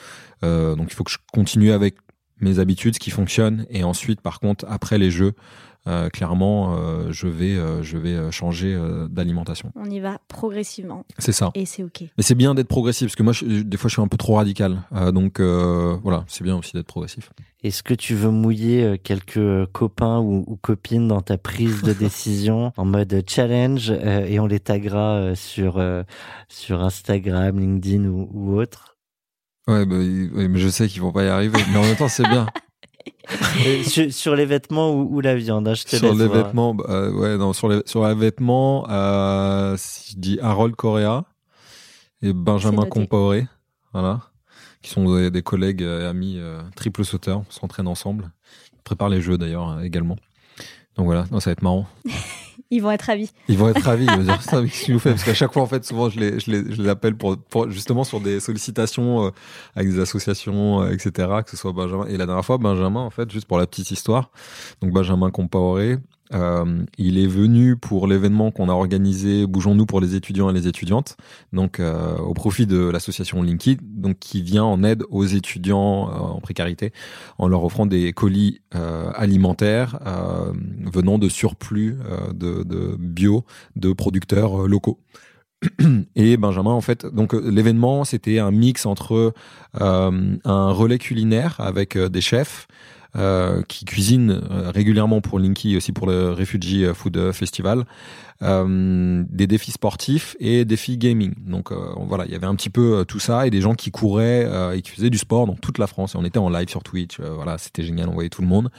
Euh, 0.42 0.74
donc 0.74 0.88
il 0.90 0.94
faut 0.94 1.04
que 1.04 1.12
je 1.12 1.18
continue 1.32 1.72
avec 1.72 1.96
mes 2.40 2.58
habitudes, 2.58 2.94
ce 2.94 3.00
qui 3.00 3.10
fonctionne. 3.10 3.66
Et 3.70 3.84
ensuite 3.84 4.20
par 4.20 4.40
contre 4.40 4.64
après 4.68 4.98
les 4.98 5.10
jeux. 5.10 5.34
Euh, 5.86 6.08
clairement, 6.08 6.76
euh, 6.78 7.08
je 7.12 7.26
vais, 7.26 7.54
euh, 7.56 7.82
je 7.82 7.98
vais 7.98 8.30
changer 8.32 8.72
euh, 8.74 9.06
d'alimentation. 9.08 9.70
On 9.76 9.84
y 9.90 10.00
va 10.00 10.18
progressivement 10.28 11.04
C'est 11.18 11.32
ça. 11.32 11.50
et 11.54 11.66
c'est 11.66 11.82
ok. 11.82 12.02
Mais 12.16 12.22
c'est 12.22 12.34
bien 12.34 12.54
d'être 12.54 12.68
progressif 12.68 13.08
parce 13.08 13.16
que 13.16 13.22
moi, 13.22 13.32
je- 13.32 13.44
des 13.62 13.76
fois, 13.76 13.88
je 13.88 13.94
suis 13.94 14.02
un 14.02 14.08
peu 14.08 14.16
trop 14.16 14.34
radical. 14.36 14.82
Euh, 14.94 15.12
donc 15.12 15.40
euh, 15.40 15.96
voilà, 16.02 16.24
c'est 16.28 16.42
bien 16.44 16.56
aussi 16.56 16.72
d'être 16.72 16.86
progressif. 16.86 17.30
Est-ce 17.62 17.82
que 17.82 17.94
tu 17.94 18.14
veux 18.14 18.30
mouiller 18.30 18.98
quelques 19.02 19.66
copains 19.72 20.18
ou, 20.20 20.44
ou 20.46 20.56
copines 20.56 21.08
dans 21.08 21.22
ta 21.22 21.38
prise 21.38 21.82
de 21.82 21.92
décision 21.98 22.72
en 22.76 22.84
mode 22.84 23.22
challenge 23.26 23.90
euh, 23.90 24.26
et 24.26 24.38
on 24.40 24.46
les 24.46 24.60
taguera 24.60 25.34
sur 25.34 25.78
euh, 25.78 26.02
sur 26.48 26.82
Instagram, 26.82 27.58
LinkedIn 27.58 28.04
ou, 28.06 28.28
ou 28.32 28.56
autre? 28.60 28.96
Ouais, 29.66 29.86
bah, 29.86 29.96
ouais, 29.96 30.48
mais 30.48 30.58
je 30.58 30.68
sais 30.68 30.88
qu'ils 30.88 31.00
vont 31.00 31.12
pas 31.12 31.24
y 31.24 31.28
arriver. 31.28 31.58
Mais 31.72 31.78
en 31.78 31.82
même 31.82 31.96
temps, 31.96 32.08
c'est 32.08 32.28
bien. 32.28 32.46
Et 33.64 33.82
sur, 33.84 34.12
sur 34.12 34.36
les 34.36 34.44
vêtements 34.46 34.92
ou, 34.92 35.16
ou 35.16 35.20
la 35.20 35.34
viande 35.34 35.66
hein, 35.68 35.74
Je 35.74 35.84
te 35.84 35.96
sur 35.96 36.08
laisse 36.10 36.18
les 36.18 36.26
voir. 36.26 36.44
vêtements, 36.46 36.74
bah, 36.74 36.84
euh, 36.88 37.12
ouais, 37.12 37.36
non, 37.38 37.52
sur 37.52 37.68
les 37.68 37.80
sur 37.86 38.06
les 38.06 38.14
vêtements, 38.14 38.86
euh, 38.90 39.74
si 39.78 40.12
je 40.12 40.18
dis 40.18 40.38
Harold 40.42 40.74
Correa 40.76 41.24
et 42.22 42.32
Benjamin. 42.32 42.84
Compaoré, 42.86 43.46
voilà, 43.92 44.20
qui 44.82 44.90
sont 44.90 45.14
des, 45.16 45.30
des 45.30 45.42
collègues 45.42 45.82
et 45.82 46.04
amis 46.04 46.36
euh, 46.38 46.60
triple 46.76 47.04
sauteurs, 47.04 47.40
on 47.40 47.50
s'entraîne 47.50 47.88
ensemble, 47.88 48.30
ils 48.74 48.82
préparent 48.82 49.08
les 49.08 49.20
jeux 49.22 49.38
d'ailleurs 49.38 49.70
euh, 49.70 49.80
également. 49.80 50.16
Donc 50.96 51.06
voilà, 51.06 51.24
non, 51.30 51.40
ça 51.40 51.50
va 51.50 51.52
être 51.52 51.62
marrant. 51.62 51.86
Ils 52.74 52.82
vont 52.82 52.90
être 52.90 53.02
ravis. 53.02 53.30
Ils 53.46 53.56
vont 53.56 53.68
être 53.68 53.82
ravis, 53.82 54.04
ils 54.10 54.10
vont 54.10 54.24
dire 54.24 54.42
ça, 54.42 54.60
mais 54.60 54.68
qu'est-ce 54.68 54.84
qu'il 54.86 54.94
nous 54.94 55.00
fait? 55.00 55.10
Parce 55.10 55.22
qu'à 55.22 55.32
chaque 55.32 55.52
fois, 55.52 55.62
en 55.62 55.66
fait, 55.66 55.84
souvent, 55.84 56.08
je 56.08 56.18
les, 56.18 56.40
je 56.40 56.50
les, 56.50 56.74
je 56.74 56.82
les 56.82 56.88
appelle 56.88 57.14
pour, 57.14 57.38
pour 57.38 57.70
justement 57.70 58.02
sur 58.02 58.18
des 58.18 58.40
sollicitations 58.40 59.26
euh, 59.26 59.30
avec 59.76 59.90
des 59.90 60.00
associations, 60.00 60.82
euh, 60.82 60.90
etc., 60.90 61.28
que 61.44 61.50
ce 61.52 61.56
soit 61.56 61.70
Benjamin. 61.72 62.06
Et 62.06 62.16
la 62.16 62.26
dernière 62.26 62.44
fois, 62.44 62.58
Benjamin, 62.58 62.98
en 62.98 63.10
fait, 63.10 63.30
juste 63.30 63.46
pour 63.46 63.58
la 63.58 63.68
petite 63.68 63.92
histoire, 63.92 64.30
donc 64.82 64.90
Benjamin 64.90 65.30
Compaoré, 65.30 65.98
euh, 66.32 66.84
il 66.96 67.18
est 67.18 67.26
venu 67.26 67.76
pour 67.76 68.06
l'événement 68.06 68.50
qu'on 68.50 68.68
a 68.68 68.72
organisé 68.72 69.46
Bougeons-nous 69.46 69.86
pour 69.86 70.00
les 70.00 70.14
étudiants 70.14 70.48
et 70.48 70.52
les 70.54 70.66
étudiantes, 70.66 71.16
donc 71.52 71.80
euh, 71.80 72.16
au 72.16 72.32
profit 72.32 72.66
de 72.66 72.78
l'association 72.88 73.42
Linky, 73.42 73.78
donc 73.82 74.18
qui 74.18 74.40
vient 74.42 74.64
en 74.64 74.82
aide 74.82 75.04
aux 75.10 75.24
étudiants 75.24 76.08
euh, 76.08 76.14
en 76.14 76.40
précarité 76.40 76.92
en 77.38 77.46
leur 77.48 77.62
offrant 77.64 77.86
des 77.86 78.12
colis 78.12 78.60
alimentaires 79.14 79.98
venant 80.92 81.18
de 81.18 81.28
surplus 81.28 81.96
de, 82.32 82.62
de 82.64 82.96
bio 82.98 83.44
de 83.76 83.92
producteurs 83.92 84.66
locaux. 84.66 84.98
Et 86.16 86.36
Benjamin, 86.36 86.72
en 86.72 86.80
fait, 86.80 87.06
donc 87.06 87.32
l'événement, 87.32 88.04
c'était 88.04 88.38
un 88.38 88.50
mix 88.50 88.86
entre 88.86 89.32
un 89.74 90.70
relais 90.72 90.98
culinaire 90.98 91.56
avec 91.58 91.96
des 91.96 92.20
chefs 92.20 92.66
euh, 93.16 93.62
qui 93.68 93.84
cuisinent 93.84 94.42
euh, 94.50 94.70
régulièrement 94.70 95.20
pour 95.20 95.38
Linky, 95.38 95.76
aussi 95.76 95.92
pour 95.92 96.06
le 96.06 96.32
Refugee 96.32 96.86
Food 96.94 97.32
Festival, 97.32 97.84
euh, 98.42 99.24
des 99.28 99.46
défis 99.46 99.72
sportifs 99.72 100.36
et 100.40 100.64
défis 100.64 100.98
gaming. 100.98 101.34
Donc 101.46 101.72
euh, 101.72 101.76
voilà, 102.08 102.24
il 102.26 102.32
y 102.32 102.34
avait 102.34 102.46
un 102.46 102.54
petit 102.54 102.70
peu 102.70 102.98
euh, 102.98 103.04
tout 103.04 103.20
ça 103.20 103.46
et 103.46 103.50
des 103.50 103.60
gens 103.60 103.74
qui 103.74 103.90
couraient 103.90 104.44
euh, 104.46 104.76
et 104.76 104.82
qui 104.82 104.90
faisaient 104.90 105.10
du 105.10 105.18
sport 105.18 105.46
dans 105.46 105.54
toute 105.54 105.78
la 105.78 105.86
France. 105.86 106.14
Et 106.14 106.18
on 106.18 106.24
était 106.24 106.38
en 106.38 106.50
live 106.50 106.68
sur 106.68 106.82
Twitch. 106.82 107.20
voilà, 107.20 107.58
c'était 107.58 107.82
génial, 107.82 108.08
on 108.08 108.14
voyait 108.14 108.30
tout 108.30 108.42
le 108.42 108.48
monde. 108.48 108.70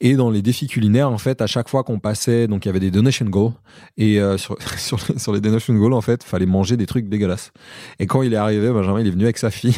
Et 0.00 0.16
dans 0.16 0.30
les 0.30 0.42
défis 0.42 0.66
culinaires, 0.66 1.10
en 1.10 1.18
fait, 1.18 1.40
à 1.40 1.46
chaque 1.46 1.68
fois 1.68 1.84
qu'on 1.84 1.98
passait, 1.98 2.46
donc 2.46 2.64
il 2.64 2.68
y 2.68 2.70
avait 2.70 2.80
des 2.80 2.90
donation 2.90 3.24
goals. 3.26 3.52
Et 3.96 4.20
euh, 4.20 4.36
sur, 4.76 4.98
sur 5.18 5.32
les 5.32 5.40
donation 5.40 5.74
goals, 5.74 5.94
en 5.94 6.00
fait, 6.00 6.22
fallait 6.22 6.46
manger 6.46 6.76
des 6.76 6.86
trucs 6.86 7.08
dégueulasses. 7.08 7.52
Et 7.98 8.06
quand 8.06 8.22
il 8.22 8.32
est 8.32 8.36
arrivé, 8.36 8.70
Benjamin, 8.70 9.00
il 9.00 9.06
est 9.06 9.10
venu 9.10 9.24
avec 9.24 9.38
sa 9.38 9.50
fille. 9.50 9.76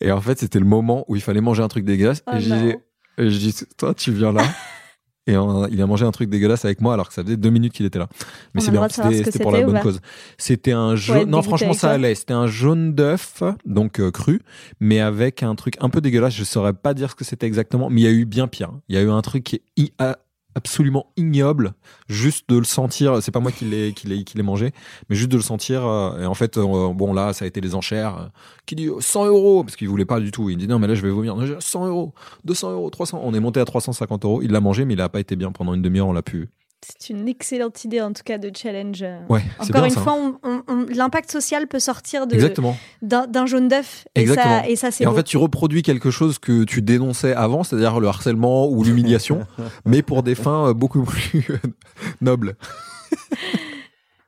Et 0.00 0.10
en 0.12 0.20
fait, 0.20 0.38
c'était 0.38 0.58
le 0.58 0.64
moment 0.64 1.04
où 1.08 1.16
il 1.16 1.22
fallait 1.22 1.40
manger 1.40 1.62
un 1.62 1.68
truc 1.68 1.84
dégueulasse. 1.84 2.22
Oh 2.26 2.38
et 3.18 3.30
je 3.30 3.38
dis, 3.38 3.54
toi, 3.76 3.94
tu 3.94 4.12
viens 4.12 4.32
là. 4.32 4.42
Et 5.26 5.36
on- 5.36 5.66
il 5.68 5.80
a 5.80 5.86
mangé 5.86 6.04
un 6.06 6.10
truc 6.10 6.30
dégueulasse 6.30 6.64
avec 6.64 6.80
moi 6.80 6.94
alors 6.94 7.06
que 7.06 7.14
ça 7.14 7.22
faisait 7.22 7.36
deux 7.36 7.50
minutes 7.50 7.72
qu'il 7.74 7.84
était 7.86 7.98
là. 7.98 8.08
Mais 8.54 8.60
c'est 8.62 8.70
bien, 8.72 8.80
c'était 9.24 9.38
pour 9.42 9.52
la 9.52 9.58
bonne 9.66 9.74
pas 9.74 9.82
cause. 9.82 10.00
C'était 10.38 10.72
un 10.72 10.96
jaune. 10.96 11.18
Non, 11.30 11.42
franchement, 11.42 11.68
ça 11.74 11.88
allait. 11.92 12.14
C'était 12.14 12.32
un 12.32 12.46
jaune 12.46 12.94
d'œuf, 12.94 13.42
donc 13.66 14.00
euh, 14.00 14.10
cru, 14.10 14.40
mais 14.80 14.98
avec 14.98 15.42
un 15.42 15.54
truc 15.54 15.76
un 15.80 15.88
peu 15.90 16.00
dégueulasse. 16.00 16.34
Je 16.34 16.42
saurais 16.42 16.72
pas 16.72 16.94
dire 16.94 17.10
ce 17.10 17.14
que 17.14 17.24
c'était 17.24 17.46
exactement, 17.46 17.90
mais 17.90 18.00
il 18.00 18.04
y 18.04 18.06
a 18.08 18.12
eu 18.12 18.24
bien 18.24 18.48
pire. 18.48 18.72
Il 18.88 18.94
y 18.96 18.98
a 18.98 19.02
eu 19.02 19.10
un 19.10 19.20
truc 19.20 19.44
qui 19.44 19.56
est 19.56 19.92
absolument 20.54 21.06
ignoble, 21.16 21.72
juste 22.08 22.48
de 22.48 22.58
le 22.58 22.64
sentir. 22.64 23.22
C'est 23.22 23.30
pas 23.30 23.40
moi 23.40 23.52
qui 23.52 23.64
l'ai 23.64 23.92
qui 23.92 24.06
l'ai 24.06 24.24
qui 24.24 24.40
mangé, 24.42 24.72
mais 25.08 25.16
juste 25.16 25.30
de 25.30 25.36
le 25.36 25.42
sentir. 25.42 25.86
euh, 25.86 26.22
et 26.22 26.26
en 26.26 26.34
fait, 26.34 26.56
euh, 26.58 26.92
bon 26.92 27.12
là, 27.12 27.32
ça 27.32 27.44
a 27.44 27.48
été 27.48 27.60
les 27.60 27.74
enchères. 27.74 28.16
euh, 28.16 28.26
qui 28.66 28.76
dit 28.76 28.88
100 28.98 29.26
euros 29.26 29.64
parce 29.64 29.76
qu'il 29.76 29.88
voulait 29.88 30.04
pas 30.04 30.20
du 30.20 30.30
tout. 30.30 30.50
Il 30.50 30.56
dit 30.56 30.68
non, 30.68 30.78
mais 30.78 30.86
là, 30.86 30.94
je 30.94 31.02
vais 31.02 31.10
vomir. 31.10 31.36
Non, 31.36 31.46
j'ai 31.46 31.56
100 31.58 31.86
euros, 31.88 32.14
200 32.44 32.72
euros, 32.72 32.90
300. 32.90 33.20
On 33.22 33.34
est 33.34 33.40
monté 33.40 33.60
à 33.60 33.64
350 33.64 34.24
euros. 34.24 34.42
Il 34.42 34.52
l'a 34.52 34.60
mangé, 34.60 34.84
mais 34.84 34.94
il 34.94 35.00
a 35.00 35.08
pas 35.08 35.20
été 35.20 35.36
bien 35.36 35.52
pendant 35.52 35.74
une 35.74 35.82
demi-heure. 35.82 36.08
On 36.08 36.12
l'a 36.12 36.22
pu. 36.22 36.48
C'est 36.82 37.10
une 37.12 37.28
excellente 37.28 37.84
idée 37.84 38.00
en 38.00 38.12
tout 38.12 38.22
cas 38.24 38.38
de 38.38 38.50
challenge. 38.56 39.02
euh. 39.02 39.18
Ouais, 39.28 39.42
c'est 39.58 39.70
Encore 39.70 39.82
bien 39.82 39.84
une 39.90 39.90
ça. 39.90 40.00
fois, 40.00 40.16
l'impact 40.94 41.30
social 41.30 41.66
peut 41.66 41.78
sortir 41.78 42.26
de- 42.26 42.34
Exactement. 42.34 42.76
d'un 43.02 43.44
jaune 43.46 43.68
d'œuf 43.68 44.06
et 44.14 44.26
ça, 44.26 44.66
et 44.66 44.76
ça 44.76 44.90
c'est 44.90 45.04
Et 45.04 45.06
en 45.06 45.10
beau. 45.10 45.16
fait, 45.18 45.24
tu 45.24 45.36
reproduis 45.36 45.82
quelque 45.82 46.10
chose 46.10 46.38
que 46.38 46.64
tu 46.64 46.80
dénonçais 46.80 47.34
avant, 47.34 47.64
c'est-à-dire 47.64 48.00
le 48.00 48.08
harcèlement 48.08 48.66
ou 48.68 48.82
l'humiliation, 48.82 49.46
mais 49.84 50.00
pour 50.02 50.22
des 50.22 50.34
fins 50.34 50.72
beaucoup 50.72 51.02
plus 51.02 51.46
nobles. 52.22 52.56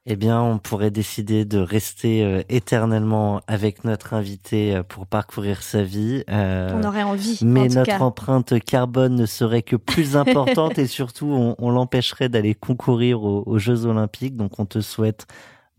Eh 0.05 0.17
bien, 0.17 0.43
on 0.43 0.59
pourrait 0.59 0.91
décider 0.91 1.45
de 1.45 1.59
rester 1.61 2.25
euh, 2.25 2.43
éternellement 2.49 3.41
avec 3.47 3.85
notre 3.85 4.15
invité 4.15 4.75
euh, 4.75 4.83
pour 4.83 5.07
parcourir 5.07 5.63
sa 5.63 5.85
vie. 5.85 6.25
euh, 6.29 6.73
on 6.75 6.83
aurait 6.83 7.05
envie. 7.05 7.39
en 7.41 7.47
mais 7.47 7.69
tout 7.69 7.75
notre 7.77 7.87
cas. 7.91 8.01
empreinte 8.01 8.59
carbone 8.65 9.15
ne 9.15 9.27
serait 9.27 9.63
que 9.63 9.77
plus 9.77 10.17
importante 10.17 10.77
et 10.79 10.89
surtout, 10.89 11.27
on, 11.27 11.55
on 11.59 11.71
l'empêcherait 11.71 12.29
d'aller 12.29 12.57
concourir 12.57 13.23
aux, 13.23 13.45
aux 13.47 13.59
Jeux 13.59 13.87
Olympiques. 13.87 14.37
Donc, 14.37 14.59
on 14.59 14.67
te 14.67 14.81
souhaite 14.81 15.27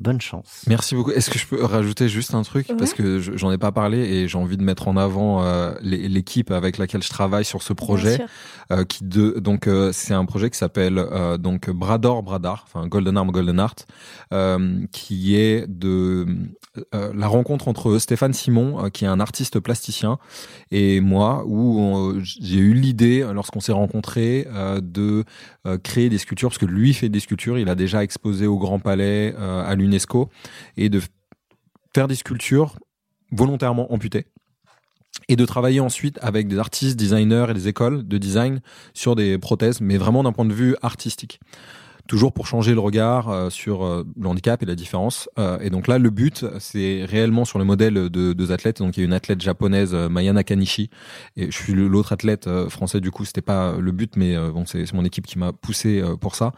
bonne 0.03 0.21
chance. 0.21 0.61
Merci 0.67 0.93
beaucoup. 0.95 1.11
Est-ce 1.11 1.29
que 1.31 1.39
je 1.39 1.47
peux 1.47 1.63
rajouter 1.63 2.09
juste 2.09 2.35
un 2.35 2.41
truc? 2.43 2.67
Ouais. 2.69 2.75
parce 2.77 2.93
que 2.93 3.19
je- 3.19 3.35
j'en 3.35 3.51
ai 3.51 3.57
pas 3.57 3.71
parlé 3.71 3.97
et 3.99 4.27
j'ai 4.27 4.37
envie 4.37 4.57
de 4.57 4.63
mettre 4.63 4.87
en 4.87 4.97
avant 4.97 5.43
euh, 5.43 5.73
l'é- 5.81 6.07
l'équipe 6.09 6.51
avec 6.51 6.77
laquelle 6.77 7.01
je 7.01 7.09
travaille 7.09 7.45
sur 7.45 7.63
ce 7.63 7.73
projet. 7.73 8.17
euh, 8.71 8.83
qui 8.85 9.03
de, 9.03 9.39
donc 9.39 9.67
euh, 9.67 9.91
c'est 9.93 10.13
un 10.13 10.25
projet 10.25 10.49
qui 10.49 10.57
s'appelle 10.57 10.97
euh, 10.97 11.37
donc 11.37 11.69
Brador 11.69 12.23
Bradar, 12.23 12.65
enfin 12.67 12.87
Golden 12.87 13.17
Arm 13.17 13.31
Golden 13.31 13.59
Art, 13.59 13.75
euh, 14.33 14.85
qui 14.91 15.35
est 15.35 15.65
de 15.67 16.25
euh, 16.95 17.11
la 17.15 17.27
rencontre 17.27 17.67
entre 17.67 17.97
Stéphane 17.99 18.33
Simon, 18.33 18.85
euh, 18.85 18.89
qui 18.89 19.05
est 19.05 19.07
un 19.07 19.19
artiste 19.19 19.59
plasticien, 19.59 20.17
et 20.71 21.01
moi, 21.01 21.43
où 21.45 22.13
j'ai 22.21 22.57
eu 22.57 22.73
l'idée 22.73 23.25
lorsqu'on 23.33 23.59
s'est 23.59 23.71
rencontrés 23.71 24.47
euh, 24.53 24.81
de 24.81 25.23
euh, 25.67 25.77
créer 25.77 26.09
des 26.09 26.17
sculptures, 26.17 26.49
parce 26.49 26.57
que 26.57 26.65
lui 26.65 26.93
fait 26.93 27.09
des 27.09 27.19
sculptures, 27.19 27.57
il 27.59 27.69
a 27.69 27.75
déjà 27.75 28.03
exposé 28.03 28.47
au 28.47 28.57
Grand 28.57 28.79
Palais, 28.79 29.35
euh, 29.37 29.63
à 29.63 29.75
l'UNESCO, 29.93 30.29
et 30.77 30.89
de 30.89 31.01
faire 31.93 32.07
des 32.07 32.15
sculptures 32.15 32.75
volontairement 33.31 33.91
amputées 33.93 34.25
et 35.29 35.35
de 35.35 35.45
travailler 35.45 35.79
ensuite 35.79 36.17
avec 36.21 36.47
des 36.47 36.57
artistes, 36.57 36.97
designers 36.97 37.45
et 37.49 37.53
des 37.53 37.67
écoles 37.67 38.07
de 38.07 38.17
design 38.17 38.61
sur 38.93 39.15
des 39.15 39.37
prothèses, 39.37 39.79
mais 39.79 39.97
vraiment 39.97 40.23
d'un 40.23 40.31
point 40.31 40.45
de 40.45 40.53
vue 40.53 40.75
artistique. 40.81 41.39
Toujours 42.07 42.33
pour 42.33 42.47
changer 42.47 42.73
le 42.73 42.81
regard 42.81 43.29
euh, 43.29 43.49
sur 43.49 43.85
euh, 43.85 44.05
le 44.19 44.27
handicap 44.27 44.61
et 44.61 44.65
la 44.65 44.75
différence. 44.75 45.29
Euh, 45.39 45.57
et 45.61 45.69
donc 45.69 45.87
là, 45.87 45.99
le 45.99 46.09
but, 46.09 46.45
c'est 46.59 47.05
réellement 47.05 47.45
sur 47.45 47.59
le 47.59 47.63
modèle 47.63 47.93
de 47.93 48.33
deux 48.33 48.51
athlètes. 48.51 48.79
Donc 48.79 48.97
il 48.97 48.99
y 48.99 49.03
a 49.03 49.05
une 49.05 49.13
athlète 49.13 49.39
japonaise, 49.39 49.93
euh, 49.93 50.09
Maya 50.09 50.33
Nakanishi, 50.33 50.89
et 51.37 51.45
je 51.45 51.57
suis 51.57 51.73
l'autre 51.73 52.11
athlète 52.11 52.49
français. 52.67 52.99
Du 52.99 53.09
coup, 53.09 53.23
c'était 53.23 53.41
pas 53.41 53.77
le 53.79 53.91
but, 53.93 54.17
mais 54.17 54.35
bon, 54.49 54.65
c'est 54.65 54.91
mon 54.91 55.05
équipe 55.05 55.25
qui 55.25 55.39
m'a 55.39 55.53
poussé 55.53 56.03
pour 56.19 56.35
ça. 56.35 56.51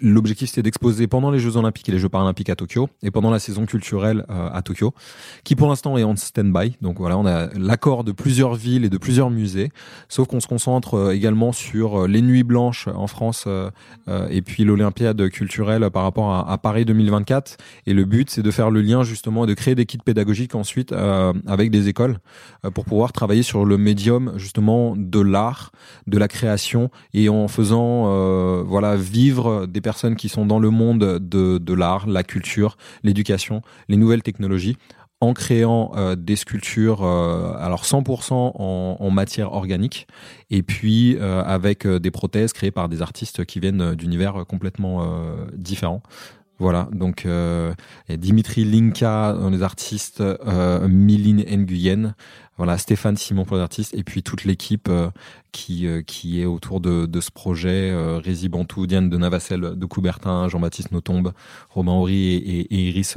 L'objectif 0.00 0.50
c'était 0.50 0.62
d'exposer 0.62 1.06
pendant 1.06 1.30
les 1.30 1.38
Jeux 1.38 1.56
Olympiques 1.56 1.88
et 1.88 1.92
les 1.92 1.98
Jeux 1.98 2.08
Paralympiques 2.08 2.50
à 2.50 2.56
Tokyo 2.56 2.88
et 3.02 3.10
pendant 3.10 3.30
la 3.30 3.38
saison 3.38 3.66
culturelle 3.66 4.24
euh, 4.30 4.48
à 4.52 4.62
Tokyo, 4.62 4.94
qui 5.44 5.56
pour 5.56 5.68
l'instant 5.68 5.96
est 5.96 6.04
en 6.04 6.16
stand-by. 6.16 6.76
Donc 6.80 6.98
voilà, 6.98 7.18
on 7.18 7.26
a 7.26 7.48
l'accord 7.54 8.04
de 8.04 8.12
plusieurs 8.12 8.54
villes 8.54 8.84
et 8.84 8.88
de 8.88 8.98
plusieurs 8.98 9.30
musées, 9.30 9.70
sauf 10.08 10.28
qu'on 10.28 10.40
se 10.40 10.46
concentre 10.46 10.94
euh, 10.94 11.12
également 11.12 11.52
sur 11.52 12.02
euh, 12.02 12.08
les 12.08 12.22
Nuits 12.22 12.42
Blanches 12.42 12.88
en 12.88 13.06
France 13.06 13.46
et 14.30 14.42
puis 14.42 14.64
l'Olympiade 14.64 15.28
culturelle 15.30 15.88
par 15.90 16.02
rapport 16.02 16.30
à, 16.32 16.50
à, 16.50 16.58
Paris 16.58 16.84
2024. 16.84 17.56
Et 17.86 17.94
le 17.94 18.04
but 18.04 18.30
c'est 18.30 18.42
de 18.42 18.50
faire 18.50 18.70
le 18.70 18.80
lien 18.80 19.02
justement 19.02 19.44
et 19.44 19.46
de 19.46 19.54
créer 19.54 19.74
des 19.74 19.86
kits 19.86 19.98
pédagogiques 19.98 20.54
ensuite 20.54 20.92
avec 21.46 21.70
des 21.70 21.88
écoles 21.88 22.18
pour 22.74 22.84
pouvoir 22.84 23.12
travailler 23.12 23.42
sur 23.42 23.64
le 23.64 23.78
médium 23.78 24.32
justement 24.36 24.94
de 24.96 25.20
l'art, 25.20 25.72
de 26.06 26.18
la 26.18 26.28
création 26.28 26.90
et 27.14 27.28
en 27.28 27.48
faisant 27.48 28.62
voilà 28.64 28.96
vivre 28.96 29.66
des 29.66 29.79
personnes 29.80 30.16
qui 30.16 30.28
sont 30.28 30.46
dans 30.46 30.58
le 30.58 30.70
monde 30.70 31.18
de, 31.18 31.58
de 31.58 31.74
l'art, 31.74 32.06
la 32.06 32.22
culture, 32.22 32.76
l'éducation, 33.02 33.62
les 33.88 33.96
nouvelles 33.96 34.22
technologies 34.22 34.76
en 35.20 35.34
créant 35.34 35.92
euh, 35.96 36.16
des 36.16 36.36
sculptures 36.36 37.04
euh, 37.04 37.52
alors 37.58 37.84
100% 37.84 38.32
en, 38.32 39.10
matière 39.10 39.52
organique 39.52 40.06
et 40.50 40.62
puis 40.62 41.16
euh, 41.16 41.42
avec 41.44 41.86
des 41.86 42.10
prothèses 42.10 42.52
créées 42.52 42.70
par 42.70 42.88
des 42.88 43.02
artistes 43.02 43.44
qui 43.44 43.60
viennent 43.60 43.94
d'univers 43.94 44.44
complètement 44.48 45.04
différents. 45.52 46.02
Voilà, 46.58 46.88
donc 46.92 47.26
Dimitri 48.08 48.64
Linka, 48.64 49.34
les 49.50 49.62
artistes, 49.62 50.22
Miline 50.86 51.42
Nguyen, 51.42 52.14
voilà, 52.60 52.76
Stéphane 52.76 53.16
Simon 53.16 53.46
pour 53.46 53.56
les 53.56 53.62
artistes, 53.62 53.94
et 53.94 54.04
puis 54.04 54.22
toute 54.22 54.44
l'équipe 54.44 54.90
qui, 55.50 55.88
qui 56.06 56.42
est 56.42 56.44
autour 56.44 56.82
de, 56.82 57.06
de 57.06 57.20
ce 57.22 57.30
projet, 57.30 57.90
euh, 57.90 58.18
Rézi 58.18 58.50
Bantou, 58.50 58.86
Diane 58.86 59.08
de 59.08 59.16
Navacelle 59.16 59.62
de 59.76 59.86
Coubertin, 59.86 60.46
Jean-Baptiste 60.46 60.92
Notombe, 60.92 61.32
Romain 61.70 61.92
Horry 61.92 62.34
et, 62.34 62.60
et, 62.74 62.88
Iris 62.88 63.16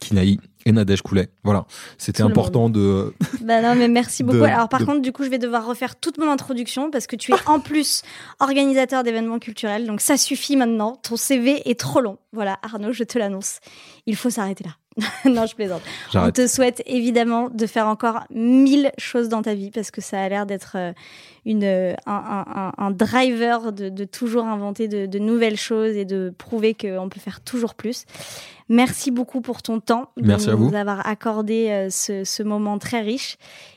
Kinaï 0.00 0.38
et 0.66 0.72
Nadège 0.72 1.00
Coulet. 1.00 1.30
Voilà, 1.44 1.64
c'était 1.96 2.22
important 2.22 2.68
de. 2.68 3.14
Bah 3.40 3.62
non, 3.62 3.74
mais 3.74 3.88
merci 3.88 4.22
beaucoup. 4.24 4.44
Alors 4.44 4.68
par 4.68 4.84
contre, 4.84 5.00
du 5.00 5.12
coup, 5.12 5.24
je 5.24 5.30
vais 5.30 5.38
devoir 5.38 5.66
refaire 5.66 5.96
toute 5.96 6.18
mon 6.18 6.30
introduction 6.30 6.90
parce 6.90 7.06
que 7.06 7.16
tu 7.16 7.32
es 7.32 7.36
en 7.46 7.60
plus 7.60 8.02
organisateur 8.38 9.02
d'événements 9.02 9.38
culturels, 9.38 9.86
donc 9.86 10.02
ça 10.02 10.16
suffit 10.16 10.56
maintenant. 10.56 10.96
Ton 11.02 11.16
CV 11.16 11.68
est 11.68 11.80
trop 11.80 12.00
long. 12.00 12.18
Voilà, 12.32 12.58
Arnaud, 12.62 12.92
je 12.92 13.04
te 13.04 13.18
l'annonce. 13.18 13.60
Il 14.04 14.16
faut 14.16 14.30
s'arrêter 14.30 14.64
là. 14.64 14.72
non, 15.24 15.46
je 15.46 15.54
plaisante. 15.54 15.82
On 16.14 16.30
te 16.30 16.46
souhaite 16.46 16.82
évidemment 16.86 17.48
de 17.50 17.66
faire 17.66 17.86
encore 17.86 18.20
mille 18.30 18.90
choses 18.98 19.28
dans 19.28 19.42
ta 19.42 19.54
vie 19.54 19.70
parce 19.70 19.90
que 19.90 20.00
ça 20.00 20.20
a 20.20 20.28
l'air 20.28 20.46
d'être 20.46 20.76
euh, 20.76 20.92
une, 21.44 21.64
euh, 21.64 21.94
un, 22.06 22.44
un, 22.46 22.72
un 22.76 22.90
driver 22.90 23.72
de, 23.72 23.88
de, 23.88 24.04
toujours 24.04 24.44
inventer 24.44 24.88
de, 24.88 25.06
de, 25.06 25.18
nouvelles 25.18 25.56
choses 25.56 25.96
et 25.96 26.04
de 26.04 26.32
prouver 26.36 26.74
qu'on 26.74 27.08
peut 27.08 27.20
faire 27.20 27.40
toujours 27.40 27.74
plus. 27.74 28.04
Merci 28.68 29.10
beaucoup 29.10 29.40
pour 29.40 29.62
ton 29.62 29.80
temps, 29.80 30.10
Merci 30.16 30.46
de 30.46 30.52
à 30.52 30.54
vous. 30.54 30.68
nous 30.68 30.76
avoir 30.76 31.06
accordé 31.06 31.68
euh, 31.70 31.90
ce, 31.90 32.24
ce, 32.24 32.42
moment 32.42 32.78
très 32.78 33.00
riche. 33.00 33.36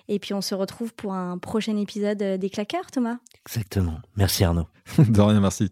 Et 0.09 0.19
puis 0.19 0.34
on 0.34 0.41
se 0.41 0.55
retrouve 0.55 0.93
pour 0.93 1.13
un 1.13 1.38
prochain 1.38 1.78
épisode 1.78 2.17
des 2.17 2.49
Claqueurs, 2.49 2.91
Thomas. 2.91 3.17
Exactement. 3.45 3.99
Merci 4.17 4.43
Arnaud. 4.43 4.67
de 4.97 5.22
rien, 5.22 5.39
merci. 5.39 5.72